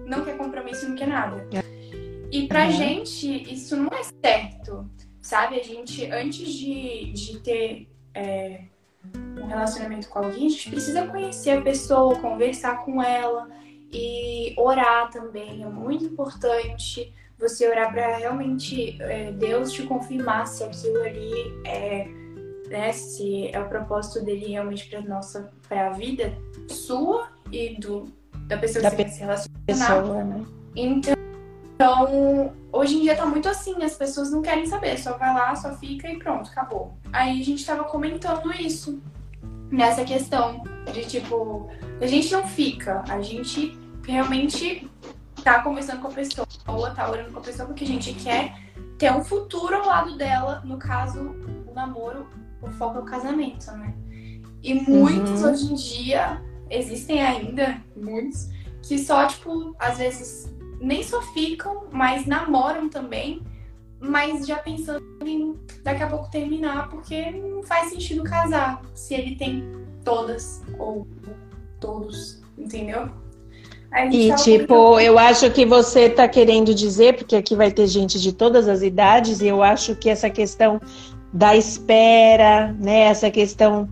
Não 0.06 0.24
quer 0.24 0.36
compromisso, 0.36 0.88
não 0.88 0.96
quer 0.96 1.08
nada. 1.08 1.46
E 2.30 2.46
pra 2.46 2.64
uhum. 2.64 2.72
gente, 2.72 3.52
isso 3.52 3.76
não 3.76 3.90
é 3.96 4.02
certo, 4.02 4.88
sabe? 5.22 5.58
A 5.58 5.62
gente, 5.62 6.04
antes 6.10 6.52
de, 6.52 7.12
de 7.12 7.40
ter 7.40 7.88
é, 8.12 8.64
um 9.40 9.46
relacionamento 9.46 10.08
com 10.08 10.18
alguém, 10.18 10.46
a 10.46 10.50
gente 10.50 10.70
precisa 10.70 11.06
conhecer 11.06 11.50
a 11.58 11.62
pessoa, 11.62 12.18
conversar 12.18 12.84
com 12.84 13.02
ela 13.02 13.48
e 13.92 14.54
orar 14.58 15.10
também, 15.10 15.62
é 15.62 15.66
muito 15.66 16.04
importante 16.04 17.14
você 17.38 17.68
orar 17.68 17.92
para 17.92 18.16
realmente 18.16 19.00
é, 19.02 19.30
Deus 19.30 19.72
te 19.72 19.82
confirmar 19.84 20.46
se 20.46 20.64
aquilo 20.64 21.02
ali 21.02 21.52
é, 21.64 22.08
né, 22.68 22.92
se 22.92 23.48
é 23.52 23.60
o 23.60 23.68
propósito 23.68 24.24
dele 24.24 24.46
realmente 24.48 24.88
para 24.88 25.00
nossa, 25.02 25.50
para 25.68 25.88
a 25.88 25.90
vida 25.90 26.36
sua 26.68 27.28
e 27.52 27.78
do 27.78 28.12
da 28.46 28.58
pessoa 28.58 28.82
da 28.82 28.90
que 28.90 29.04
você 29.04 29.08
se 29.08 29.20
relacionar. 29.20 29.52
Pessoa, 29.66 30.24
né? 30.24 30.44
Então, 30.76 31.14
então, 31.74 32.52
hoje 32.72 32.96
em 32.96 33.02
dia 33.02 33.16
tá 33.16 33.26
muito 33.26 33.48
assim, 33.48 33.82
as 33.82 33.96
pessoas 33.96 34.30
não 34.30 34.40
querem 34.40 34.64
saber, 34.64 34.96
só 34.98 35.18
vai 35.18 35.34
lá, 35.34 35.54
só 35.56 35.76
fica 35.76 36.08
e 36.08 36.18
pronto, 36.18 36.48
acabou. 36.48 36.96
Aí 37.12 37.40
a 37.40 37.44
gente 37.44 37.66
tava 37.66 37.84
comentando 37.84 38.52
isso 38.52 39.02
nessa 39.70 40.04
questão 40.04 40.62
de 40.92 41.04
tipo, 41.04 41.68
a 42.00 42.06
gente 42.06 42.32
não 42.32 42.46
fica, 42.46 43.02
a 43.08 43.20
gente 43.20 43.76
realmente 44.06 44.88
tá 45.42 45.62
conversando 45.62 46.00
com 46.00 46.08
a 46.08 46.12
pessoa, 46.12 46.46
tá 46.94 47.10
orando 47.10 47.32
com 47.32 47.40
a 47.40 47.42
pessoa, 47.42 47.66
porque 47.66 47.84
a 47.84 47.88
gente 47.88 48.14
quer 48.14 48.56
ter 48.96 49.12
um 49.12 49.24
futuro 49.24 49.74
ao 49.74 49.86
lado 49.86 50.16
dela, 50.16 50.62
no 50.64 50.78
caso, 50.78 51.34
o 51.66 51.74
namoro, 51.74 52.28
o 52.64 52.72
foco 52.72 52.98
é 52.98 53.00
o 53.00 53.04
casamento, 53.04 53.70
né? 53.72 53.94
E 54.62 54.74
muitos 54.74 55.42
uhum. 55.42 55.50
hoje 55.50 55.72
em 55.72 55.74
dia, 55.74 56.42
existem 56.70 57.22
ainda 57.22 57.82
muitos, 57.96 58.48
que 58.82 58.98
só, 58.98 59.26
tipo, 59.26 59.74
às 59.78 59.98
vezes 59.98 60.54
nem 60.80 61.02
só 61.02 61.20
ficam, 61.20 61.84
mas 61.92 62.26
namoram 62.26 62.88
também, 62.88 63.42
mas 64.00 64.46
já 64.46 64.56
pensando 64.56 65.02
em 65.24 65.58
daqui 65.82 66.02
a 66.02 66.06
pouco 66.06 66.30
terminar, 66.30 66.88
porque 66.88 67.30
não 67.30 67.62
faz 67.62 67.90
sentido 67.90 68.22
casar 68.22 68.82
se 68.94 69.14
ele 69.14 69.36
tem 69.36 69.64
todas 70.04 70.62
ou 70.78 71.06
todos, 71.80 72.42
entendeu? 72.56 73.10
E 74.10 74.34
tipo, 74.34 74.98
eu 74.98 75.18
acho 75.18 75.48
que 75.52 75.64
você 75.64 76.06
está 76.06 76.26
querendo 76.26 76.74
dizer, 76.74 77.16
porque 77.16 77.36
aqui 77.36 77.54
vai 77.54 77.70
ter 77.70 77.86
gente 77.86 78.20
de 78.20 78.32
todas 78.32 78.66
as 78.66 78.82
idades, 78.82 79.40
e 79.40 79.46
eu 79.46 79.62
acho 79.62 79.94
que 79.94 80.10
essa 80.10 80.28
questão 80.28 80.80
da 81.34 81.56
espera, 81.56 82.72
né, 82.78 83.00
essa 83.00 83.28
questão 83.28 83.88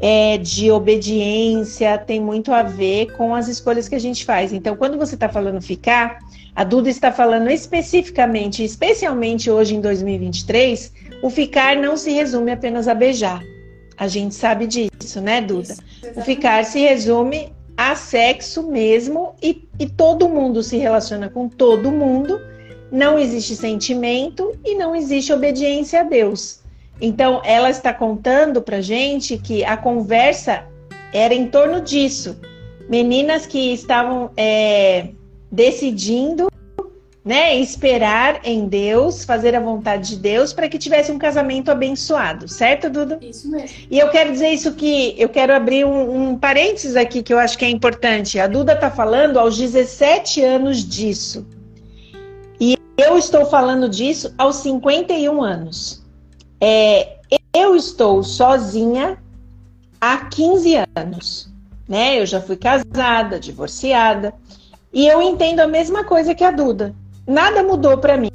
é, 0.00 0.36
de 0.36 0.68
obediência 0.68 1.96
tem 1.96 2.20
muito 2.20 2.52
a 2.52 2.64
ver 2.64 3.12
com 3.12 3.32
as 3.36 3.46
escolhas 3.46 3.88
que 3.88 3.94
a 3.94 4.00
gente 4.00 4.24
faz. 4.24 4.52
Então, 4.52 4.74
quando 4.74 4.98
você 4.98 5.14
está 5.14 5.28
falando 5.28 5.62
ficar, 5.62 6.18
a 6.56 6.64
Duda 6.64 6.90
está 6.90 7.12
falando 7.12 7.48
especificamente, 7.52 8.64
especialmente 8.64 9.48
hoje 9.48 9.76
em 9.76 9.80
2023, 9.80 10.92
o 11.22 11.30
ficar 11.30 11.76
não 11.76 11.96
se 11.96 12.10
resume 12.10 12.50
apenas 12.50 12.88
a 12.88 12.94
beijar. 12.94 13.40
A 13.96 14.08
gente 14.08 14.34
sabe 14.34 14.66
disso, 14.66 15.20
né, 15.20 15.40
Duda? 15.40 15.74
Isso, 15.74 16.18
o 16.18 16.20
ficar 16.22 16.64
se 16.64 16.80
resume 16.80 17.52
há 17.76 17.94
sexo 17.94 18.64
mesmo 18.64 19.36
e, 19.40 19.68
e 19.78 19.88
todo 19.88 20.28
mundo 20.28 20.64
se 20.64 20.76
relaciona 20.78 21.28
com 21.28 21.48
todo 21.48 21.92
mundo, 21.92 22.40
não 22.90 23.16
existe 23.16 23.54
sentimento 23.54 24.52
e 24.64 24.74
não 24.74 24.96
existe 24.96 25.32
obediência 25.32 26.00
a 26.00 26.02
Deus. 26.02 26.61
Então, 27.00 27.40
ela 27.44 27.70
está 27.70 27.92
contando 27.92 28.62
para 28.62 28.80
gente 28.80 29.36
que 29.38 29.64
a 29.64 29.76
conversa 29.76 30.64
era 31.12 31.34
em 31.34 31.48
torno 31.48 31.80
disso. 31.80 32.38
Meninas 32.88 33.46
que 33.46 33.72
estavam 33.72 34.30
é, 34.36 35.08
decidindo 35.50 36.52
né, 37.24 37.54
esperar 37.56 38.40
em 38.42 38.66
Deus, 38.66 39.24
fazer 39.24 39.54
a 39.54 39.60
vontade 39.60 40.10
de 40.10 40.16
Deus 40.16 40.52
para 40.52 40.68
que 40.68 40.76
tivesse 40.76 41.12
um 41.12 41.18
casamento 41.18 41.70
abençoado, 41.70 42.48
certo, 42.48 42.90
Duda? 42.90 43.18
Isso 43.20 43.48
mesmo. 43.48 43.76
E 43.88 43.98
eu 43.98 44.08
quero 44.10 44.32
dizer 44.32 44.48
isso 44.48 44.72
que 44.74 45.14
eu 45.16 45.28
quero 45.28 45.54
abrir 45.54 45.84
um, 45.84 46.30
um 46.30 46.38
parênteses 46.38 46.96
aqui 46.96 47.22
que 47.22 47.32
eu 47.32 47.38
acho 47.38 47.56
que 47.56 47.64
é 47.64 47.70
importante. 47.70 48.40
A 48.40 48.46
Duda 48.46 48.72
está 48.72 48.90
falando 48.90 49.38
aos 49.38 49.56
17 49.56 50.42
anos 50.42 50.84
disso. 50.84 51.46
E 52.60 52.76
eu 52.96 53.16
estou 53.16 53.46
falando 53.46 53.88
disso 53.88 54.34
aos 54.36 54.56
51 54.56 55.42
anos. 55.42 56.01
É, 56.64 57.16
eu 57.52 57.74
estou 57.74 58.22
sozinha 58.22 59.18
há 60.00 60.16
15 60.18 60.76
anos. 60.96 61.50
Né? 61.88 62.20
Eu 62.20 62.24
já 62.24 62.40
fui 62.40 62.56
casada, 62.56 63.40
divorciada. 63.40 64.32
E 64.92 65.08
eu 65.08 65.20
entendo 65.20 65.58
a 65.58 65.66
mesma 65.66 66.04
coisa 66.04 66.36
que 66.36 66.44
a 66.44 66.52
Duda 66.52 66.94
nada 67.26 67.62
mudou 67.62 67.98
para 67.98 68.16
mim. 68.16 68.30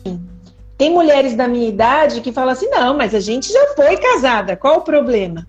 Tem 0.77 0.91
mulheres 0.91 1.35
da 1.35 1.47
minha 1.47 1.67
idade 1.67 2.21
que 2.21 2.31
falam 2.31 2.51
assim: 2.51 2.69
não, 2.69 2.95
mas 2.95 3.15
a 3.15 3.19
gente 3.19 3.51
já 3.51 3.73
foi 3.75 3.97
casada, 3.97 4.55
qual 4.55 4.79
o 4.79 4.81
problema? 4.81 5.47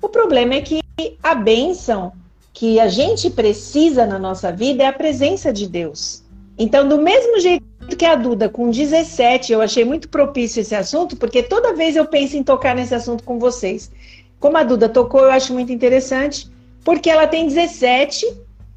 O 0.00 0.08
problema 0.08 0.54
é 0.54 0.60
que 0.60 0.80
a 1.22 1.34
bênção 1.34 2.12
que 2.52 2.80
a 2.80 2.88
gente 2.88 3.30
precisa 3.30 4.06
na 4.06 4.18
nossa 4.18 4.50
vida 4.52 4.82
é 4.82 4.86
a 4.86 4.92
presença 4.92 5.52
de 5.52 5.66
Deus. 5.66 6.22
Então, 6.58 6.88
do 6.88 6.98
mesmo 6.98 7.40
jeito 7.40 7.64
que 7.96 8.04
a 8.04 8.14
Duda, 8.14 8.48
com 8.48 8.70
17, 8.70 9.52
eu 9.52 9.60
achei 9.60 9.84
muito 9.84 10.08
propício 10.08 10.60
esse 10.60 10.74
assunto, 10.74 11.16
porque 11.16 11.42
toda 11.42 11.74
vez 11.74 11.96
eu 11.96 12.06
penso 12.06 12.36
em 12.36 12.42
tocar 12.42 12.74
nesse 12.74 12.94
assunto 12.94 13.24
com 13.24 13.38
vocês. 13.38 13.90
Como 14.38 14.56
a 14.56 14.62
Duda 14.62 14.88
tocou, 14.88 15.20
eu 15.20 15.30
acho 15.30 15.52
muito 15.52 15.72
interessante, 15.72 16.50
porque 16.84 17.10
ela 17.10 17.26
tem 17.26 17.46
17 17.46 18.26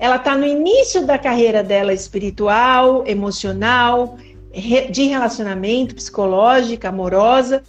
ela 0.03 0.17
está 0.17 0.35
no 0.35 0.45
início 0.45 1.05
da 1.05 1.17
carreira 1.17 1.63
dela 1.63 1.93
espiritual, 1.93 3.05
emocional, 3.07 4.17
de 4.91 5.03
relacionamento, 5.03 5.95
psicológica, 5.95 6.89
amorosa, 6.89 7.63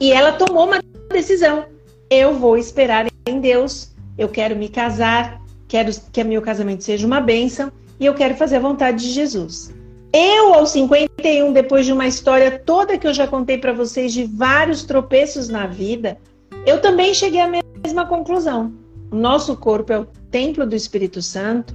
e 0.00 0.12
ela 0.12 0.32
tomou 0.32 0.66
uma 0.66 0.82
decisão. 1.10 1.66
Eu 2.10 2.34
vou 2.34 2.58
esperar 2.58 3.06
em 3.26 3.40
Deus, 3.40 3.94
eu 4.18 4.28
quero 4.28 4.56
me 4.56 4.68
casar, 4.68 5.40
quero 5.68 5.92
que 6.12 6.24
meu 6.24 6.42
casamento 6.42 6.82
seja 6.82 7.06
uma 7.06 7.20
bênção 7.20 7.70
e 8.00 8.06
eu 8.06 8.14
quero 8.14 8.34
fazer 8.34 8.56
a 8.56 8.60
vontade 8.60 9.04
de 9.04 9.12
Jesus. 9.12 9.72
Eu, 10.12 10.54
aos 10.54 10.70
51, 10.70 11.52
depois 11.52 11.84
de 11.84 11.92
uma 11.92 12.06
história 12.06 12.58
toda 12.58 12.96
que 12.96 13.06
eu 13.06 13.14
já 13.14 13.26
contei 13.26 13.58
para 13.58 13.72
vocês 13.72 14.12
de 14.12 14.24
vários 14.24 14.84
tropeços 14.84 15.48
na 15.48 15.66
vida, 15.66 16.16
eu 16.64 16.80
também 16.80 17.12
cheguei 17.12 17.40
à 17.40 17.48
mesma 17.48 18.06
conclusão. 18.06 18.72
O 19.10 19.16
nosso 19.16 19.56
corpo 19.56 19.92
é 19.92 19.98
o 19.98 20.06
templo 20.30 20.66
do 20.66 20.74
Espírito 20.74 21.22
Santo 21.22 21.74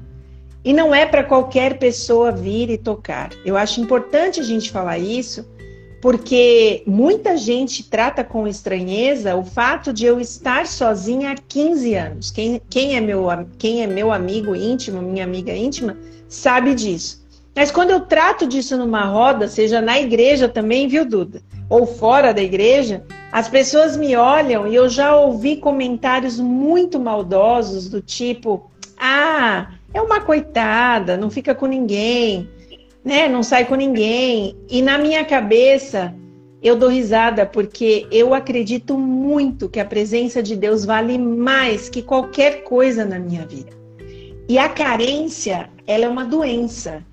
e 0.63 0.73
não 0.73 0.93
é 0.93 1.05
para 1.05 1.23
qualquer 1.23 1.79
pessoa 1.79 2.31
vir 2.31 2.69
e 2.69 2.77
tocar. 2.77 3.29
Eu 3.45 3.57
acho 3.57 3.81
importante 3.81 4.39
a 4.39 4.43
gente 4.43 4.71
falar 4.71 4.97
isso, 4.97 5.47
porque 6.01 6.83
muita 6.85 7.37
gente 7.37 7.89
trata 7.89 8.23
com 8.23 8.47
estranheza 8.47 9.35
o 9.35 9.43
fato 9.43 9.93
de 9.93 10.05
eu 10.05 10.19
estar 10.19 10.67
sozinha 10.67 11.31
há 11.31 11.35
15 11.35 11.95
anos. 11.95 12.31
Quem, 12.31 12.61
quem, 12.69 12.95
é, 12.95 13.01
meu, 13.01 13.27
quem 13.57 13.83
é 13.83 13.87
meu 13.87 14.11
amigo 14.11 14.55
íntimo, 14.55 15.01
minha 15.01 15.23
amiga 15.23 15.55
íntima, 15.55 15.97
sabe 16.27 16.75
disso. 16.75 17.20
Mas 17.55 17.69
quando 17.69 17.91
eu 17.91 18.01
trato 18.01 18.47
disso 18.47 18.77
numa 18.77 19.05
roda, 19.05 19.47
seja 19.47 19.81
na 19.81 19.99
igreja 19.99 20.47
também, 20.47 20.87
viu, 20.87 21.05
Duda? 21.05 21.41
Ou 21.69 21.85
fora 21.85 22.33
da 22.33 22.41
igreja, 22.41 23.03
as 23.31 23.49
pessoas 23.49 23.97
me 23.97 24.15
olham 24.15 24.67
e 24.67 24.75
eu 24.75 24.87
já 24.87 25.15
ouvi 25.15 25.57
comentários 25.57 26.39
muito 26.39 26.99
maldosos 26.99 27.89
do 27.89 28.01
tipo: 28.01 28.71
ah, 28.97 29.71
é 29.93 30.01
uma 30.01 30.21
coitada, 30.21 31.17
não 31.17 31.29
fica 31.29 31.53
com 31.53 31.65
ninguém, 31.65 32.49
né? 33.03 33.27
Não 33.27 33.43
sai 33.43 33.65
com 33.65 33.75
ninguém. 33.75 34.55
E 34.69 34.81
na 34.81 34.97
minha 34.97 35.25
cabeça, 35.25 36.13
eu 36.63 36.75
dou 36.75 36.89
risada 36.89 37.45
porque 37.45 38.07
eu 38.11 38.33
acredito 38.33 38.97
muito 38.97 39.67
que 39.67 39.79
a 39.79 39.85
presença 39.85 40.41
de 40.41 40.55
Deus 40.55 40.85
vale 40.85 41.17
mais 41.17 41.89
que 41.89 42.01
qualquer 42.01 42.63
coisa 42.63 43.03
na 43.03 43.19
minha 43.19 43.45
vida. 43.45 43.71
E 44.47 44.57
a 44.57 44.69
carência, 44.69 45.69
ela 45.85 46.05
é 46.05 46.09
uma 46.09 46.25
doença 46.25 47.03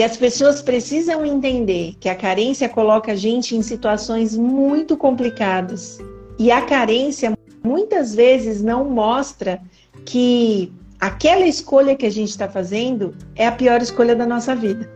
que 0.00 0.04
as 0.04 0.16
pessoas 0.16 0.62
precisam 0.62 1.26
entender 1.26 1.94
que 2.00 2.08
a 2.08 2.14
carência 2.14 2.66
coloca 2.70 3.12
a 3.12 3.14
gente 3.14 3.54
em 3.54 3.60
situações 3.60 4.34
muito 4.34 4.96
complicadas. 4.96 5.98
E 6.38 6.50
a 6.50 6.62
carência 6.62 7.36
muitas 7.62 8.14
vezes 8.14 8.62
não 8.62 8.88
mostra 8.88 9.60
que 10.06 10.72
aquela 10.98 11.46
escolha 11.46 11.94
que 11.94 12.06
a 12.06 12.10
gente 12.10 12.30
está 12.30 12.48
fazendo 12.48 13.14
é 13.36 13.46
a 13.46 13.52
pior 13.52 13.82
escolha 13.82 14.16
da 14.16 14.24
nossa 14.24 14.56
vida. 14.56 14.90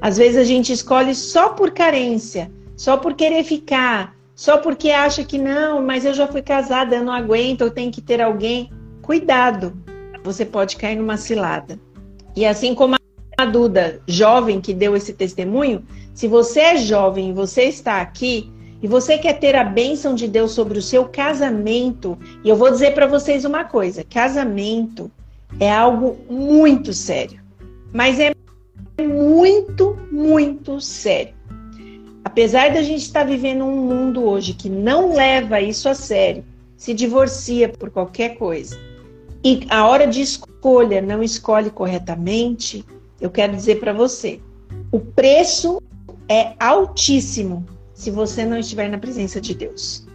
Às 0.00 0.16
vezes 0.16 0.36
a 0.36 0.44
gente 0.44 0.72
escolhe 0.72 1.16
só 1.16 1.48
por 1.48 1.72
carência, 1.72 2.48
só 2.76 2.96
por 2.96 3.14
querer 3.14 3.42
ficar, 3.42 4.14
só 4.36 4.58
porque 4.58 4.92
acha 4.92 5.24
que 5.24 5.36
não, 5.36 5.82
mas 5.82 6.04
eu 6.04 6.14
já 6.14 6.28
fui 6.28 6.42
casada, 6.42 6.94
eu 6.94 7.02
não 7.02 7.12
aguento, 7.12 7.62
eu 7.62 7.72
tenho 7.72 7.90
que 7.90 8.00
ter 8.00 8.20
alguém. 8.20 8.70
Cuidado, 9.02 9.76
você 10.22 10.44
pode 10.44 10.76
cair 10.76 10.94
numa 10.94 11.16
cilada. 11.16 11.76
E 12.36 12.46
assim 12.46 12.72
como 12.72 12.98
a 13.38 13.44
Duda, 13.44 14.00
jovem, 14.04 14.60
que 14.60 14.74
deu 14.74 14.96
esse 14.96 15.12
testemunho, 15.12 15.84
se 16.12 16.26
você 16.26 16.58
é 16.58 16.76
jovem 16.76 17.32
você 17.32 17.62
está 17.62 18.00
aqui 18.00 18.50
e 18.82 18.88
você 18.88 19.16
quer 19.16 19.34
ter 19.34 19.54
a 19.54 19.62
bênção 19.62 20.12
de 20.12 20.26
Deus 20.26 20.50
sobre 20.50 20.76
o 20.76 20.82
seu 20.82 21.04
casamento, 21.04 22.18
e 22.42 22.48
eu 22.48 22.56
vou 22.56 22.68
dizer 22.68 22.94
para 22.94 23.06
vocês 23.06 23.44
uma 23.44 23.62
coisa: 23.62 24.02
casamento 24.02 25.08
é 25.60 25.70
algo 25.70 26.18
muito 26.28 26.92
sério, 26.92 27.40
mas 27.92 28.18
é 28.18 28.34
muito, 29.00 29.96
muito 30.10 30.80
sério. 30.80 31.32
Apesar 32.24 32.72
da 32.72 32.82
gente 32.82 33.02
estar 33.02 33.22
vivendo 33.22 33.64
um 33.64 33.86
mundo 33.86 34.24
hoje 34.24 34.52
que 34.52 34.68
não 34.68 35.14
leva 35.14 35.60
isso 35.60 35.88
a 35.88 35.94
sério, 35.94 36.44
se 36.76 36.92
divorcia 36.92 37.68
por 37.68 37.88
qualquer 37.88 38.36
coisa, 38.36 38.76
e 39.44 39.64
a 39.70 39.86
hora 39.86 40.08
de 40.08 40.22
escolha 40.22 41.00
não 41.00 41.22
escolhe 41.22 41.70
corretamente, 41.70 42.84
eu 43.20 43.30
quero 43.30 43.54
dizer 43.54 43.80
para 43.80 43.92
você, 43.92 44.40
o 44.92 45.00
preço 45.00 45.82
é 46.28 46.54
altíssimo 46.58 47.64
se 47.92 48.10
você 48.10 48.44
não 48.44 48.58
estiver 48.58 48.88
na 48.88 48.98
presença 48.98 49.40
de 49.40 49.54
Deus. 49.54 50.06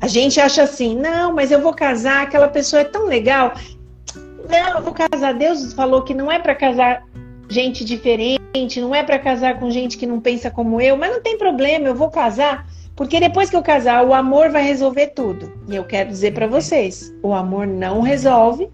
A 0.00 0.06
gente 0.06 0.40
acha 0.40 0.62
assim, 0.62 0.94
não, 0.94 1.32
mas 1.32 1.50
eu 1.50 1.60
vou 1.60 1.72
casar, 1.72 2.22
aquela 2.22 2.48
pessoa 2.48 2.80
é 2.80 2.84
tão 2.84 3.06
legal. 3.06 3.54
Não, 4.48 4.78
eu 4.78 4.82
vou 4.82 4.92
casar. 4.92 5.32
Deus 5.32 5.72
falou 5.72 6.02
que 6.02 6.12
não 6.12 6.30
é 6.30 6.38
para 6.38 6.54
casar 6.54 7.04
gente 7.48 7.84
diferente, 7.84 8.80
não 8.80 8.94
é 8.94 9.02
para 9.02 9.18
casar 9.18 9.58
com 9.58 9.70
gente 9.70 9.96
que 9.96 10.06
não 10.06 10.20
pensa 10.20 10.50
como 10.50 10.80
eu, 10.80 10.96
mas 10.96 11.12
não 11.12 11.22
tem 11.22 11.38
problema, 11.38 11.88
eu 11.88 11.94
vou 11.94 12.10
casar, 12.10 12.66
porque 12.96 13.20
depois 13.20 13.50
que 13.50 13.56
eu 13.56 13.62
casar, 13.62 14.04
o 14.04 14.14
amor 14.14 14.50
vai 14.50 14.62
resolver 14.62 15.08
tudo. 15.08 15.52
E 15.68 15.76
eu 15.76 15.84
quero 15.84 16.10
dizer 16.10 16.34
para 16.34 16.46
vocês, 16.46 17.14
o 17.22 17.32
amor 17.32 17.66
não 17.66 18.00
resolve 18.00 18.68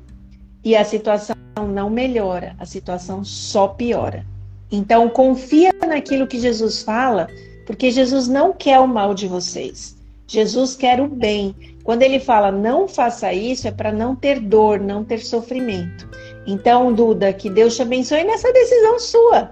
e 0.65 0.77
a 0.77 0.85
situação 0.85 1.37
não 1.73 1.91
melhora, 1.91 2.55
a 2.59 2.67
situação 2.67 3.25
só 3.25 3.69
piora. 3.69 4.25
Então 4.71 5.09
confia 5.09 5.73
naquilo 5.87 6.27
que 6.27 6.39
Jesus 6.39 6.83
fala, 6.83 7.29
porque 7.67 7.91
Jesus 7.91 8.29
não 8.29 8.53
quer 8.53 8.79
o 8.79 8.87
mal 8.87 9.15
de 9.15 9.27
vocês. 9.27 9.97
Jesus 10.27 10.77
quer 10.77 11.01
o 11.01 11.09
bem. 11.09 11.55
Quando 11.83 12.03
ele 12.03 12.21
fala 12.21 12.53
não 12.53 12.87
faça 12.87 13.33
isso, 13.33 13.67
é 13.67 13.71
para 13.71 13.91
não 13.91 14.15
ter 14.15 14.39
dor, 14.39 14.79
não 14.79 15.03
ter 15.03 15.19
sofrimento. 15.19 16.09
Então, 16.47 16.93
Duda, 16.93 17.33
que 17.33 17.51
Deus 17.51 17.77
te 17.77 17.83
abençoe 17.83 18.25
nessa 18.25 18.53
decisão 18.53 18.99
sua. 18.99 19.51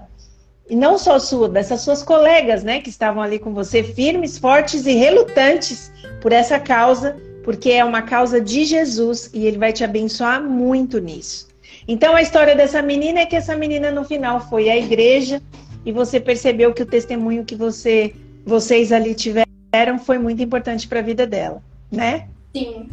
E 0.69 0.75
não 0.75 0.97
só 0.97 1.17
sua, 1.19 1.49
dessas 1.49 1.81
suas 1.81 2.03
colegas, 2.03 2.63
né, 2.63 2.79
que 2.79 2.89
estavam 2.89 3.21
ali 3.21 3.39
com 3.39 3.53
você, 3.53 3.83
firmes, 3.83 4.37
fortes 4.37 4.85
e 4.85 4.93
relutantes 4.93 5.91
por 6.21 6.31
essa 6.31 6.59
causa, 6.59 7.17
porque 7.43 7.71
é 7.71 7.83
uma 7.83 8.01
causa 8.01 8.39
de 8.39 8.65
Jesus 8.65 9.29
e 9.33 9.45
ele 9.45 9.57
vai 9.57 9.73
te 9.73 9.83
abençoar 9.83 10.41
muito 10.43 10.99
nisso. 10.99 11.47
Então 11.87 12.15
a 12.15 12.21
história 12.21 12.55
dessa 12.55 12.81
menina 12.81 13.21
é 13.21 13.25
que 13.25 13.35
essa 13.35 13.55
menina 13.55 13.91
no 13.91 14.03
final 14.03 14.39
foi 14.39 14.69
à 14.69 14.77
igreja 14.77 15.41
e 15.85 15.91
você 15.91 16.19
percebeu 16.19 16.73
que 16.73 16.83
o 16.83 16.85
testemunho 16.85 17.45
que 17.45 17.55
você 17.55 18.13
vocês 18.45 18.91
ali 18.91 19.13
tiveram 19.13 19.99
foi 19.99 20.17
muito 20.17 20.41
importante 20.41 20.87
para 20.87 20.99
a 20.99 21.03
vida 21.03 21.27
dela, 21.27 21.61
né? 21.91 22.27
Sim. 22.55 22.89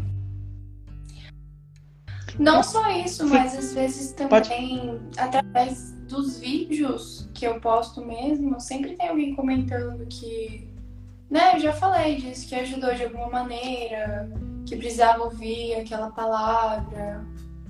Não 2.38 2.62
só 2.62 2.90
isso, 2.90 3.26
mas 3.26 3.56
às 3.56 3.72
vezes 3.72 4.12
também 4.12 4.28
Pode... 4.28 4.50
através 5.16 5.92
dos 6.06 6.38
vídeos 6.38 7.28
que 7.34 7.46
eu 7.46 7.60
posto 7.60 8.04
mesmo, 8.04 8.60
sempre 8.60 8.94
tem 8.94 9.08
alguém 9.08 9.34
comentando 9.34 10.06
que, 10.06 10.65
né, 11.30 11.56
eu 11.56 11.60
já 11.60 11.72
falei 11.72 12.16
disso, 12.16 12.48
que 12.48 12.54
ajudou 12.54 12.94
de 12.94 13.04
alguma 13.04 13.28
maneira, 13.28 14.28
que 14.64 14.76
precisava 14.76 15.24
ouvir 15.24 15.74
aquela 15.74 16.10
palavra. 16.10 17.24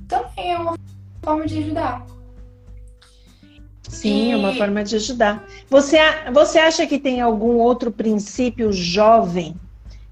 Também 0.09 0.53
é 0.53 0.59
uma 0.59 0.77
forma 1.23 1.47
de 1.47 1.59
ajudar. 1.59 2.07
Sim, 3.89 4.29
e... 4.29 4.31
é 4.33 4.37
uma 4.37 4.55
forma 4.55 4.85
de 4.85 4.97
ajudar. 4.97 5.45
Você, 5.71 5.99
você 6.33 6.59
acha 6.59 6.87
que 6.87 6.99
tem 6.99 7.21
algum 7.21 7.57
outro 7.57 7.91
princípio 7.91 8.73
jovem 8.73 9.55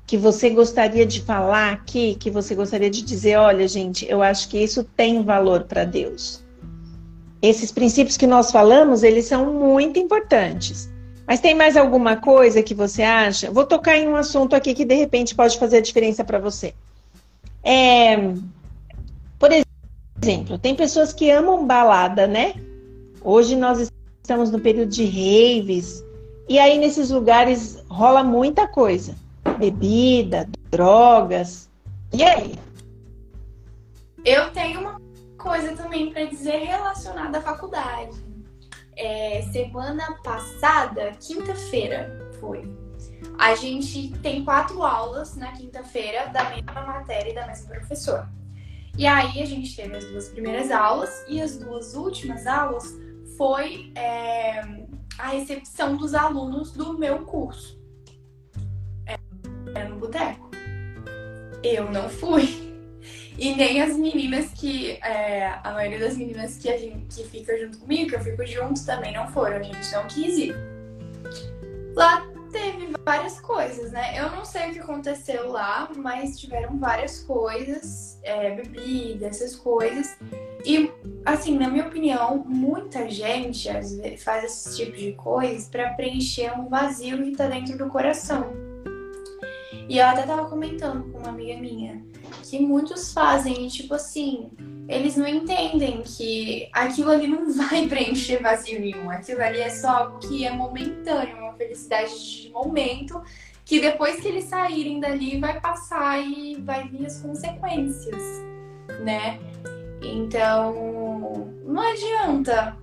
que 0.06 0.16
você 0.16 0.50
gostaria 0.50 1.06
de 1.06 1.22
falar 1.22 1.72
aqui, 1.72 2.14
que 2.14 2.30
você 2.30 2.54
gostaria 2.54 2.90
de 2.90 3.02
dizer, 3.02 3.36
olha, 3.36 3.66
gente, 3.66 4.06
eu 4.08 4.22
acho 4.22 4.48
que 4.48 4.58
isso 4.58 4.84
tem 4.84 5.22
valor 5.22 5.64
para 5.64 5.84
Deus. 5.84 6.44
Esses 7.40 7.72
princípios 7.72 8.16
que 8.16 8.26
nós 8.26 8.50
falamos, 8.50 9.02
eles 9.02 9.26
são 9.26 9.52
muito 9.52 9.98
importantes. 9.98 10.90
Mas 11.26 11.40
tem 11.40 11.54
mais 11.54 11.76
alguma 11.76 12.16
coisa 12.16 12.62
que 12.62 12.74
você 12.74 13.02
acha? 13.02 13.50
Vou 13.50 13.64
tocar 13.64 13.96
em 13.96 14.06
um 14.06 14.16
assunto 14.16 14.54
aqui 14.54 14.74
que 14.74 14.84
de 14.84 14.94
repente 14.94 15.34
pode 15.34 15.58
fazer 15.58 15.78
a 15.78 15.82
diferença 15.82 16.22
para 16.22 16.38
você. 16.38 16.74
É, 17.62 18.16
por 19.38 19.50
exemplo, 20.22 20.58
tem 20.58 20.74
pessoas 20.74 21.12
que 21.12 21.30
amam 21.30 21.66
balada, 21.66 22.26
né? 22.26 22.54
Hoje 23.22 23.56
nós 23.56 23.90
estamos 24.22 24.50
no 24.50 24.60
período 24.60 24.90
de 24.90 25.04
raves, 25.06 26.04
e 26.46 26.58
aí 26.58 26.78
nesses 26.78 27.10
lugares 27.10 27.82
rola 27.88 28.22
muita 28.22 28.68
coisa: 28.68 29.14
bebida, 29.58 30.46
drogas. 30.70 31.70
E 32.12 32.22
aí? 32.22 32.58
Eu 34.24 34.50
tenho 34.52 34.80
uma 34.80 35.00
coisa 35.38 35.74
também 35.74 36.10
para 36.10 36.24
dizer 36.24 36.64
relacionada 36.64 37.38
à 37.38 37.42
faculdade. 37.42 38.23
É, 38.96 39.42
semana 39.52 40.18
passada, 40.22 41.12
quinta-feira, 41.20 42.30
foi. 42.40 42.62
A 43.38 43.54
gente 43.54 44.10
tem 44.18 44.44
quatro 44.44 44.82
aulas 44.82 45.36
na 45.36 45.52
quinta-feira 45.52 46.28
da 46.28 46.50
mesma 46.50 46.82
matéria 46.82 47.30
e 47.30 47.34
da 47.34 47.46
mesma 47.46 47.68
professora. 47.68 48.28
E 48.96 49.06
aí 49.06 49.42
a 49.42 49.46
gente 49.46 49.74
teve 49.74 49.96
as 49.96 50.04
duas 50.04 50.28
primeiras 50.28 50.70
aulas 50.70 51.24
e 51.28 51.40
as 51.42 51.58
duas 51.58 51.94
últimas 51.94 52.46
aulas 52.46 52.94
foi 53.36 53.92
é, 53.96 54.60
a 55.18 55.28
recepção 55.28 55.96
dos 55.96 56.14
alunos 56.14 56.72
do 56.72 56.96
meu 56.96 57.20
curso. 57.24 57.76
Era 59.74 59.88
no 59.88 59.96
boteco. 59.96 60.50
Eu 61.62 61.90
não 61.90 62.08
fui. 62.08 62.73
E 63.36 63.54
nem 63.54 63.82
as 63.82 63.96
meninas 63.96 64.50
que. 64.54 64.92
É, 65.02 65.58
a 65.62 65.72
maioria 65.72 65.98
das 65.98 66.16
meninas 66.16 66.56
que, 66.56 66.68
a 66.68 66.78
gente, 66.78 67.06
que 67.08 67.24
fica 67.24 67.56
junto 67.58 67.78
comigo, 67.78 68.10
que 68.10 68.16
eu 68.16 68.20
fico 68.20 68.46
junto, 68.46 68.84
também 68.84 69.12
não 69.12 69.28
foram. 69.28 69.56
A 69.56 69.62
gente 69.62 69.92
não 69.92 70.06
quis 70.06 70.38
ir. 70.38 70.54
Lá 71.96 72.26
teve 72.54 72.94
várias 73.04 73.40
coisas, 73.40 73.90
né? 73.90 74.16
Eu 74.16 74.30
não 74.30 74.44
sei 74.44 74.70
o 74.70 74.72
que 74.72 74.78
aconteceu 74.78 75.50
lá, 75.50 75.90
mas 75.96 76.38
tiveram 76.38 76.78
várias 76.78 77.20
coisas, 77.20 78.20
é, 78.22 78.54
bebida, 78.54 79.26
essas 79.26 79.56
coisas. 79.56 80.16
E, 80.64 80.90
assim, 81.26 81.58
na 81.58 81.68
minha 81.68 81.86
opinião, 81.86 82.44
muita 82.46 83.08
gente 83.10 83.70
vezes, 83.70 84.22
faz 84.22 84.44
esse 84.44 84.76
tipo 84.76 84.96
de 84.96 85.12
coisa 85.12 85.68
para 85.68 85.94
preencher 85.94 86.56
um 86.56 86.68
vazio 86.68 87.22
que 87.24 87.32
tá 87.32 87.48
dentro 87.48 87.76
do 87.76 87.88
coração. 87.88 88.63
E 89.88 89.98
eu 89.98 90.06
até 90.06 90.22
tava 90.22 90.48
comentando 90.48 91.10
com 91.12 91.18
uma 91.18 91.28
amiga 91.28 91.60
minha 91.60 92.02
que 92.42 92.58
muitos 92.58 93.12
fazem, 93.12 93.68
tipo 93.68 93.94
assim, 93.94 94.50
eles 94.88 95.16
não 95.16 95.26
entendem 95.26 96.02
que 96.02 96.68
aquilo 96.72 97.10
ali 97.10 97.26
não 97.26 97.50
vai 97.52 97.86
preencher 97.86 98.42
vazio 98.42 98.80
nenhum. 98.80 99.10
Aquilo 99.10 99.42
ali 99.42 99.60
é 99.60 99.70
só 99.70 99.88
algo 99.88 100.18
que 100.18 100.46
é 100.46 100.50
momentâneo, 100.50 101.36
uma 101.38 101.54
felicidade 101.54 102.42
de 102.42 102.50
momento, 102.50 103.22
que 103.64 103.80
depois 103.80 104.20
que 104.20 104.28
eles 104.28 104.44
saírem 104.44 105.00
dali 105.00 105.38
vai 105.38 105.60
passar 105.60 106.20
e 106.20 106.56
vai 106.56 106.86
vir 106.88 107.06
as 107.06 107.20
consequências, 107.20 108.22
né? 109.00 109.38
Então, 110.02 111.52
não 111.64 111.82
adianta. 111.82 112.76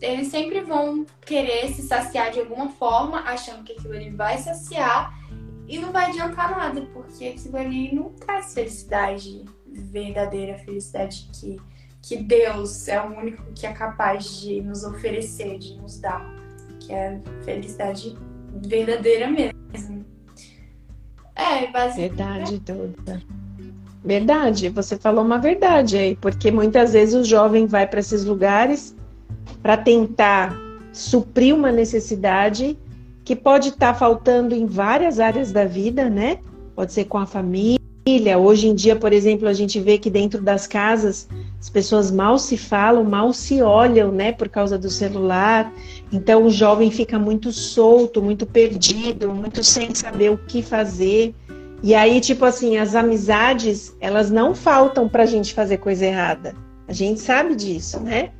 Eles 0.00 0.28
sempre 0.28 0.60
vão 0.60 1.04
querer 1.22 1.72
se 1.72 1.82
saciar 1.82 2.30
de 2.30 2.38
alguma 2.38 2.68
forma, 2.68 3.18
achando 3.22 3.64
que 3.64 3.72
aquilo 3.72 3.94
ali 3.94 4.10
vai 4.10 4.38
saciar 4.38 5.12
e 5.68 5.78
não 5.78 5.92
vai 5.92 6.06
adiantar 6.06 6.56
nada, 6.56 6.80
porque 6.92 7.26
aquilo 7.26 7.56
ali 7.56 7.94
não 7.94 8.10
traz 8.14 8.54
felicidade 8.54 9.44
verdadeira 9.66 10.56
felicidade 10.58 11.28
que, 11.32 11.60
que 12.02 12.16
Deus 12.16 12.88
é 12.88 13.00
o 13.00 13.18
único 13.18 13.42
que 13.54 13.66
é 13.66 13.72
capaz 13.72 14.40
de 14.40 14.62
nos 14.62 14.82
oferecer, 14.82 15.58
de 15.58 15.76
nos 15.76 16.00
dar, 16.00 16.24
que 16.80 16.92
é 16.92 17.20
felicidade 17.44 18.16
verdadeira 18.66 19.28
mesmo. 19.28 20.04
É, 21.34 21.70
basicamente. 21.70 22.50
Verdade 22.50 22.60
toda. 22.60 23.22
Verdade, 24.04 24.68
você 24.70 24.96
falou 24.96 25.24
uma 25.24 25.38
verdade 25.38 25.98
aí, 25.98 26.16
porque 26.16 26.50
muitas 26.50 26.94
vezes 26.94 27.14
o 27.14 27.24
jovem 27.24 27.66
vai 27.66 27.86
para 27.86 28.00
esses 28.00 28.24
lugares 28.24 28.96
para 29.62 29.76
tentar 29.76 30.56
suprir 30.92 31.54
uma 31.54 31.70
necessidade 31.70 32.78
que 33.28 33.36
pode 33.36 33.68
estar 33.68 33.92
tá 33.92 33.94
faltando 33.94 34.54
em 34.54 34.64
várias 34.64 35.20
áreas 35.20 35.52
da 35.52 35.66
vida, 35.66 36.08
né? 36.08 36.38
Pode 36.74 36.94
ser 36.94 37.04
com 37.04 37.18
a 37.18 37.26
família 37.26 37.78
Hoje 38.40 38.68
em 38.68 38.74
dia, 38.74 38.96
por 38.96 39.12
exemplo, 39.12 39.46
a 39.46 39.52
gente 39.52 39.78
vê 39.78 39.98
que 39.98 40.08
dentro 40.08 40.40
das 40.40 40.66
casas 40.66 41.28
as 41.60 41.68
pessoas 41.68 42.10
mal 42.10 42.38
se 42.38 42.56
falam, 42.56 43.04
mal 43.04 43.34
se 43.34 43.60
olham, 43.60 44.10
né, 44.10 44.32
por 44.32 44.48
causa 44.48 44.78
do 44.78 44.88
celular. 44.88 45.70
Então 46.10 46.44
o 46.44 46.50
jovem 46.50 46.90
fica 46.90 47.18
muito 47.18 47.52
solto, 47.52 48.22
muito 48.22 48.46
perdido, 48.46 49.28
muito 49.28 49.62
sem 49.62 49.94
saber 49.94 50.30
o 50.30 50.38
que 50.38 50.62
fazer. 50.62 51.34
E 51.82 51.94
aí, 51.94 52.18
tipo 52.18 52.46
assim, 52.46 52.78
as 52.78 52.94
amizades, 52.94 53.94
elas 54.00 54.30
não 54.30 54.54
faltam 54.54 55.06
para 55.06 55.24
a 55.24 55.26
gente 55.26 55.52
fazer 55.52 55.76
coisa 55.76 56.06
errada. 56.06 56.54
A 56.88 56.94
gente 56.94 57.20
sabe 57.20 57.54
disso, 57.54 58.00
né? 58.00 58.30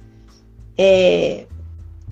É, 0.78 1.44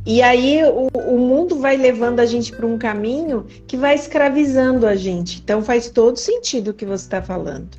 e 0.07 0.23
aí 0.23 0.63
o, 0.63 0.87
o 0.95 1.19
mundo 1.19 1.59
vai 1.59 1.77
levando 1.77 2.21
a 2.21 2.27
gente 2.27 2.53
para 2.53 2.65
um 2.65 2.79
caminho 2.79 3.45
que 3.67 3.77
vai 3.77 3.97
escravizando 3.97 4.87
a 4.87 4.95
gente. 4.95 5.41
Então 5.43 5.63
faz 5.63 5.91
todo 5.91 6.17
sentido 6.17 6.69
o 6.69 6.75
que 6.75 6.87
você 6.87 7.05
está 7.05 7.21
falando. 7.21 7.77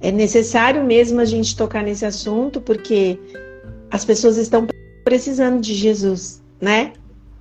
É 0.00 0.10
necessário 0.10 0.82
mesmo 0.82 1.20
a 1.20 1.26
gente 1.26 1.54
tocar 1.54 1.82
nesse 1.82 2.06
assunto, 2.06 2.62
porque 2.62 3.18
as 3.90 4.06
pessoas 4.06 4.38
estão 4.38 4.66
precisando 5.04 5.60
de 5.60 5.74
Jesus, 5.74 6.42
né? 6.58 6.94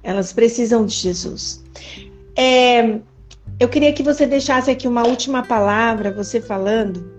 Elas 0.03 0.33
precisam 0.33 0.85
de 0.85 0.93
Jesus. 0.93 1.63
É, 2.35 2.99
eu 3.57 3.69
queria 3.69 3.93
que 3.93 4.03
você 4.03 4.25
deixasse 4.25 4.69
aqui 4.69 4.85
uma 4.85 5.07
última 5.07 5.43
palavra, 5.43 6.11
você 6.11 6.41
falando. 6.41 7.09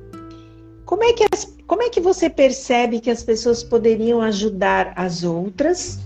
Como 0.84 1.02
é 1.02 1.14
que, 1.14 1.24
as, 1.32 1.50
como 1.66 1.82
é 1.82 1.88
que 1.88 2.00
você 2.00 2.28
percebe 2.28 3.00
que 3.00 3.10
as 3.10 3.22
pessoas 3.22 3.62
poderiam 3.62 4.20
ajudar 4.20 4.92
as 4.94 5.24
outras 5.24 6.05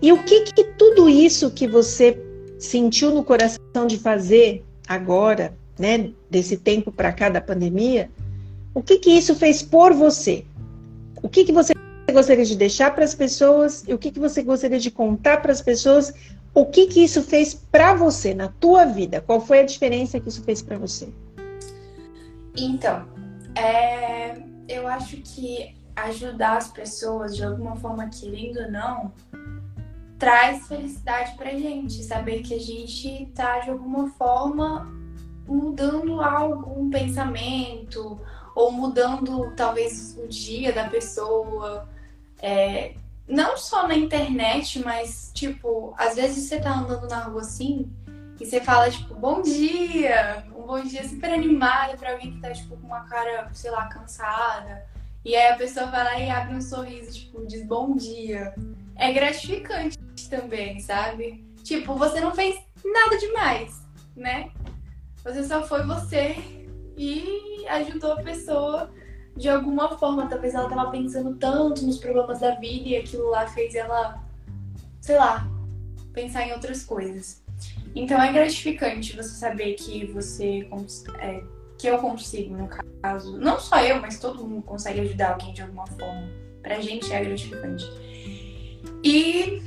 e 0.00 0.12
o 0.12 0.22
que, 0.22 0.42
que 0.42 0.64
tudo 0.64 1.08
isso 1.08 1.50
que 1.50 1.66
você 1.66 2.20
sentiu 2.58 3.12
no 3.12 3.24
coração 3.24 3.86
de 3.86 3.98
fazer 3.98 4.64
agora, 4.86 5.54
né, 5.78 6.10
desse 6.30 6.56
tempo 6.56 6.92
para 6.92 7.12
cá 7.12 7.28
da 7.28 7.40
pandemia, 7.40 8.10
o 8.74 8.82
que 8.82 8.98
que 8.98 9.10
isso 9.10 9.34
fez 9.34 9.62
por 9.62 9.92
você? 9.92 10.44
O 11.22 11.28
que 11.28 11.44
que 11.44 11.52
você 11.52 11.72
gostaria 12.12 12.44
de 12.44 12.56
deixar 12.56 12.94
para 12.94 13.04
as 13.04 13.14
pessoas 13.14 13.84
e 13.86 13.94
o 13.94 13.98
que 13.98 14.10
que 14.10 14.20
você 14.20 14.42
gostaria 14.42 14.78
de 14.78 14.90
contar 14.90 15.38
para 15.42 15.52
as 15.52 15.62
pessoas? 15.62 16.12
O 16.54 16.64
que 16.64 16.86
que 16.86 17.04
isso 17.04 17.22
fez 17.22 17.54
para 17.54 17.94
você 17.94 18.34
na 18.34 18.48
tua 18.48 18.84
vida? 18.84 19.20
Qual 19.20 19.40
foi 19.40 19.60
a 19.60 19.64
diferença 19.64 20.20
que 20.20 20.28
isso 20.28 20.42
fez 20.42 20.62
para 20.62 20.78
você? 20.78 21.08
Então, 22.56 23.06
é, 23.54 24.36
eu 24.68 24.86
acho 24.86 25.16
que 25.18 25.74
ajudar 25.96 26.58
as 26.58 26.68
pessoas 26.68 27.36
de 27.36 27.44
alguma 27.44 27.76
forma, 27.76 28.08
querendo 28.08 28.60
ou 28.60 28.70
não, 28.70 29.12
traz 30.18 30.66
felicidade 30.66 31.36
pra 31.36 31.50
gente, 31.50 32.02
saber 32.02 32.42
que 32.42 32.54
a 32.54 32.58
gente 32.58 33.30
tá 33.34 33.60
de 33.60 33.70
alguma 33.70 34.08
forma 34.10 34.90
mudando 35.46 36.20
algo, 36.20 36.80
um 36.80 36.90
pensamento, 36.90 38.18
ou 38.54 38.72
mudando 38.72 39.52
talvez 39.54 40.16
o 40.18 40.26
dia 40.26 40.72
da 40.72 40.88
pessoa. 40.88 41.88
É, 42.40 42.94
não 43.28 43.56
só 43.56 43.86
na 43.86 43.94
internet, 43.94 44.82
mas 44.82 45.30
tipo, 45.34 45.94
às 45.98 46.16
vezes 46.16 46.48
você 46.48 46.60
tá 46.60 46.78
andando 46.78 47.08
na 47.08 47.24
rua 47.24 47.40
assim 47.40 47.90
e 48.40 48.44
você 48.44 48.60
fala, 48.60 48.90
tipo, 48.90 49.14
bom 49.14 49.40
dia, 49.40 50.44
um 50.54 50.62
bom 50.62 50.80
dia 50.82 51.06
super 51.08 51.32
animado 51.32 51.96
pra 51.96 52.12
alguém 52.12 52.32
que 52.32 52.40
tá, 52.40 52.50
tipo, 52.52 52.76
com 52.76 52.86
uma 52.86 53.00
cara, 53.00 53.48
sei 53.52 53.70
lá, 53.70 53.86
cansada. 53.86 54.84
E 55.24 55.34
aí 55.34 55.52
a 55.52 55.56
pessoa 55.56 55.86
vai 55.86 56.04
lá 56.04 56.20
e 56.20 56.30
abre 56.30 56.54
um 56.54 56.60
sorriso, 56.60 57.18
tipo, 57.18 57.46
diz 57.46 57.66
bom 57.66 57.96
dia. 57.96 58.54
É 58.94 59.12
gratificante 59.12 59.96
também, 60.28 60.80
sabe? 60.80 61.44
Tipo, 61.62 61.94
você 61.94 62.20
não 62.20 62.34
fez 62.34 62.56
nada 62.84 63.18
demais, 63.18 63.82
né? 64.14 64.50
Você 65.24 65.44
só 65.44 65.62
foi 65.64 65.84
você 65.84 66.36
e 66.96 67.66
ajudou 67.68 68.12
a 68.12 68.22
pessoa 68.22 68.90
de 69.36 69.48
alguma 69.48 69.98
forma. 69.98 70.28
Talvez 70.28 70.54
ela 70.54 70.68
tava 70.68 70.90
pensando 70.90 71.34
tanto 71.36 71.84
nos 71.84 71.98
problemas 71.98 72.40
da 72.40 72.54
vida 72.54 72.88
e 72.88 72.96
aquilo 72.96 73.30
lá 73.30 73.46
fez 73.48 73.74
ela, 73.74 74.22
sei 75.00 75.16
lá, 75.16 75.48
pensar 76.12 76.46
em 76.46 76.52
outras 76.52 76.84
coisas. 76.84 77.42
Então 77.94 78.22
é 78.22 78.32
gratificante 78.32 79.16
você 79.16 79.30
saber 79.30 79.74
que 79.74 80.06
você 80.06 80.68
é, 81.18 81.42
que 81.78 81.86
eu 81.86 81.98
consigo, 81.98 82.56
no 82.56 82.68
caso, 83.02 83.38
não 83.38 83.58
só 83.58 83.80
eu, 83.80 84.00
mas 84.00 84.18
todo 84.18 84.46
mundo 84.46 84.62
consegue 84.62 85.00
ajudar 85.00 85.32
alguém 85.32 85.52
de 85.52 85.62
alguma 85.62 85.86
forma. 85.86 86.28
Pra 86.62 86.80
gente 86.80 87.12
é 87.12 87.24
gratificante. 87.24 87.84
E 89.02 89.62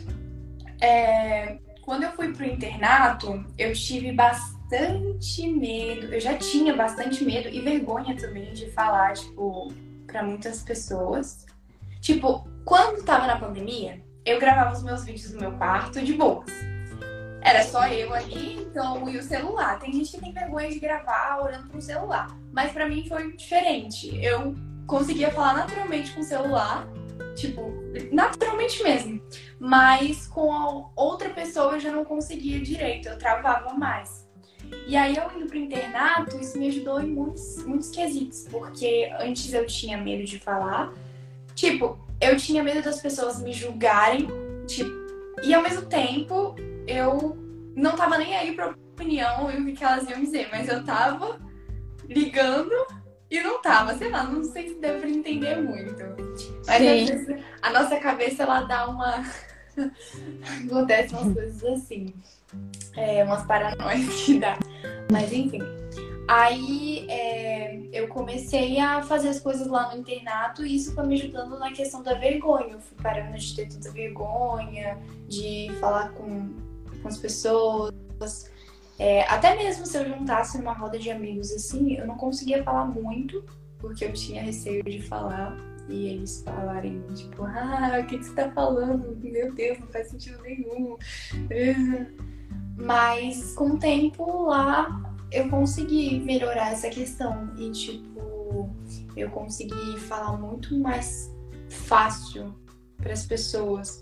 é, 0.81 1.57
quando 1.81 2.03
eu 2.03 2.11
fui 2.11 2.31
pro 2.33 2.45
internato, 2.45 3.45
eu 3.57 3.73
tive 3.73 4.11
bastante 4.11 5.47
medo. 5.47 6.13
Eu 6.13 6.19
já 6.19 6.37
tinha 6.37 6.75
bastante 6.75 7.23
medo 7.23 7.49
e 7.49 7.59
vergonha 7.61 8.15
também 8.15 8.53
de 8.53 8.69
falar, 8.71 9.13
tipo, 9.13 9.73
para 10.05 10.23
muitas 10.23 10.63
pessoas. 10.63 11.45
Tipo, 12.01 12.47
quando 12.63 13.03
tava 13.03 13.27
na 13.27 13.37
pandemia, 13.37 14.01
eu 14.25 14.39
gravava 14.39 14.75
os 14.75 14.83
meus 14.83 15.03
vídeos 15.03 15.33
no 15.33 15.39
meu 15.39 15.51
quarto 15.53 16.01
de 16.01 16.13
boas. 16.13 16.49
Era 17.41 17.63
só 17.63 17.87
eu 17.87 18.13
ali, 18.13 18.57
então, 18.61 19.09
e 19.09 19.17
o 19.17 19.23
celular. 19.23 19.79
Tem 19.79 19.93
gente 19.93 20.11
que 20.11 20.19
tem 20.19 20.33
vergonha 20.33 20.69
de 20.69 20.79
gravar 20.79 21.41
olhando 21.41 21.69
pro 21.69 21.81
celular. 21.81 22.27
Mas 22.51 22.71
para 22.71 22.87
mim 22.87 23.07
foi 23.07 23.35
diferente. 23.35 24.15
Eu 24.23 24.55
conseguia 24.85 25.31
falar 25.31 25.55
naturalmente 25.55 26.11
com 26.11 26.21
o 26.21 26.23
celular 26.23 26.87
Tipo, 27.35 27.71
naturalmente 28.11 28.81
mesmo. 28.83 29.21
Mas 29.59 30.27
com 30.27 30.89
outra 30.95 31.29
pessoa 31.29 31.73
eu 31.73 31.79
já 31.79 31.91
não 31.91 32.05
conseguia 32.05 32.59
direito, 32.61 33.09
eu 33.09 33.17
travava 33.17 33.73
mais. 33.73 34.27
E 34.87 34.95
aí 34.95 35.15
eu 35.15 35.23
indo 35.35 35.47
pro 35.47 35.57
internato, 35.57 36.37
isso 36.39 36.57
me 36.57 36.67
ajudou 36.67 37.01
em 37.01 37.07
muitos, 37.07 37.63
muitos 37.65 37.89
quesitos, 37.89 38.47
porque 38.49 39.11
antes 39.19 39.51
eu 39.53 39.65
tinha 39.65 39.97
medo 39.97 40.23
de 40.23 40.39
falar. 40.39 40.93
Tipo, 41.55 41.99
eu 42.21 42.37
tinha 42.37 42.63
medo 42.63 42.81
das 42.81 43.01
pessoas 43.01 43.41
me 43.41 43.51
julgarem, 43.51 44.27
tipo, 44.67 44.89
e 45.43 45.53
ao 45.53 45.63
mesmo 45.63 45.83
tempo 45.83 46.55
eu 46.87 47.37
não 47.75 47.95
tava 47.95 48.17
nem 48.17 48.35
aí 48.35 48.53
pra 48.53 48.69
opinião 48.69 49.49
e 49.51 49.57
o 49.57 49.75
que 49.75 49.83
elas 49.83 50.09
iam 50.09 50.19
dizer, 50.19 50.49
mas 50.51 50.67
eu 50.67 50.83
tava 50.83 51.39
ligando 52.07 52.73
e 53.29 53.41
não 53.41 53.61
tava, 53.61 53.95
sei 53.95 54.09
lá, 54.09 54.23
não 54.23 54.43
sei 54.43 54.69
se 54.69 54.75
deu 54.75 54.99
pra 54.99 55.09
entender 55.09 55.55
muito. 55.57 55.95
Mas 56.65 56.79
vezes 56.79 57.43
a 57.61 57.71
nossa 57.71 57.97
cabeça 57.97 58.43
ela 58.43 58.61
dá 58.61 58.87
uma. 58.87 59.23
Acontece 60.65 61.13
umas 61.13 61.33
coisas 61.33 61.63
assim. 61.63 62.13
É, 62.95 63.23
umas 63.23 63.45
paranoias 63.45 64.13
que 64.25 64.39
dá. 64.39 64.57
Mas 65.11 65.31
enfim. 65.31 65.61
Aí 66.27 67.07
é, 67.09 67.79
eu 67.91 68.07
comecei 68.07 68.79
a 68.79 69.01
fazer 69.01 69.29
as 69.29 69.39
coisas 69.39 69.67
lá 69.67 69.91
no 69.91 69.99
internato 69.99 70.63
e 70.63 70.75
isso 70.75 70.93
foi 70.93 71.05
me 71.05 71.15
ajudando 71.15 71.57
na 71.57 71.71
questão 71.71 72.03
da 72.03 72.13
vergonha. 72.13 72.73
Eu 72.73 72.79
fui 72.79 72.97
parando 73.01 73.37
de 73.37 73.55
ter 73.55 73.67
tanta 73.67 73.91
vergonha, 73.91 74.97
de 75.27 75.71
falar 75.79 76.09
com, 76.13 76.53
com 77.01 77.07
as 77.07 77.17
pessoas. 77.17 77.93
É, 78.99 79.21
até 79.23 79.55
mesmo 79.55 79.85
se 79.85 79.97
eu 79.97 80.05
juntasse 80.05 80.57
numa 80.57 80.73
roda 80.73 80.99
de 80.99 81.09
amigos 81.09 81.51
assim, 81.51 81.93
eu 81.93 82.05
não 82.05 82.17
conseguia 82.17 82.61
falar 82.63 82.85
muito, 82.85 83.43
porque 83.77 84.03
eu 84.03 84.11
tinha 84.11 84.43
receio 84.43 84.83
de 84.83 85.01
falar 85.01 85.57
e 85.87 86.07
eles 86.07 86.43
falarem, 86.43 87.01
tipo, 87.15 87.43
ah, 87.43 87.97
o 87.99 88.05
que, 88.05 88.17
você 88.17 88.33
tá 88.33 88.51
falando? 88.51 89.17
Meu 89.23 89.53
Deus, 89.53 89.79
não 89.79 89.87
faz 89.87 90.09
sentido 90.09 90.41
nenhum. 90.43 90.97
Mas 92.75 93.53
com 93.53 93.71
o 93.71 93.79
tempo 93.79 94.43
lá 94.43 95.01
eu 95.31 95.49
consegui 95.49 96.19
melhorar 96.19 96.73
essa 96.73 96.89
questão 96.89 97.53
e, 97.57 97.71
tipo, 97.71 98.69
eu 99.15 99.29
consegui 99.31 99.97
falar 99.97 100.37
muito 100.37 100.77
mais 100.77 101.33
fácil 101.69 102.53
para 102.97 103.13
as 103.13 103.25
pessoas. 103.25 104.01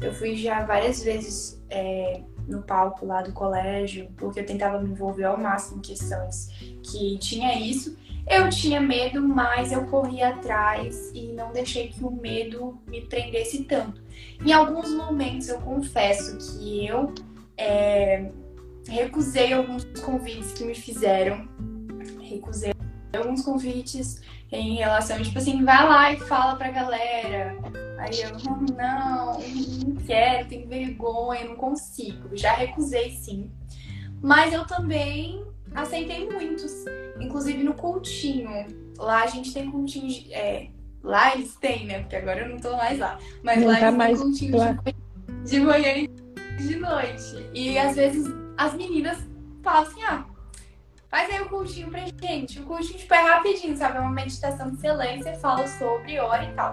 Eu 0.00 0.12
fui 0.12 0.36
já 0.36 0.64
várias 0.64 1.02
vezes 1.02 1.62
é, 1.70 2.22
no 2.48 2.62
palco 2.62 3.06
lá 3.06 3.22
do 3.22 3.32
colégio, 3.32 4.08
porque 4.16 4.40
eu 4.40 4.46
tentava 4.46 4.80
me 4.80 4.90
envolver 4.90 5.24
ao 5.24 5.38
máximo 5.38 5.78
em 5.78 5.82
questões 5.82 6.48
que 6.82 7.18
tinha 7.18 7.58
isso. 7.58 7.96
Eu 8.26 8.50
tinha 8.50 8.80
medo, 8.80 9.26
mas 9.26 9.72
eu 9.72 9.86
corri 9.86 10.22
atrás 10.22 11.10
e 11.14 11.28
não 11.32 11.52
deixei 11.52 11.88
que 11.88 12.04
o 12.04 12.10
medo 12.10 12.78
me 12.86 13.02
prendesse 13.02 13.64
tanto. 13.64 14.02
Em 14.44 14.52
alguns 14.52 14.92
momentos 14.92 15.48
eu 15.48 15.58
confesso 15.60 16.36
que 16.58 16.86
eu 16.86 17.14
é, 17.56 18.30
recusei 18.88 19.52
alguns 19.52 19.84
convites 20.02 20.52
que 20.52 20.64
me 20.64 20.74
fizeram. 20.74 21.48
Recusei 22.20 22.72
alguns 23.18 23.42
convites 23.42 24.20
em 24.50 24.76
relação, 24.76 25.20
tipo 25.22 25.38
assim, 25.38 25.64
vai 25.64 25.86
lá 25.86 26.12
e 26.12 26.20
fala 26.20 26.56
pra 26.56 26.70
galera. 26.70 27.56
Aí 27.98 28.22
eu, 28.22 28.38
não, 28.38 28.60
não 28.60 29.96
quero, 30.06 30.48
tenho 30.48 30.68
vergonha, 30.68 31.44
não 31.44 31.56
consigo. 31.56 32.36
Já 32.36 32.54
recusei 32.54 33.10
sim. 33.10 33.50
Mas 34.22 34.52
eu 34.52 34.66
também 34.66 35.44
aceitei 35.74 36.28
muitos. 36.30 36.72
Inclusive 37.20 37.62
no 37.62 37.74
cultinho. 37.74 38.48
Lá 38.98 39.24
a 39.24 39.26
gente 39.26 39.52
tem 39.52 39.70
cultinho 39.70 40.08
de, 40.08 40.32
é, 40.32 40.68
lá 41.02 41.34
eles 41.34 41.56
têm, 41.56 41.86
né? 41.86 42.00
Porque 42.00 42.16
agora 42.16 42.40
eu 42.40 42.48
não 42.48 42.58
tô 42.58 42.76
mais 42.76 42.98
lá. 42.98 43.18
Mas 43.42 43.60
não 43.60 43.68
lá 43.68 43.78
tá 43.78 44.08
eles 44.08 44.20
têm 44.20 44.50
cultinho 44.52 44.82
de, 45.44 45.50
de 45.50 45.60
manhã 45.60 45.92
e 45.96 46.08
de 46.56 46.76
noite. 46.76 47.50
E 47.52 47.78
às 47.78 47.96
vezes 47.96 48.26
as 48.56 48.74
meninas 48.74 49.18
falam 49.62 49.82
assim, 49.82 50.02
ah, 50.02 50.24
faz 51.10 51.30
aí 51.30 51.40
o 51.40 51.48
cultinho 51.48 51.90
pra 51.90 52.00
gente. 52.00 52.60
O 52.60 52.64
cultinho, 52.64 52.98
tipo, 52.98 53.14
é 53.14 53.20
rapidinho, 53.20 53.76
sabe? 53.76 53.98
É 53.98 54.00
uma 54.00 54.10
meditação 54.10 54.70
de 54.70 54.80
silêncio, 54.80 55.34
fala 55.38 55.66
sobre, 55.66 56.18
ora 56.18 56.44
e 56.44 56.52
tal. 56.54 56.72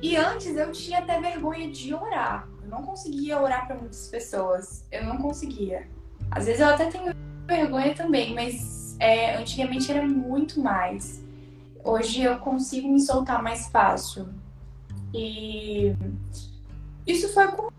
E 0.00 0.16
antes 0.16 0.56
eu 0.56 0.70
tinha 0.72 0.98
até 0.98 1.20
vergonha 1.20 1.70
de 1.70 1.94
orar. 1.94 2.48
Eu 2.62 2.68
não 2.68 2.82
conseguia 2.82 3.40
orar 3.40 3.66
para 3.66 3.76
muitas 3.76 4.08
pessoas. 4.08 4.84
Eu 4.90 5.04
não 5.04 5.18
conseguia. 5.18 5.88
Às 6.30 6.46
vezes 6.46 6.60
eu 6.60 6.68
até 6.68 6.86
tenho 6.86 7.14
vergonha 7.46 7.94
também, 7.94 8.34
mas 8.34 8.96
é, 9.00 9.36
antigamente 9.36 9.90
era 9.90 10.06
muito 10.06 10.60
mais. 10.60 11.24
Hoje 11.82 12.22
eu 12.22 12.38
consigo 12.38 12.88
me 12.88 13.00
soltar 13.00 13.42
mais 13.42 13.68
fácil. 13.68 14.28
E 15.14 15.94
isso 17.06 17.32
foi 17.32 17.48
com 17.48 17.70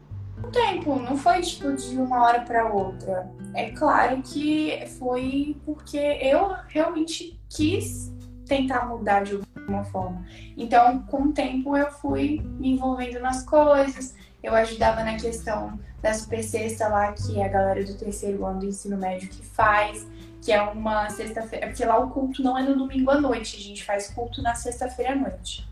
tempo, 0.50 0.96
não 1.00 1.18
foi 1.18 1.42
tipo 1.42 1.74
de 1.74 1.98
uma 1.98 2.24
hora 2.24 2.42
para 2.42 2.72
outra. 2.72 3.30
É 3.54 3.72
claro 3.72 4.22
que 4.22 4.86
foi 5.00 5.58
porque 5.66 5.98
eu 5.98 6.56
realmente 6.68 7.40
quis 7.50 8.12
tentar 8.46 8.88
mudar 8.88 9.24
de 9.24 9.40
alguma 9.58 9.84
forma. 9.86 10.26
Então, 10.58 11.04
com 11.04 11.24
o 11.24 11.32
tempo, 11.32 11.78
eu 11.78 11.92
fui 11.92 12.42
me 12.60 12.72
envolvendo 12.72 13.20
nas 13.20 13.44
coisas, 13.44 14.16
eu 14.42 14.54
ajudava 14.56 15.04
na 15.04 15.16
questão 15.16 15.80
da 16.02 16.14
super 16.14 16.44
sexta 16.44 16.88
lá, 16.88 17.12
que 17.12 17.40
é 17.40 17.46
a 17.46 17.50
galera 17.50 17.84
do 17.84 17.94
terceiro 17.96 18.46
ano 18.46 18.60
do 18.60 18.66
ensino 18.66 18.98
médio 18.98 19.30
que 19.30 19.46
faz, 19.46 20.08
que 20.42 20.52
é 20.52 20.62
uma 20.62 21.10
sexta-feira, 21.10 21.68
porque 21.68 21.84
lá 21.84 22.00
o 22.00 22.10
culto 22.10 22.42
não 22.42 22.58
é 22.58 22.64
no 22.64 22.78
domingo 22.78 23.12
à 23.12 23.20
noite, 23.20 23.58
a 23.58 23.60
gente 23.60 23.84
faz 23.84 24.08
culto 24.10 24.42
na 24.42 24.56
sexta-feira 24.56 25.12
à 25.12 25.16
noite. 25.16 25.68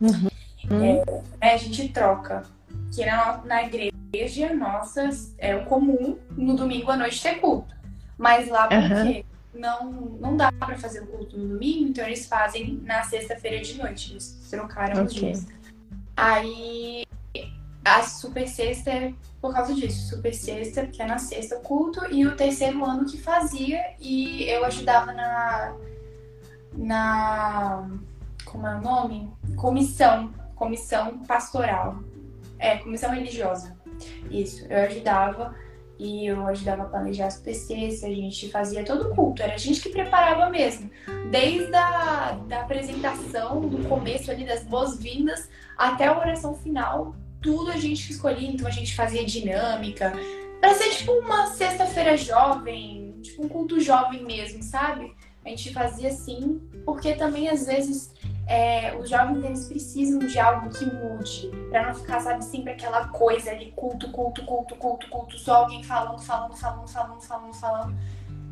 Uhum. 0.00 0.28
É, 0.70 1.04
né, 1.40 1.54
a 1.54 1.56
gente 1.56 1.88
troca. 1.88 2.44
Que 2.92 3.06
na, 3.06 3.40
na 3.44 3.62
igreja 3.62 4.54
nossa 4.54 5.08
é 5.38 5.56
o 5.56 5.64
comum 5.64 6.18
no 6.36 6.54
domingo 6.54 6.90
à 6.90 6.96
noite 6.96 7.22
ter 7.22 7.36
culto. 7.36 7.74
Mas 8.18 8.48
lá 8.48 8.68
porque 8.68 9.24
uhum. 9.54 9.60
não, 9.60 9.90
não 10.20 10.36
dá 10.36 10.52
para 10.52 10.76
fazer 10.78 11.02
o 11.02 11.06
culto 11.06 11.36
no 11.36 11.48
domingo, 11.48 11.88
então 11.88 12.04
eles 12.04 12.26
fazem 12.26 12.80
na 12.84 13.02
sexta-feira 13.02 13.60
de 13.60 13.78
noite. 13.78 14.12
Eles 14.12 14.46
trocaram 14.50 15.02
okay. 15.02 15.06
os 15.06 15.14
dias. 15.14 15.46
Aí 16.16 17.04
a 17.84 18.02
super 18.02 18.46
sexta 18.46 18.90
é 18.90 19.14
por 19.40 19.52
causa 19.52 19.74
disso. 19.74 20.08
Super 20.08 20.32
sexta, 20.32 20.86
que 20.86 21.02
é 21.02 21.06
na 21.06 21.18
sexta 21.18 21.56
culto, 21.56 22.00
e 22.12 22.26
o 22.26 22.36
terceiro 22.36 22.84
ano 22.84 23.04
que 23.04 23.18
fazia, 23.18 23.82
e 23.98 24.44
eu 24.48 24.64
ajudava 24.64 25.12
na. 25.12 25.74
na. 26.74 27.90
como 28.44 28.66
é 28.66 28.76
o 28.76 28.80
nome? 28.80 29.30
Comissão. 29.56 30.32
Comissão 30.54 31.18
pastoral. 31.20 31.98
É, 32.62 32.78
comissão 32.78 33.10
religiosa. 33.10 33.76
Isso, 34.30 34.64
eu 34.70 34.84
ajudava 34.84 35.52
e 35.98 36.26
eu 36.26 36.46
ajudava 36.46 36.82
a 36.82 36.86
planejar 36.86 37.26
as 37.26 37.38
PCs, 37.38 38.04
a 38.04 38.08
gente 38.08 38.48
fazia 38.50 38.84
todo 38.84 39.08
o 39.08 39.14
culto, 39.14 39.42
era 39.42 39.54
a 39.54 39.58
gente 39.58 39.80
que 39.80 39.88
preparava 39.88 40.48
mesmo. 40.48 40.88
Desde 41.28 41.74
a 41.74 42.38
da 42.48 42.60
apresentação, 42.60 43.60
do 43.60 43.88
começo 43.88 44.30
ali, 44.30 44.46
das 44.46 44.62
boas-vindas, 44.62 45.48
até 45.76 46.06
a 46.06 46.16
oração 46.16 46.54
final, 46.54 47.16
tudo 47.40 47.72
a 47.72 47.76
gente 47.76 48.12
escolhia, 48.12 48.48
então 48.48 48.68
a 48.68 48.70
gente 48.70 48.94
fazia 48.94 49.24
dinâmica. 49.24 50.12
Pra 50.60 50.72
ser 50.74 50.90
tipo 50.90 51.12
uma 51.14 51.48
sexta-feira 51.48 52.16
jovem, 52.16 53.16
tipo 53.22 53.44
um 53.44 53.48
culto 53.48 53.80
jovem 53.80 54.24
mesmo, 54.24 54.62
sabe? 54.62 55.12
A 55.44 55.48
gente 55.48 55.72
fazia 55.72 56.10
assim, 56.10 56.60
porque 56.84 57.14
também 57.14 57.48
às 57.48 57.66
vezes 57.66 58.11
é, 58.52 58.94
os 58.98 59.08
jovens 59.08 59.42
eles 59.42 59.64
precisam 59.66 60.18
de 60.18 60.38
algo 60.38 60.68
que 60.68 60.84
mude, 60.84 61.50
para 61.70 61.86
não 61.86 61.94
ficar, 61.94 62.20
sabe, 62.20 62.44
sempre 62.44 62.72
aquela 62.72 63.08
coisa 63.08 63.50
ali, 63.50 63.72
culto, 63.74 64.10
culto, 64.10 64.44
culto, 64.44 64.76
culto, 64.76 65.08
culto, 65.08 65.38
só 65.38 65.54
alguém 65.54 65.82
falando, 65.82 66.20
falando, 66.20 66.54
falando, 66.54 66.86
falando, 66.86 67.22
falando, 67.22 67.54
falando, 67.54 67.96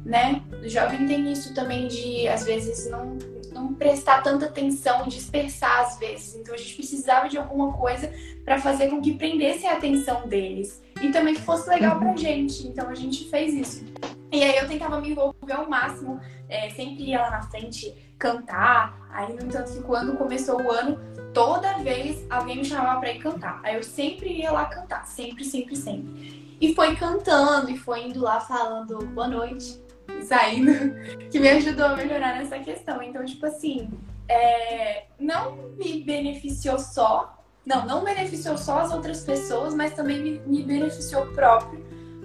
né? 0.03 0.42
O 0.64 0.66
jovem 0.66 1.07
tem 1.07 1.30
isso 1.30 1.55
também 1.55 1.86
de, 1.86 2.26
às 2.28 2.46
vezes, 2.46 2.90
não, 2.90 3.18
não 3.53 3.74
prestar 3.74 4.22
tanta 4.22 4.46
atenção, 4.46 5.07
dispersar 5.07 5.80
às 5.80 5.98
vezes. 5.98 6.34
Então 6.34 6.55
a 6.55 6.57
gente 6.57 6.76
precisava 6.76 7.28
de 7.28 7.36
alguma 7.36 7.74
coisa 7.74 8.11
para 8.42 8.59
fazer 8.59 8.88
com 8.88 9.03
que 9.03 9.18
prendesse 9.18 9.66
a 9.66 9.74
atenção 9.74 10.26
deles 10.26 10.82
e 11.03 11.11
também 11.11 11.34
que 11.34 11.42
fosse 11.42 11.68
legal 11.68 11.98
pra 11.98 12.16
gente. 12.16 12.66
Então 12.66 12.88
a 12.88 12.94
gente 12.94 13.28
fez 13.28 13.53
isso. 13.53 13.84
E 14.32 14.42
aí 14.42 14.57
eu 14.57 14.66
tentava 14.66 14.98
me 14.98 15.11
envolver 15.11 15.53
ao 15.53 15.68
máximo, 15.68 16.18
é, 16.48 16.70
sempre 16.70 17.03
ia 17.03 17.20
lá 17.20 17.30
na 17.30 17.42
frente 17.42 17.94
cantar. 18.20 19.08
Aí, 19.10 19.34
no 19.34 19.42
entanto, 19.42 19.72
que 19.72 19.82
quando 19.82 20.16
começou 20.16 20.62
o 20.62 20.70
ano, 20.70 21.00
toda 21.34 21.78
vez 21.78 22.24
alguém 22.30 22.58
me 22.58 22.64
chamava 22.64 23.00
para 23.00 23.12
ir 23.12 23.18
cantar. 23.18 23.58
Aí 23.64 23.74
eu 23.74 23.82
sempre 23.82 24.30
ia 24.30 24.52
lá 24.52 24.66
cantar, 24.66 25.04
sempre, 25.06 25.44
sempre, 25.44 25.74
sempre. 25.74 26.56
E 26.60 26.74
foi 26.74 26.94
cantando 26.94 27.70
e 27.70 27.76
foi 27.76 28.06
indo 28.06 28.20
lá 28.20 28.38
falando 28.38 29.04
boa 29.06 29.26
noite, 29.26 29.82
saindo, 30.22 30.70
que 31.30 31.40
me 31.40 31.48
ajudou 31.48 31.86
a 31.86 31.96
melhorar 31.96 32.36
nessa 32.36 32.58
questão. 32.58 33.02
Então, 33.02 33.24
tipo 33.24 33.46
assim, 33.46 33.90
é, 34.28 35.06
não 35.18 35.56
me 35.76 36.02
beneficiou 36.04 36.78
só, 36.78 37.42
não, 37.64 37.86
não 37.86 38.04
beneficiou 38.04 38.56
só 38.56 38.80
as 38.80 38.92
outras 38.92 39.24
pessoas, 39.24 39.74
mas 39.74 39.94
também 39.94 40.22
me, 40.22 40.38
me 40.40 40.62
beneficiou 40.62 41.26
próprio, 41.28 41.84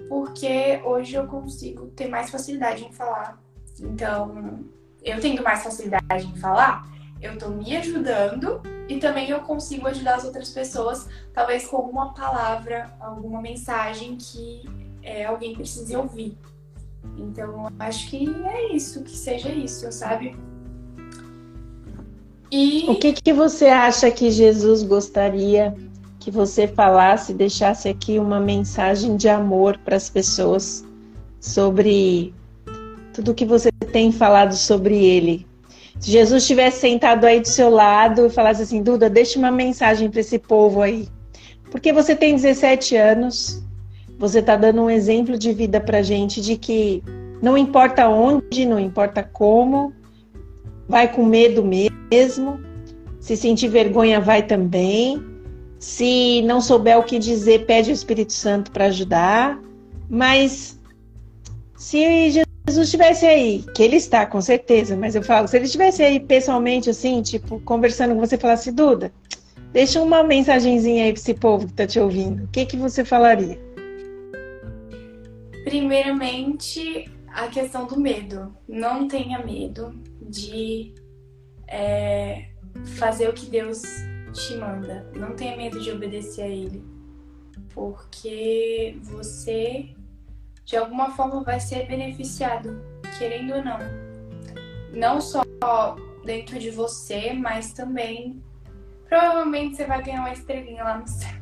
porque 0.09 0.81
hoje 0.83 1.15
eu 1.15 1.25
consigo 1.25 1.87
ter 1.87 2.07
mais 2.09 2.29
facilidade 2.29 2.83
em 2.83 2.91
falar. 2.91 3.39
Então, 3.79 4.65
eu 5.05 5.21
tenho 5.21 5.41
mais 5.43 5.63
facilidade 5.63 6.25
em 6.25 6.35
falar, 6.35 6.87
eu 7.21 7.33
estou 7.33 7.49
me 7.49 7.77
ajudando 7.77 8.61
e 8.89 8.97
também 8.97 9.29
eu 9.29 9.39
consigo 9.41 9.87
ajudar 9.87 10.15
as 10.15 10.25
outras 10.25 10.49
pessoas, 10.49 11.07
talvez 11.33 11.67
com 11.67 11.77
uma 11.77 12.13
palavra, 12.13 12.91
alguma 12.99 13.41
mensagem 13.41 14.17
que 14.17 14.63
é, 15.01 15.25
alguém 15.25 15.53
precise 15.53 15.95
ouvir. 15.95 16.37
Então, 17.17 17.67
acho 17.79 18.09
que 18.09 18.27
é 18.45 18.73
isso, 18.73 19.03
que 19.03 19.15
seja 19.15 19.49
isso, 19.49 19.89
sabe? 19.91 20.35
E... 22.51 22.89
O 22.89 22.95
que, 22.95 23.13
que 23.13 23.31
você 23.31 23.67
acha 23.67 24.09
que 24.09 24.31
Jesus 24.31 24.83
gostaria 24.83 25.75
que 26.19 26.31
você 26.31 26.67
falasse, 26.67 27.35
deixasse 27.35 27.87
aqui 27.87 28.17
uma 28.17 28.39
mensagem 28.39 29.15
de 29.15 29.29
amor 29.29 29.77
para 29.77 29.95
as 29.95 30.09
pessoas 30.09 30.83
sobre 31.39 32.33
tudo 33.15 33.33
que 33.33 33.45
você 33.45 33.71
tem 33.71 34.11
falado 34.11 34.53
sobre 34.53 35.03
ele. 35.05 35.47
Se 35.99 36.11
Jesus 36.11 36.43
estivesse 36.43 36.81
sentado 36.81 37.25
aí 37.25 37.39
do 37.39 37.47
seu 37.47 37.69
lado 37.69 38.25
e 38.25 38.29
falasse 38.29 38.61
assim, 38.61 38.83
Duda, 38.83 39.09
deixa 39.09 39.39
uma 39.39 39.51
mensagem 39.51 40.09
para 40.09 40.19
esse 40.19 40.37
povo 40.37 40.81
aí. 40.81 41.07
Porque 41.71 41.93
você 41.93 42.15
tem 42.15 42.35
17 42.35 42.95
anos, 42.97 43.63
você 44.19 44.39
está 44.39 44.57
dando 44.57 44.81
um 44.81 44.89
exemplo 44.89 45.37
de 45.37 45.53
vida 45.53 45.79
para 45.79 46.01
gente 46.01 46.41
de 46.41 46.57
que 46.57 47.01
não 47.41 47.57
importa 47.57 48.09
onde, 48.09 48.65
não 48.65 48.79
importa 48.79 49.23
como, 49.23 49.93
vai 50.87 51.11
com 51.11 51.23
medo 51.25 51.63
mesmo. 51.63 52.59
Se 53.21 53.37
sentir 53.37 53.69
vergonha, 53.69 54.19
vai 54.19 54.43
também. 54.43 55.23
Se 55.79 56.41
não 56.43 56.59
souber 56.59 56.99
o 56.99 57.03
que 57.03 57.17
dizer, 57.17 57.65
pede 57.65 57.91
o 57.91 57.93
Espírito 57.93 58.33
Santo 58.33 58.71
para 58.71 58.85
ajudar. 58.85 59.59
Mas 60.09 60.79
se 61.75 62.44
Jesus 62.75 62.87
estivesse 62.89 63.25
aí, 63.25 63.63
que 63.73 63.81
ele 63.81 63.95
está, 63.95 64.25
com 64.25 64.41
certeza, 64.41 64.97
mas 64.97 65.15
eu 65.15 65.23
falo, 65.23 65.47
se 65.47 65.55
ele 65.55 65.65
estivesse 65.65 66.03
aí 66.03 66.19
pessoalmente, 66.19 66.89
assim, 66.89 67.21
tipo, 67.21 67.59
conversando 67.61 68.13
com 68.13 68.19
você, 68.19 68.37
falasse, 68.37 68.71
Duda, 68.71 69.13
deixa 69.71 70.01
uma 70.01 70.23
mensagenzinha 70.23 71.05
aí 71.05 71.13
para 71.13 71.21
esse 71.21 71.33
povo 71.33 71.65
que 71.65 71.71
está 71.71 71.87
te 71.87 71.99
ouvindo, 71.99 72.43
o 72.43 72.47
que, 72.49 72.65
que 72.65 72.75
você 72.75 73.05
falaria? 73.05 73.57
Primeiramente, 75.63 77.09
a 77.29 77.47
questão 77.47 77.87
do 77.87 77.99
medo. 77.99 78.55
Não 78.67 79.07
tenha 79.07 79.43
medo 79.43 79.97
de 80.21 80.93
é, 81.67 82.49
fazer 82.97 83.29
o 83.29 83.33
que 83.33 83.47
Deus 83.47 83.81
te 84.33 84.55
manda. 84.57 85.09
Não 85.15 85.33
tenha 85.35 85.55
medo 85.55 85.79
de 85.79 85.91
obedecer 85.91 86.43
a 86.43 86.47
Ele. 86.47 86.83
Porque 87.73 88.97
você, 89.01 89.89
de 90.65 90.75
alguma 90.75 91.11
forma, 91.11 91.43
vai 91.43 91.59
ser 91.59 91.87
beneficiado, 91.87 92.83
querendo 93.17 93.53
ou 93.53 93.63
não. 93.63 93.77
Não 94.91 95.21
só 95.21 95.43
dentro 96.25 96.57
de 96.59 96.71
você, 96.71 97.33
mas 97.33 97.71
também. 97.71 98.43
Provavelmente 99.07 99.75
você 99.75 99.85
vai 99.85 100.01
ganhar 100.03 100.21
uma 100.21 100.33
estrelinha 100.33 100.83
lá 100.83 100.97
no 100.97 101.07
céu. 101.07 101.35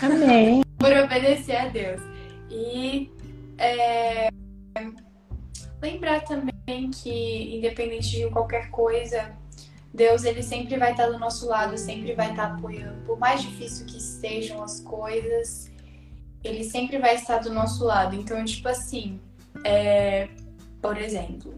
Amém. 0.00 0.62
Por 0.78 0.92
obedecer 0.92 1.56
a 1.56 1.68
Deus. 1.68 2.00
E 2.48 3.10
é, 3.58 4.28
lembrar 5.82 6.20
também 6.20 6.90
que, 6.90 7.56
independente 7.56 8.10
de 8.10 8.30
qualquer 8.30 8.70
coisa, 8.70 9.36
Deus 9.92 10.24
ele 10.24 10.42
sempre 10.42 10.76
vai 10.76 10.92
estar 10.92 11.08
do 11.08 11.18
nosso 11.18 11.48
lado, 11.48 11.76
sempre 11.76 12.14
vai 12.14 12.30
estar 12.30 12.52
apoiando. 12.52 13.04
Por 13.04 13.18
mais 13.18 13.42
difícil 13.42 13.84
que 13.86 14.00
sejam 14.00 14.62
as 14.62 14.80
coisas, 14.80 15.72
ele 16.42 16.64
sempre 16.64 16.98
vai 16.98 17.14
estar 17.14 17.38
do 17.38 17.52
nosso 17.52 17.84
lado. 17.84 18.14
Então, 18.14 18.44
tipo 18.44 18.68
assim, 18.68 19.20
é, 19.64 20.28
por 20.80 20.96
exemplo, 20.96 21.54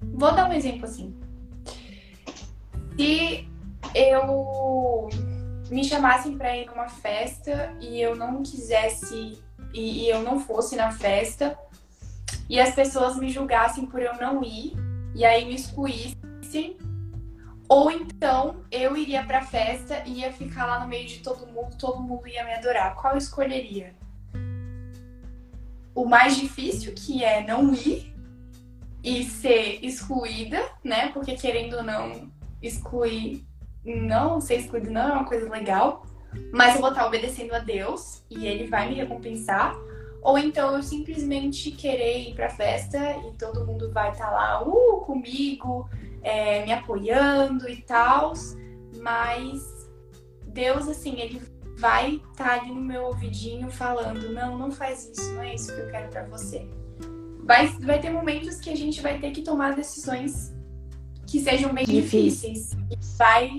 vou 0.00 0.32
dar 0.32 0.48
um 0.48 0.52
exemplo 0.52 0.84
assim. 0.84 1.14
Se 2.96 3.48
eu 3.94 5.08
me 5.70 5.84
chamassem 5.84 6.36
para 6.36 6.56
ir 6.56 6.66
numa 6.66 6.88
festa 6.88 7.74
e 7.80 8.00
eu 8.00 8.14
não 8.14 8.42
quisesse 8.42 9.38
e, 9.72 10.04
e 10.04 10.08
eu 10.08 10.22
não 10.22 10.38
fosse 10.38 10.76
na 10.76 10.90
festa 10.90 11.58
e 12.48 12.60
as 12.60 12.74
pessoas 12.74 13.16
me 13.16 13.30
julgassem 13.30 13.86
por 13.86 14.02
eu 14.02 14.14
não 14.16 14.44
ir 14.44 14.74
e 15.14 15.24
aí 15.24 15.46
me 15.46 15.54
excluíssem 15.54 16.76
ou 17.68 17.90
então 17.90 18.56
eu 18.70 18.94
iria 18.94 19.24
pra 19.24 19.40
festa 19.40 20.02
e 20.04 20.20
ia 20.20 20.30
ficar 20.30 20.66
lá 20.66 20.80
no 20.80 20.88
meio 20.88 21.08
de 21.08 21.20
todo 21.20 21.46
mundo, 21.46 21.74
todo 21.78 22.02
mundo 22.02 22.28
ia 22.28 22.44
me 22.44 22.52
adorar. 22.52 22.94
Qual 22.94 23.14
eu 23.14 23.18
escolheria? 23.18 23.94
O 25.94 26.04
mais 26.04 26.36
difícil, 26.36 26.92
que 26.94 27.22
é 27.22 27.46
não 27.46 27.74
ir 27.74 28.14
e 29.02 29.24
ser 29.24 29.84
excluída, 29.84 30.62
né? 30.82 31.08
Porque 31.08 31.34
querendo 31.34 31.76
ou 31.76 31.82
não, 31.82 32.30
excluir, 32.62 33.44
não 33.84 34.40
ser 34.40 34.56
excluído 34.56 34.90
não 34.90 35.00
é 35.00 35.12
uma 35.12 35.24
coisa 35.24 35.50
legal. 35.50 36.06
Mas 36.52 36.74
eu 36.74 36.80
vou 36.80 36.90
estar 36.90 37.06
obedecendo 37.06 37.52
a 37.52 37.58
Deus 37.58 38.22
e 38.30 38.46
ele 38.46 38.66
vai 38.66 38.88
me 38.88 38.94
recompensar. 38.94 39.76
Ou 40.22 40.38
então 40.38 40.76
eu 40.76 40.82
simplesmente 40.82 41.72
querer 41.72 42.28
ir 42.28 42.34
pra 42.34 42.48
festa 42.48 42.98
e 43.26 43.32
todo 43.36 43.66
mundo 43.66 43.90
vai 43.90 44.12
estar 44.12 44.30
lá, 44.30 44.62
uh, 44.62 45.00
comigo, 45.04 45.88
é, 46.22 46.64
me 46.64 46.72
apoiando 46.72 47.68
e 47.68 47.82
tal, 47.82 48.32
mas 49.00 49.90
Deus, 50.46 50.88
assim, 50.88 51.20
ele 51.20 51.42
vai 51.82 52.22
estar 52.30 52.44
tá 52.44 52.52
ali 52.52 52.70
no 52.72 52.80
meu 52.80 53.06
ouvidinho 53.06 53.68
falando: 53.68 54.32
não, 54.32 54.56
não 54.56 54.70
faz 54.70 55.10
isso, 55.10 55.34
não 55.34 55.42
é 55.42 55.56
isso 55.56 55.74
que 55.74 55.80
eu 55.80 55.90
quero 55.90 56.08
para 56.08 56.24
você. 56.26 56.66
Vai, 57.44 57.66
vai 57.80 58.00
ter 58.00 58.10
momentos 58.10 58.60
que 58.60 58.70
a 58.70 58.76
gente 58.76 59.02
vai 59.02 59.18
ter 59.18 59.32
que 59.32 59.42
tomar 59.42 59.74
decisões 59.74 60.54
que 61.26 61.40
sejam 61.40 61.74
bem 61.74 61.84
difíceis. 61.84 62.70
Vai, 63.18 63.50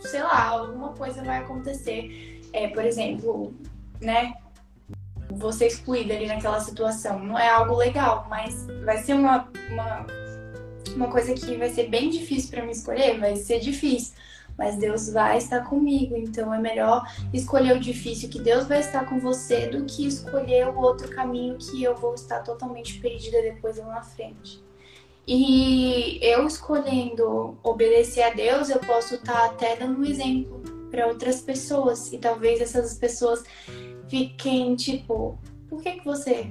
sei 0.00 0.22
lá, 0.22 0.48
alguma 0.48 0.92
coisa 0.94 1.22
vai 1.22 1.38
acontecer. 1.38 2.42
É, 2.52 2.66
por 2.68 2.84
exemplo, 2.84 3.54
né? 4.00 4.34
Você 5.30 5.66
excluída 5.66 6.14
ali 6.14 6.26
naquela 6.26 6.58
situação. 6.58 7.20
Não 7.20 7.38
é 7.38 7.48
algo 7.48 7.76
legal, 7.76 8.26
mas 8.28 8.66
vai 8.84 8.98
ser 8.98 9.14
uma, 9.14 9.48
uma 9.70 10.06
uma 10.94 11.08
coisa 11.08 11.34
que 11.34 11.56
vai 11.56 11.68
ser 11.68 11.88
bem 11.88 12.08
difícil 12.08 12.50
para 12.50 12.64
mim 12.64 12.70
escolher, 12.70 13.18
vai 13.18 13.36
ser 13.36 13.60
difícil. 13.60 14.14
Mas 14.56 14.76
Deus 14.76 15.10
vai 15.10 15.36
estar 15.36 15.60
comigo, 15.60 16.16
então 16.16 16.52
é 16.52 16.58
melhor 16.58 17.06
escolher 17.32 17.76
o 17.76 17.80
difícil 17.80 18.28
que 18.28 18.40
Deus 18.40 18.66
vai 18.66 18.80
estar 18.80 19.04
com 19.06 19.20
você 19.20 19.66
do 19.66 19.84
que 19.84 20.06
escolher 20.06 20.68
o 20.68 20.78
outro 20.78 21.08
caminho 21.08 21.58
que 21.58 21.82
eu 21.82 21.94
vou 21.94 22.14
estar 22.14 22.40
totalmente 22.40 22.98
perdida 22.98 23.42
depois 23.42 23.76
lá 23.76 23.86
na 23.86 24.02
frente. 24.02 24.64
E 25.26 26.18
eu 26.22 26.46
escolhendo 26.46 27.58
obedecer 27.62 28.22
a 28.22 28.30
Deus, 28.30 28.70
eu 28.70 28.78
posso 28.78 29.16
estar 29.16 29.46
até 29.46 29.76
dando 29.76 30.00
um 30.00 30.04
exemplo 30.04 30.62
para 30.90 31.06
outras 31.08 31.42
pessoas 31.42 32.12
e 32.12 32.18
talvez 32.18 32.60
essas 32.60 32.96
pessoas 32.96 33.42
fiquem 34.08 34.76
tipo, 34.76 35.36
por 35.68 35.82
que 35.82 35.92
que 35.92 36.04
você 36.04 36.48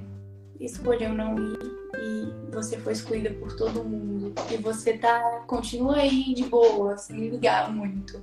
escolheu 0.60 1.14
não 1.14 1.38
ir 1.38 1.86
e 1.98 2.52
você 2.52 2.78
foi 2.78 2.94
excluída 2.94 3.32
por 3.32 3.56
todo 3.56 3.84
mundo 3.84 4.34
e 4.52 4.58
você 4.58 4.98
tá 4.98 5.44
continua 5.48 5.98
aí 5.98 6.34
de 6.34 6.44
boa, 6.44 6.98
sem 6.98 7.30
ligar 7.30 7.72
muito. 7.72 8.22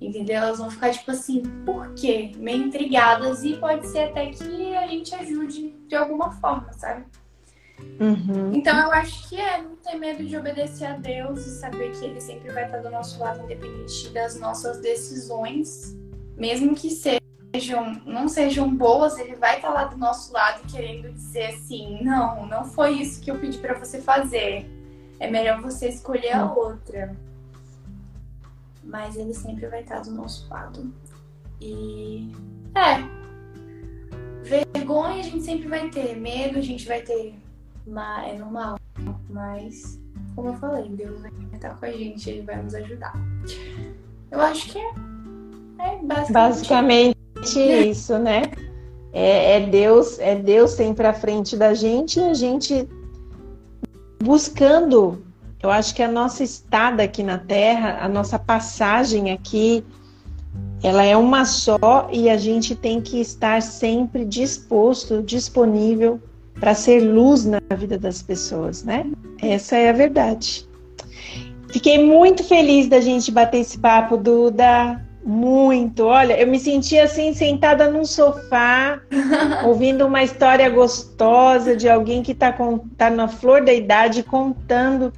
Entendeu? 0.00 0.36
Elas 0.36 0.58
vão 0.58 0.70
ficar 0.70 0.90
tipo 0.90 1.10
assim, 1.10 1.42
por 1.64 1.94
quê? 1.94 2.32
Meio 2.36 2.64
intrigadas 2.64 3.42
e 3.42 3.56
pode 3.56 3.86
ser 3.86 4.04
até 4.04 4.26
que 4.26 4.74
a 4.74 4.86
gente 4.86 5.14
ajude 5.14 5.74
de 5.88 5.94
alguma 5.94 6.30
forma, 6.32 6.72
sabe? 6.72 7.04
Uhum. 8.00 8.52
Então 8.52 8.76
eu 8.78 8.92
acho 8.92 9.28
que 9.28 9.36
é 9.36 9.62
não 9.62 9.76
ter 9.76 9.96
medo 9.96 10.24
de 10.24 10.36
obedecer 10.36 10.86
a 10.86 10.96
Deus 10.96 11.46
e 11.46 11.58
saber 11.58 11.92
que 11.92 12.04
Ele 12.04 12.20
sempre 12.20 12.52
vai 12.52 12.66
estar 12.66 12.78
do 12.78 12.90
nosso 12.90 13.18
lado, 13.20 13.42
independente 13.44 14.08
das 14.10 14.38
nossas 14.38 14.80
decisões, 14.80 15.96
mesmo 16.36 16.74
que 16.74 16.90
seja 16.90 17.23
sejam, 17.54 18.00
não 18.04 18.28
sejam 18.28 18.74
boas, 18.74 19.16
ele 19.18 19.36
vai 19.36 19.56
estar 19.56 19.70
lá 19.70 19.84
do 19.84 19.96
nosso 19.96 20.32
lado 20.32 20.62
querendo 20.68 21.12
dizer 21.12 21.46
assim: 21.46 22.02
não, 22.02 22.46
não 22.46 22.64
foi 22.64 22.94
isso 22.94 23.20
que 23.20 23.30
eu 23.30 23.38
pedi 23.38 23.58
para 23.58 23.74
você 23.74 24.00
fazer. 24.00 24.68
É 25.20 25.30
melhor 25.30 25.60
você 25.60 25.88
escolher 25.88 26.32
a 26.32 26.52
outra. 26.52 27.16
Mas 28.82 29.16
ele 29.16 29.32
sempre 29.32 29.66
vai 29.68 29.82
estar 29.82 30.00
do 30.00 30.10
nosso 30.10 30.48
lado. 30.50 30.92
E 31.60 32.32
é. 32.74 33.14
Vergonha 34.42 35.20
a 35.20 35.22
gente 35.22 35.42
sempre 35.42 35.68
vai 35.68 35.88
ter, 35.88 36.16
medo 36.16 36.58
a 36.58 36.62
gente 36.62 36.86
vai 36.86 37.00
ter. 37.00 37.34
Mas 37.86 38.34
é 38.34 38.38
normal. 38.38 38.78
Mas, 39.30 39.98
como 40.34 40.48
eu 40.48 40.54
falei, 40.54 40.88
Deus 40.90 41.20
vai 41.22 41.30
estar 41.54 41.74
com 41.76 41.86
a 41.86 41.90
gente, 41.90 42.28
ele 42.28 42.42
vai 42.42 42.62
nos 42.62 42.74
ajudar. 42.74 43.14
Eu 44.30 44.40
acho 44.40 44.70
que 44.70 44.78
é, 44.78 44.90
é 45.78 45.98
basicamente. 46.02 46.32
basicamente 46.32 47.23
isso, 47.50 48.18
né? 48.18 48.42
É, 49.12 49.56
é, 49.56 49.66
Deus, 49.66 50.18
é 50.18 50.34
Deus 50.34 50.72
sempre 50.72 51.06
à 51.06 51.12
frente 51.12 51.56
da 51.56 51.72
gente 51.72 52.18
e 52.18 52.22
a 52.22 52.34
gente 52.34 52.88
buscando. 54.22 55.22
Eu 55.62 55.70
acho 55.70 55.94
que 55.94 56.02
a 56.02 56.10
nossa 56.10 56.42
estada 56.42 57.02
aqui 57.02 57.22
na 57.22 57.38
Terra, 57.38 57.98
a 58.00 58.08
nossa 58.08 58.38
passagem 58.38 59.30
aqui, 59.30 59.84
ela 60.82 61.02
é 61.04 61.16
uma 61.16 61.44
só 61.44 62.08
e 62.12 62.28
a 62.28 62.36
gente 62.36 62.74
tem 62.74 63.00
que 63.00 63.20
estar 63.20 63.62
sempre 63.62 64.24
disposto, 64.24 65.22
disponível 65.22 66.20
para 66.60 66.74
ser 66.74 67.00
luz 67.00 67.44
na 67.44 67.60
vida 67.76 67.98
das 67.98 68.20
pessoas, 68.20 68.84
né? 68.84 69.06
Essa 69.40 69.76
é 69.76 69.90
a 69.90 69.92
verdade. 69.92 70.68
Fiquei 71.70 72.04
muito 72.04 72.44
feliz 72.44 72.88
da 72.88 73.00
gente 73.00 73.30
bater 73.32 73.60
esse 73.60 73.78
papo, 73.78 74.16
Duda. 74.16 75.00
Muito. 75.24 76.04
Olha, 76.04 76.38
eu 76.38 76.46
me 76.46 76.60
senti 76.60 76.98
assim 76.98 77.32
sentada 77.32 77.90
num 77.90 78.04
sofá, 78.04 79.00
ouvindo 79.64 80.06
uma 80.06 80.22
história 80.22 80.68
gostosa 80.68 81.74
de 81.74 81.88
alguém 81.88 82.22
que 82.22 82.32
está 82.32 82.54
tá 82.98 83.08
na 83.08 83.26
flor 83.26 83.64
da 83.64 83.72
idade 83.72 84.22
contando 84.22 85.10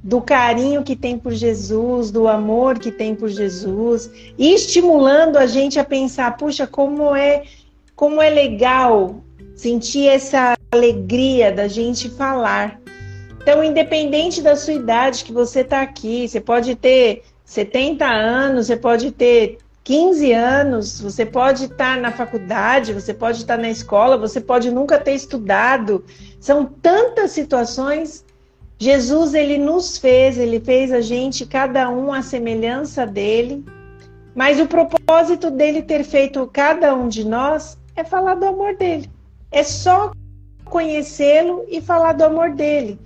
do 0.00 0.20
carinho 0.20 0.84
que 0.84 0.94
tem 0.94 1.18
por 1.18 1.32
Jesus, 1.32 2.12
do 2.12 2.28
amor 2.28 2.78
que 2.78 2.92
tem 2.92 3.16
por 3.16 3.28
Jesus, 3.28 4.08
e 4.38 4.54
estimulando 4.54 5.36
a 5.36 5.46
gente 5.46 5.78
a 5.80 5.84
pensar, 5.84 6.36
puxa, 6.36 6.64
como 6.66 7.14
é 7.16 7.42
como 7.96 8.22
é 8.22 8.30
legal 8.30 9.24
sentir 9.56 10.06
essa 10.06 10.56
alegria 10.70 11.50
da 11.50 11.66
gente 11.66 12.08
falar. 12.08 12.80
Então, 13.42 13.64
independente 13.64 14.40
da 14.40 14.54
sua 14.54 14.74
idade 14.74 15.24
que 15.24 15.32
você 15.32 15.62
está 15.62 15.82
aqui, 15.82 16.28
você 16.28 16.40
pode 16.40 16.76
ter 16.76 17.24
70 17.48 18.04
anos, 18.04 18.66
você 18.66 18.76
pode 18.76 19.10
ter 19.10 19.56
15 19.82 20.32
anos, 20.32 21.00
você 21.00 21.24
pode 21.24 21.64
estar 21.64 21.98
na 21.98 22.12
faculdade, 22.12 22.92
você 22.92 23.14
pode 23.14 23.38
estar 23.38 23.56
na 23.56 23.70
escola, 23.70 24.18
você 24.18 24.38
pode 24.38 24.70
nunca 24.70 24.98
ter 24.98 25.14
estudado. 25.14 26.04
São 26.38 26.66
tantas 26.66 27.30
situações. 27.30 28.22
Jesus, 28.78 29.32
ele 29.32 29.56
nos 29.56 29.96
fez, 29.96 30.36
ele 30.36 30.60
fez 30.60 30.92
a 30.92 31.00
gente, 31.00 31.46
cada 31.46 31.88
um 31.88 32.12
a 32.12 32.20
semelhança 32.20 33.06
dele. 33.06 33.64
Mas 34.34 34.60
o 34.60 34.66
propósito 34.66 35.50
dele 35.50 35.80
ter 35.80 36.04
feito 36.04 36.46
cada 36.52 36.94
um 36.94 37.08
de 37.08 37.26
nós 37.26 37.78
é 37.96 38.04
falar 38.04 38.34
do 38.34 38.44
amor 38.44 38.76
dele. 38.76 39.08
É 39.50 39.62
só 39.62 40.12
conhecê-lo 40.66 41.64
e 41.66 41.80
falar 41.80 42.12
do 42.12 42.24
amor 42.24 42.50
dele. 42.50 43.00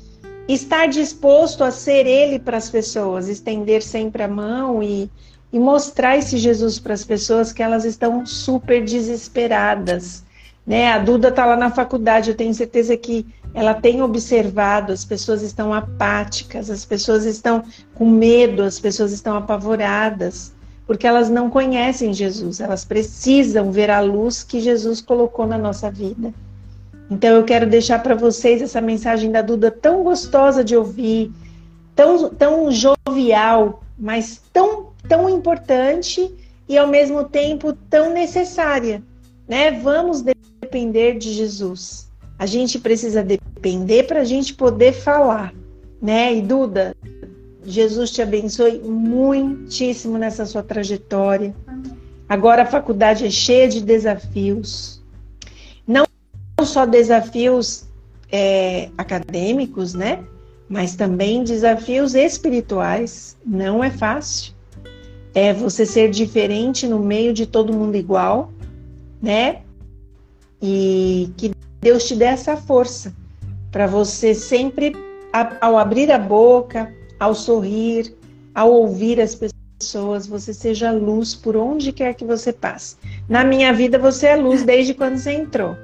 Estar 0.48 0.86
disposto 0.86 1.62
a 1.62 1.70
ser 1.70 2.06
ele 2.06 2.38
para 2.38 2.56
as 2.56 2.68
pessoas, 2.68 3.28
estender 3.28 3.82
sempre 3.82 4.22
a 4.22 4.28
mão 4.28 4.82
e, 4.82 5.10
e 5.52 5.58
mostrar 5.58 6.16
esse 6.16 6.36
Jesus 6.36 6.78
para 6.78 6.94
as 6.94 7.04
pessoas 7.04 7.52
que 7.52 7.62
elas 7.62 7.84
estão 7.84 8.26
super 8.26 8.84
desesperadas. 8.84 10.24
Né? 10.66 10.92
A 10.92 10.98
Duda 10.98 11.28
está 11.28 11.46
lá 11.46 11.56
na 11.56 11.70
faculdade, 11.70 12.30
eu 12.30 12.36
tenho 12.36 12.54
certeza 12.54 12.96
que 12.96 13.26
ela 13.54 13.74
tem 13.74 14.02
observado, 14.02 14.92
as 14.92 15.04
pessoas 15.04 15.42
estão 15.42 15.74
apáticas, 15.74 16.70
as 16.70 16.84
pessoas 16.84 17.24
estão 17.24 17.62
com 17.94 18.08
medo, 18.08 18.62
as 18.62 18.80
pessoas 18.80 19.12
estão 19.12 19.36
apavoradas, 19.36 20.54
porque 20.86 21.06
elas 21.06 21.28
não 21.28 21.50
conhecem 21.50 22.14
Jesus, 22.14 22.60
elas 22.60 22.84
precisam 22.84 23.70
ver 23.70 23.90
a 23.90 24.00
luz 24.00 24.42
que 24.42 24.60
Jesus 24.60 25.00
colocou 25.00 25.46
na 25.46 25.58
nossa 25.58 25.90
vida. 25.90 26.32
Então 27.12 27.36
eu 27.36 27.44
quero 27.44 27.66
deixar 27.66 28.02
para 28.02 28.14
vocês 28.14 28.62
essa 28.62 28.80
mensagem 28.80 29.30
da 29.30 29.42
Duda 29.42 29.70
tão 29.70 30.02
gostosa 30.02 30.64
de 30.64 30.74
ouvir, 30.74 31.30
tão, 31.94 32.30
tão 32.30 32.72
jovial, 32.72 33.84
mas 33.98 34.40
tão, 34.50 34.86
tão 35.06 35.28
importante 35.28 36.34
e 36.66 36.78
ao 36.78 36.86
mesmo 36.86 37.24
tempo 37.24 37.74
tão 37.90 38.14
necessária. 38.14 39.02
Né? 39.46 39.72
Vamos 39.72 40.22
depender 40.22 41.18
de 41.18 41.34
Jesus. 41.34 42.10
A 42.38 42.46
gente 42.46 42.78
precisa 42.78 43.22
depender 43.22 44.04
para 44.04 44.20
a 44.20 44.24
gente 44.24 44.54
poder 44.54 44.94
falar, 44.94 45.52
né? 46.00 46.34
E 46.34 46.40
Duda, 46.40 46.96
Jesus 47.62 48.10
te 48.10 48.22
abençoe 48.22 48.78
muitíssimo 48.78 50.16
nessa 50.16 50.46
sua 50.46 50.62
trajetória. 50.62 51.54
Agora 52.26 52.62
a 52.62 52.66
faculdade 52.66 53.26
é 53.26 53.30
cheia 53.30 53.68
de 53.68 53.82
desafios. 53.82 55.01
Só 56.64 56.86
desafios 56.86 57.84
é, 58.30 58.88
acadêmicos, 58.96 59.94
né? 59.94 60.24
Mas 60.68 60.94
também 60.96 61.44
desafios 61.44 62.14
espirituais. 62.14 63.36
Não 63.44 63.82
é 63.82 63.90
fácil. 63.90 64.54
É 65.34 65.52
você 65.52 65.84
ser 65.86 66.10
diferente 66.10 66.86
no 66.86 66.98
meio 66.98 67.32
de 67.32 67.46
todo 67.46 67.72
mundo 67.72 67.96
igual, 67.96 68.52
né? 69.20 69.62
E 70.60 71.30
que 71.36 71.52
Deus 71.80 72.06
te 72.06 72.14
dê 72.14 72.26
essa 72.26 72.56
força 72.56 73.12
para 73.70 73.86
você 73.86 74.34
sempre, 74.34 74.92
ao 75.60 75.78
abrir 75.78 76.12
a 76.12 76.18
boca, 76.18 76.92
ao 77.18 77.34
sorrir, 77.34 78.14
ao 78.54 78.70
ouvir 78.70 79.18
as 79.20 79.34
pessoas, 79.34 80.26
você 80.26 80.52
seja 80.52 80.92
luz 80.92 81.34
por 81.34 81.56
onde 81.56 81.90
quer 81.90 82.14
que 82.14 82.24
você 82.24 82.52
passe. 82.52 82.96
Na 83.28 83.42
minha 83.42 83.72
vida, 83.72 83.98
você 83.98 84.28
é 84.28 84.36
luz 84.36 84.62
desde 84.62 84.92
quando 84.92 85.16
você 85.16 85.32
entrou. 85.32 85.74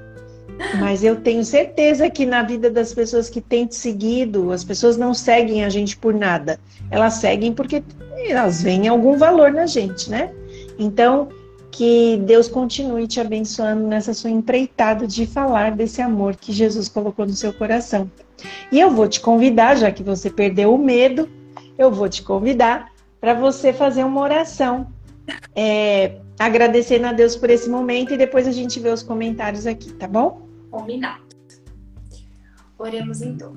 Mas 0.80 1.04
eu 1.04 1.16
tenho 1.16 1.44
certeza 1.44 2.10
que 2.10 2.26
na 2.26 2.42
vida 2.42 2.70
das 2.70 2.92
pessoas 2.92 3.30
que 3.30 3.40
têm 3.40 3.66
te 3.66 3.76
seguido, 3.76 4.52
as 4.52 4.64
pessoas 4.64 4.96
não 4.96 5.14
seguem 5.14 5.64
a 5.64 5.68
gente 5.68 5.96
por 5.96 6.12
nada. 6.12 6.58
Elas 6.90 7.14
seguem 7.14 7.52
porque 7.52 7.82
elas 8.28 8.62
veem 8.62 8.88
algum 8.88 9.16
valor 9.16 9.52
na 9.52 9.66
gente, 9.66 10.10
né? 10.10 10.32
Então, 10.78 11.28
que 11.70 12.16
Deus 12.24 12.48
continue 12.48 13.06
te 13.06 13.20
abençoando 13.20 13.86
nessa 13.86 14.12
sua 14.12 14.30
empreitada 14.30 15.06
de 15.06 15.26
falar 15.26 15.72
desse 15.72 16.02
amor 16.02 16.34
que 16.34 16.52
Jesus 16.52 16.88
colocou 16.88 17.26
no 17.26 17.32
seu 17.32 17.52
coração. 17.52 18.10
E 18.72 18.80
eu 18.80 18.90
vou 18.90 19.08
te 19.08 19.20
convidar, 19.20 19.76
já 19.76 19.90
que 19.90 20.02
você 20.02 20.30
perdeu 20.30 20.74
o 20.74 20.78
medo, 20.78 21.28
eu 21.76 21.90
vou 21.90 22.08
te 22.08 22.22
convidar 22.22 22.90
para 23.20 23.34
você 23.34 23.72
fazer 23.72 24.04
uma 24.04 24.20
oração, 24.20 24.88
é, 25.54 26.16
agradecendo 26.38 27.06
a 27.06 27.12
Deus 27.12 27.36
por 27.36 27.50
esse 27.50 27.68
momento 27.68 28.12
e 28.12 28.16
depois 28.16 28.46
a 28.46 28.52
gente 28.52 28.78
vê 28.80 28.90
os 28.90 29.02
comentários 29.02 29.66
aqui, 29.66 29.92
tá 29.92 30.06
bom? 30.06 30.47
Combinado. 30.70 31.26
Oremos 32.78 33.22
então. 33.22 33.56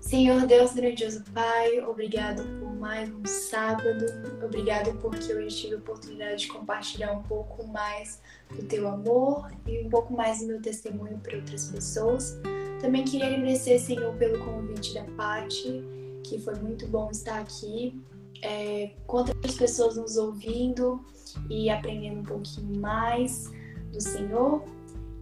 Senhor 0.00 0.46
Deus 0.46 0.72
grandioso 0.72 1.24
Pai, 1.34 1.80
obrigado 1.80 2.44
por 2.60 2.72
mais 2.76 3.12
um 3.12 3.24
sábado, 3.26 4.06
obrigado 4.40 4.96
porque 5.00 5.32
eu 5.32 5.44
tive 5.48 5.74
a 5.74 5.78
oportunidade 5.78 6.42
de 6.42 6.48
compartilhar 6.48 7.10
um 7.10 7.24
pouco 7.24 7.66
mais 7.66 8.22
do 8.54 8.62
teu 8.62 8.86
amor 8.86 9.50
e 9.66 9.84
um 9.84 9.90
pouco 9.90 10.14
mais 10.14 10.38
do 10.38 10.46
meu 10.46 10.62
testemunho 10.62 11.18
para 11.18 11.36
outras 11.36 11.72
pessoas. 11.72 12.38
Também 12.80 13.04
queria 13.04 13.26
agradecer, 13.26 13.80
Senhor, 13.80 14.14
pelo 14.14 14.44
convite 14.44 14.94
da 14.94 15.02
Pati, 15.16 15.82
que 16.22 16.38
foi 16.38 16.54
muito 16.54 16.86
bom 16.86 17.10
estar 17.10 17.40
aqui, 17.40 18.00
é, 18.42 18.92
com 19.08 19.24
pessoas 19.58 19.96
nos 19.96 20.16
ouvindo 20.16 21.04
e 21.50 21.68
aprendendo 21.68 22.20
um 22.20 22.24
pouquinho 22.24 22.78
mais 22.80 23.50
do 23.92 24.00
Senhor. 24.00 24.62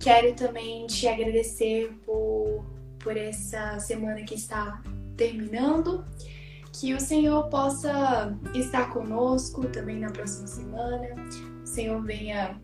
Quero 0.05 0.35
também 0.35 0.87
te 0.87 1.09
agradecer 1.09 1.91
por 2.05 2.63
por 3.05 3.17
essa 3.17 3.79
semana 3.79 4.23
que 4.23 4.35
está 4.35 4.83
terminando. 5.17 6.05
Que 6.73 6.93
o 6.93 7.01
Senhor 7.01 7.49
possa 7.49 8.37
estar 8.55 8.93
conosco 8.93 9.69
também 9.69 10.01
na 10.01 10.11
próxima 10.11 10.49
semana. 10.49 11.09
O 11.63 11.67
Senhor 11.67 12.03
venha 12.03 12.61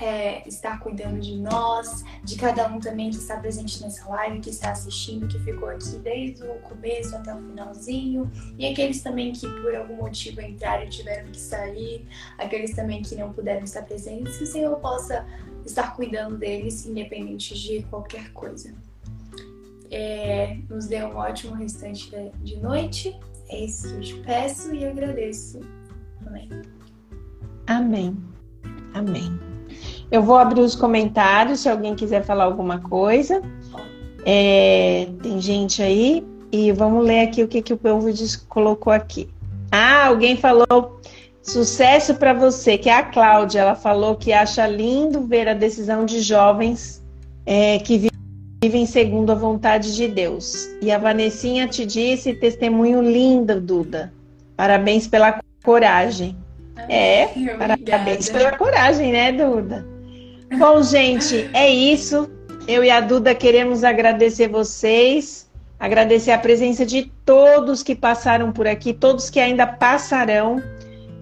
é, 0.00 0.46
estar 0.46 0.80
cuidando 0.80 1.20
de 1.20 1.36
nós, 1.36 2.04
de 2.24 2.36
cada 2.36 2.66
um 2.68 2.78
também 2.78 3.10
que 3.10 3.16
está 3.16 3.38
presente 3.38 3.82
nessa 3.82 4.06
live, 4.08 4.40
que 4.40 4.50
está 4.50 4.72
assistindo, 4.72 5.26
que 5.28 5.38
ficou 5.38 5.68
aqui 5.68 5.96
desde 5.98 6.44
o 6.44 6.54
começo 6.60 7.16
até 7.16 7.34
o 7.34 7.38
finalzinho, 7.38 8.30
e 8.58 8.66
aqueles 8.66 9.02
também 9.02 9.32
que 9.32 9.48
por 9.62 9.74
algum 9.74 9.96
motivo 9.96 10.40
entraram 10.40 10.84
e 10.84 10.90
tiveram 10.90 11.30
que 11.30 11.40
sair, 11.40 12.06
aqueles 12.36 12.74
também 12.74 13.02
que 13.02 13.14
não 13.14 13.32
puderam 13.32 13.64
estar 13.64 13.82
presentes, 13.82 14.36
que 14.36 14.44
o 14.44 14.46
Senhor 14.46 14.76
possa 14.78 15.26
estar 15.64 15.94
cuidando 15.96 16.36
deles, 16.36 16.86
independente 16.86 17.54
de 17.54 17.82
qualquer 17.84 18.32
coisa. 18.32 18.74
É, 19.90 20.56
nos 20.70 20.86
dê 20.86 21.04
um 21.04 21.16
ótimo 21.16 21.54
restante 21.54 22.10
de 22.42 22.56
noite. 22.56 23.14
É 23.48 23.64
isso 23.64 23.88
que 23.88 23.94
eu 23.94 24.00
te 24.00 24.14
peço 24.20 24.74
e 24.74 24.84
agradeço. 24.84 25.60
Amém. 26.26 26.48
Amém. 27.66 28.16
Amém. 28.94 29.40
Eu 30.10 30.22
vou 30.22 30.36
abrir 30.36 30.60
os 30.60 30.74
comentários 30.74 31.60
se 31.60 31.68
alguém 31.68 31.94
quiser 31.94 32.24
falar 32.24 32.44
alguma 32.44 32.78
coisa. 32.80 33.42
É, 34.24 35.08
tem 35.22 35.40
gente 35.40 35.82
aí 35.82 36.24
e 36.50 36.70
vamos 36.72 37.04
ler 37.04 37.20
aqui 37.20 37.42
o 37.42 37.48
que, 37.48 37.62
que 37.62 37.72
o 37.72 37.76
povo 37.76 38.08
colocou 38.48 38.92
aqui. 38.92 39.28
Ah, 39.70 40.06
alguém 40.06 40.36
falou 40.36 41.00
sucesso 41.42 42.14
para 42.14 42.32
você, 42.32 42.78
que 42.78 42.88
é 42.88 42.94
a 42.94 43.02
Cláudia. 43.02 43.60
Ela 43.60 43.74
falou 43.74 44.14
que 44.14 44.32
acha 44.32 44.66
lindo 44.66 45.26
ver 45.26 45.48
a 45.48 45.54
decisão 45.54 46.04
de 46.04 46.20
jovens 46.20 47.02
é, 47.44 47.78
que 47.80 48.08
vivem 48.62 48.86
segundo 48.86 49.32
a 49.32 49.34
vontade 49.34 49.94
de 49.94 50.06
Deus. 50.06 50.68
E 50.80 50.90
a 50.92 50.98
Vanessinha 50.98 51.66
te 51.66 51.84
disse, 51.84 52.34
testemunho 52.34 53.02
lindo, 53.02 53.60
Duda. 53.60 54.12
Parabéns 54.56 55.08
pela 55.08 55.40
coragem. 55.64 56.36
É, 56.88 57.26
parabéns 57.58 58.30
pela 58.30 58.52
coragem, 58.56 59.12
né, 59.12 59.32
Duda? 59.32 59.86
Bom, 60.58 60.82
gente, 60.82 61.50
é 61.52 61.68
isso. 61.68 62.30
Eu 62.68 62.84
e 62.84 62.90
a 62.90 63.00
Duda 63.00 63.34
queremos 63.34 63.82
agradecer 63.82 64.48
vocês, 64.48 65.50
agradecer 65.80 66.30
a 66.30 66.38
presença 66.38 66.86
de 66.86 67.10
todos 67.24 67.82
que 67.82 67.94
passaram 67.94 68.52
por 68.52 68.68
aqui, 68.68 68.92
todos 68.92 69.28
que 69.28 69.40
ainda 69.40 69.66
passarão, 69.66 70.62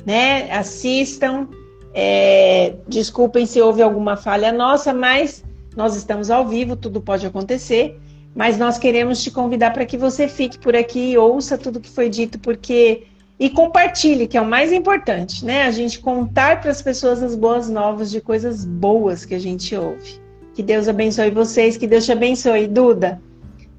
né? 0.05 0.51
Assistam. 0.53 1.49
É, 1.93 2.75
desculpem 2.87 3.47
se 3.47 3.61
houve 3.61 3.83
alguma 3.83 4.17
falha 4.17 4.53
nossa, 4.53 4.93
mas 4.93 5.45
nós 5.77 5.97
estamos 5.97 6.31
ao 6.31 6.47
vivo, 6.47 6.77
tudo 6.77 7.01
pode 7.01 7.27
acontecer, 7.27 7.99
mas 8.35 8.57
nós 8.57 8.79
queremos 8.79 9.21
te 9.23 9.31
convidar 9.31 9.73
para 9.73 9.85
que 9.85 9.97
você 9.97 10.29
fique 10.29 10.57
por 10.59 10.77
aqui 10.77 11.13
e 11.13 11.19
ouça 11.19 11.59
tudo 11.59 11.81
que 11.81 11.91
foi 11.91 12.09
dito, 12.09 12.39
porque 12.39 13.09
e 13.41 13.49
compartilhe, 13.49 14.29
que 14.29 14.37
é 14.37 14.41
o 14.41 14.47
mais 14.47 14.71
importante, 14.71 15.47
né? 15.47 15.63
A 15.63 15.71
gente 15.71 15.99
contar 15.99 16.61
para 16.61 16.71
as 16.71 16.83
pessoas 16.83 17.23
as 17.23 17.35
boas 17.35 17.71
novas 17.71 18.11
de 18.11 18.21
coisas 18.21 18.67
boas 18.67 19.25
que 19.25 19.35
a 19.35 19.39
gente 19.39 19.75
ouve. 19.75 20.21
Que 20.55 20.63
Deus 20.63 20.89
abençoe 20.89 21.31
vocês, 21.31 21.79
que 21.79 21.87
Deus 21.87 22.05
te 22.05 22.13
abençoe, 22.13 22.67
Duda. 22.67 23.19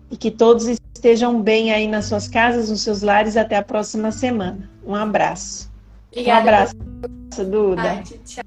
E 0.09 0.17
que 0.17 0.31
todos 0.31 0.67
estejam 0.95 1.39
bem 1.39 1.71
aí 1.71 1.87
nas 1.87 2.05
suas 2.05 2.27
casas, 2.27 2.71
nos 2.71 2.81
seus 2.81 3.03
lares. 3.03 3.37
Até 3.37 3.55
a 3.55 3.61
próxima 3.61 4.11
semana. 4.11 4.67
Um 4.83 4.95
abraço. 4.95 5.70
Obrigada. 6.11 6.39
Um 6.39 6.41
abraço, 6.41 7.45
Duda. 7.45 8.03
Tchau, 8.25 8.43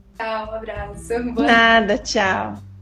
um 0.47 0.55
abraço. 0.55 1.09
Nada, 1.35 1.99
tchau. 1.99 2.74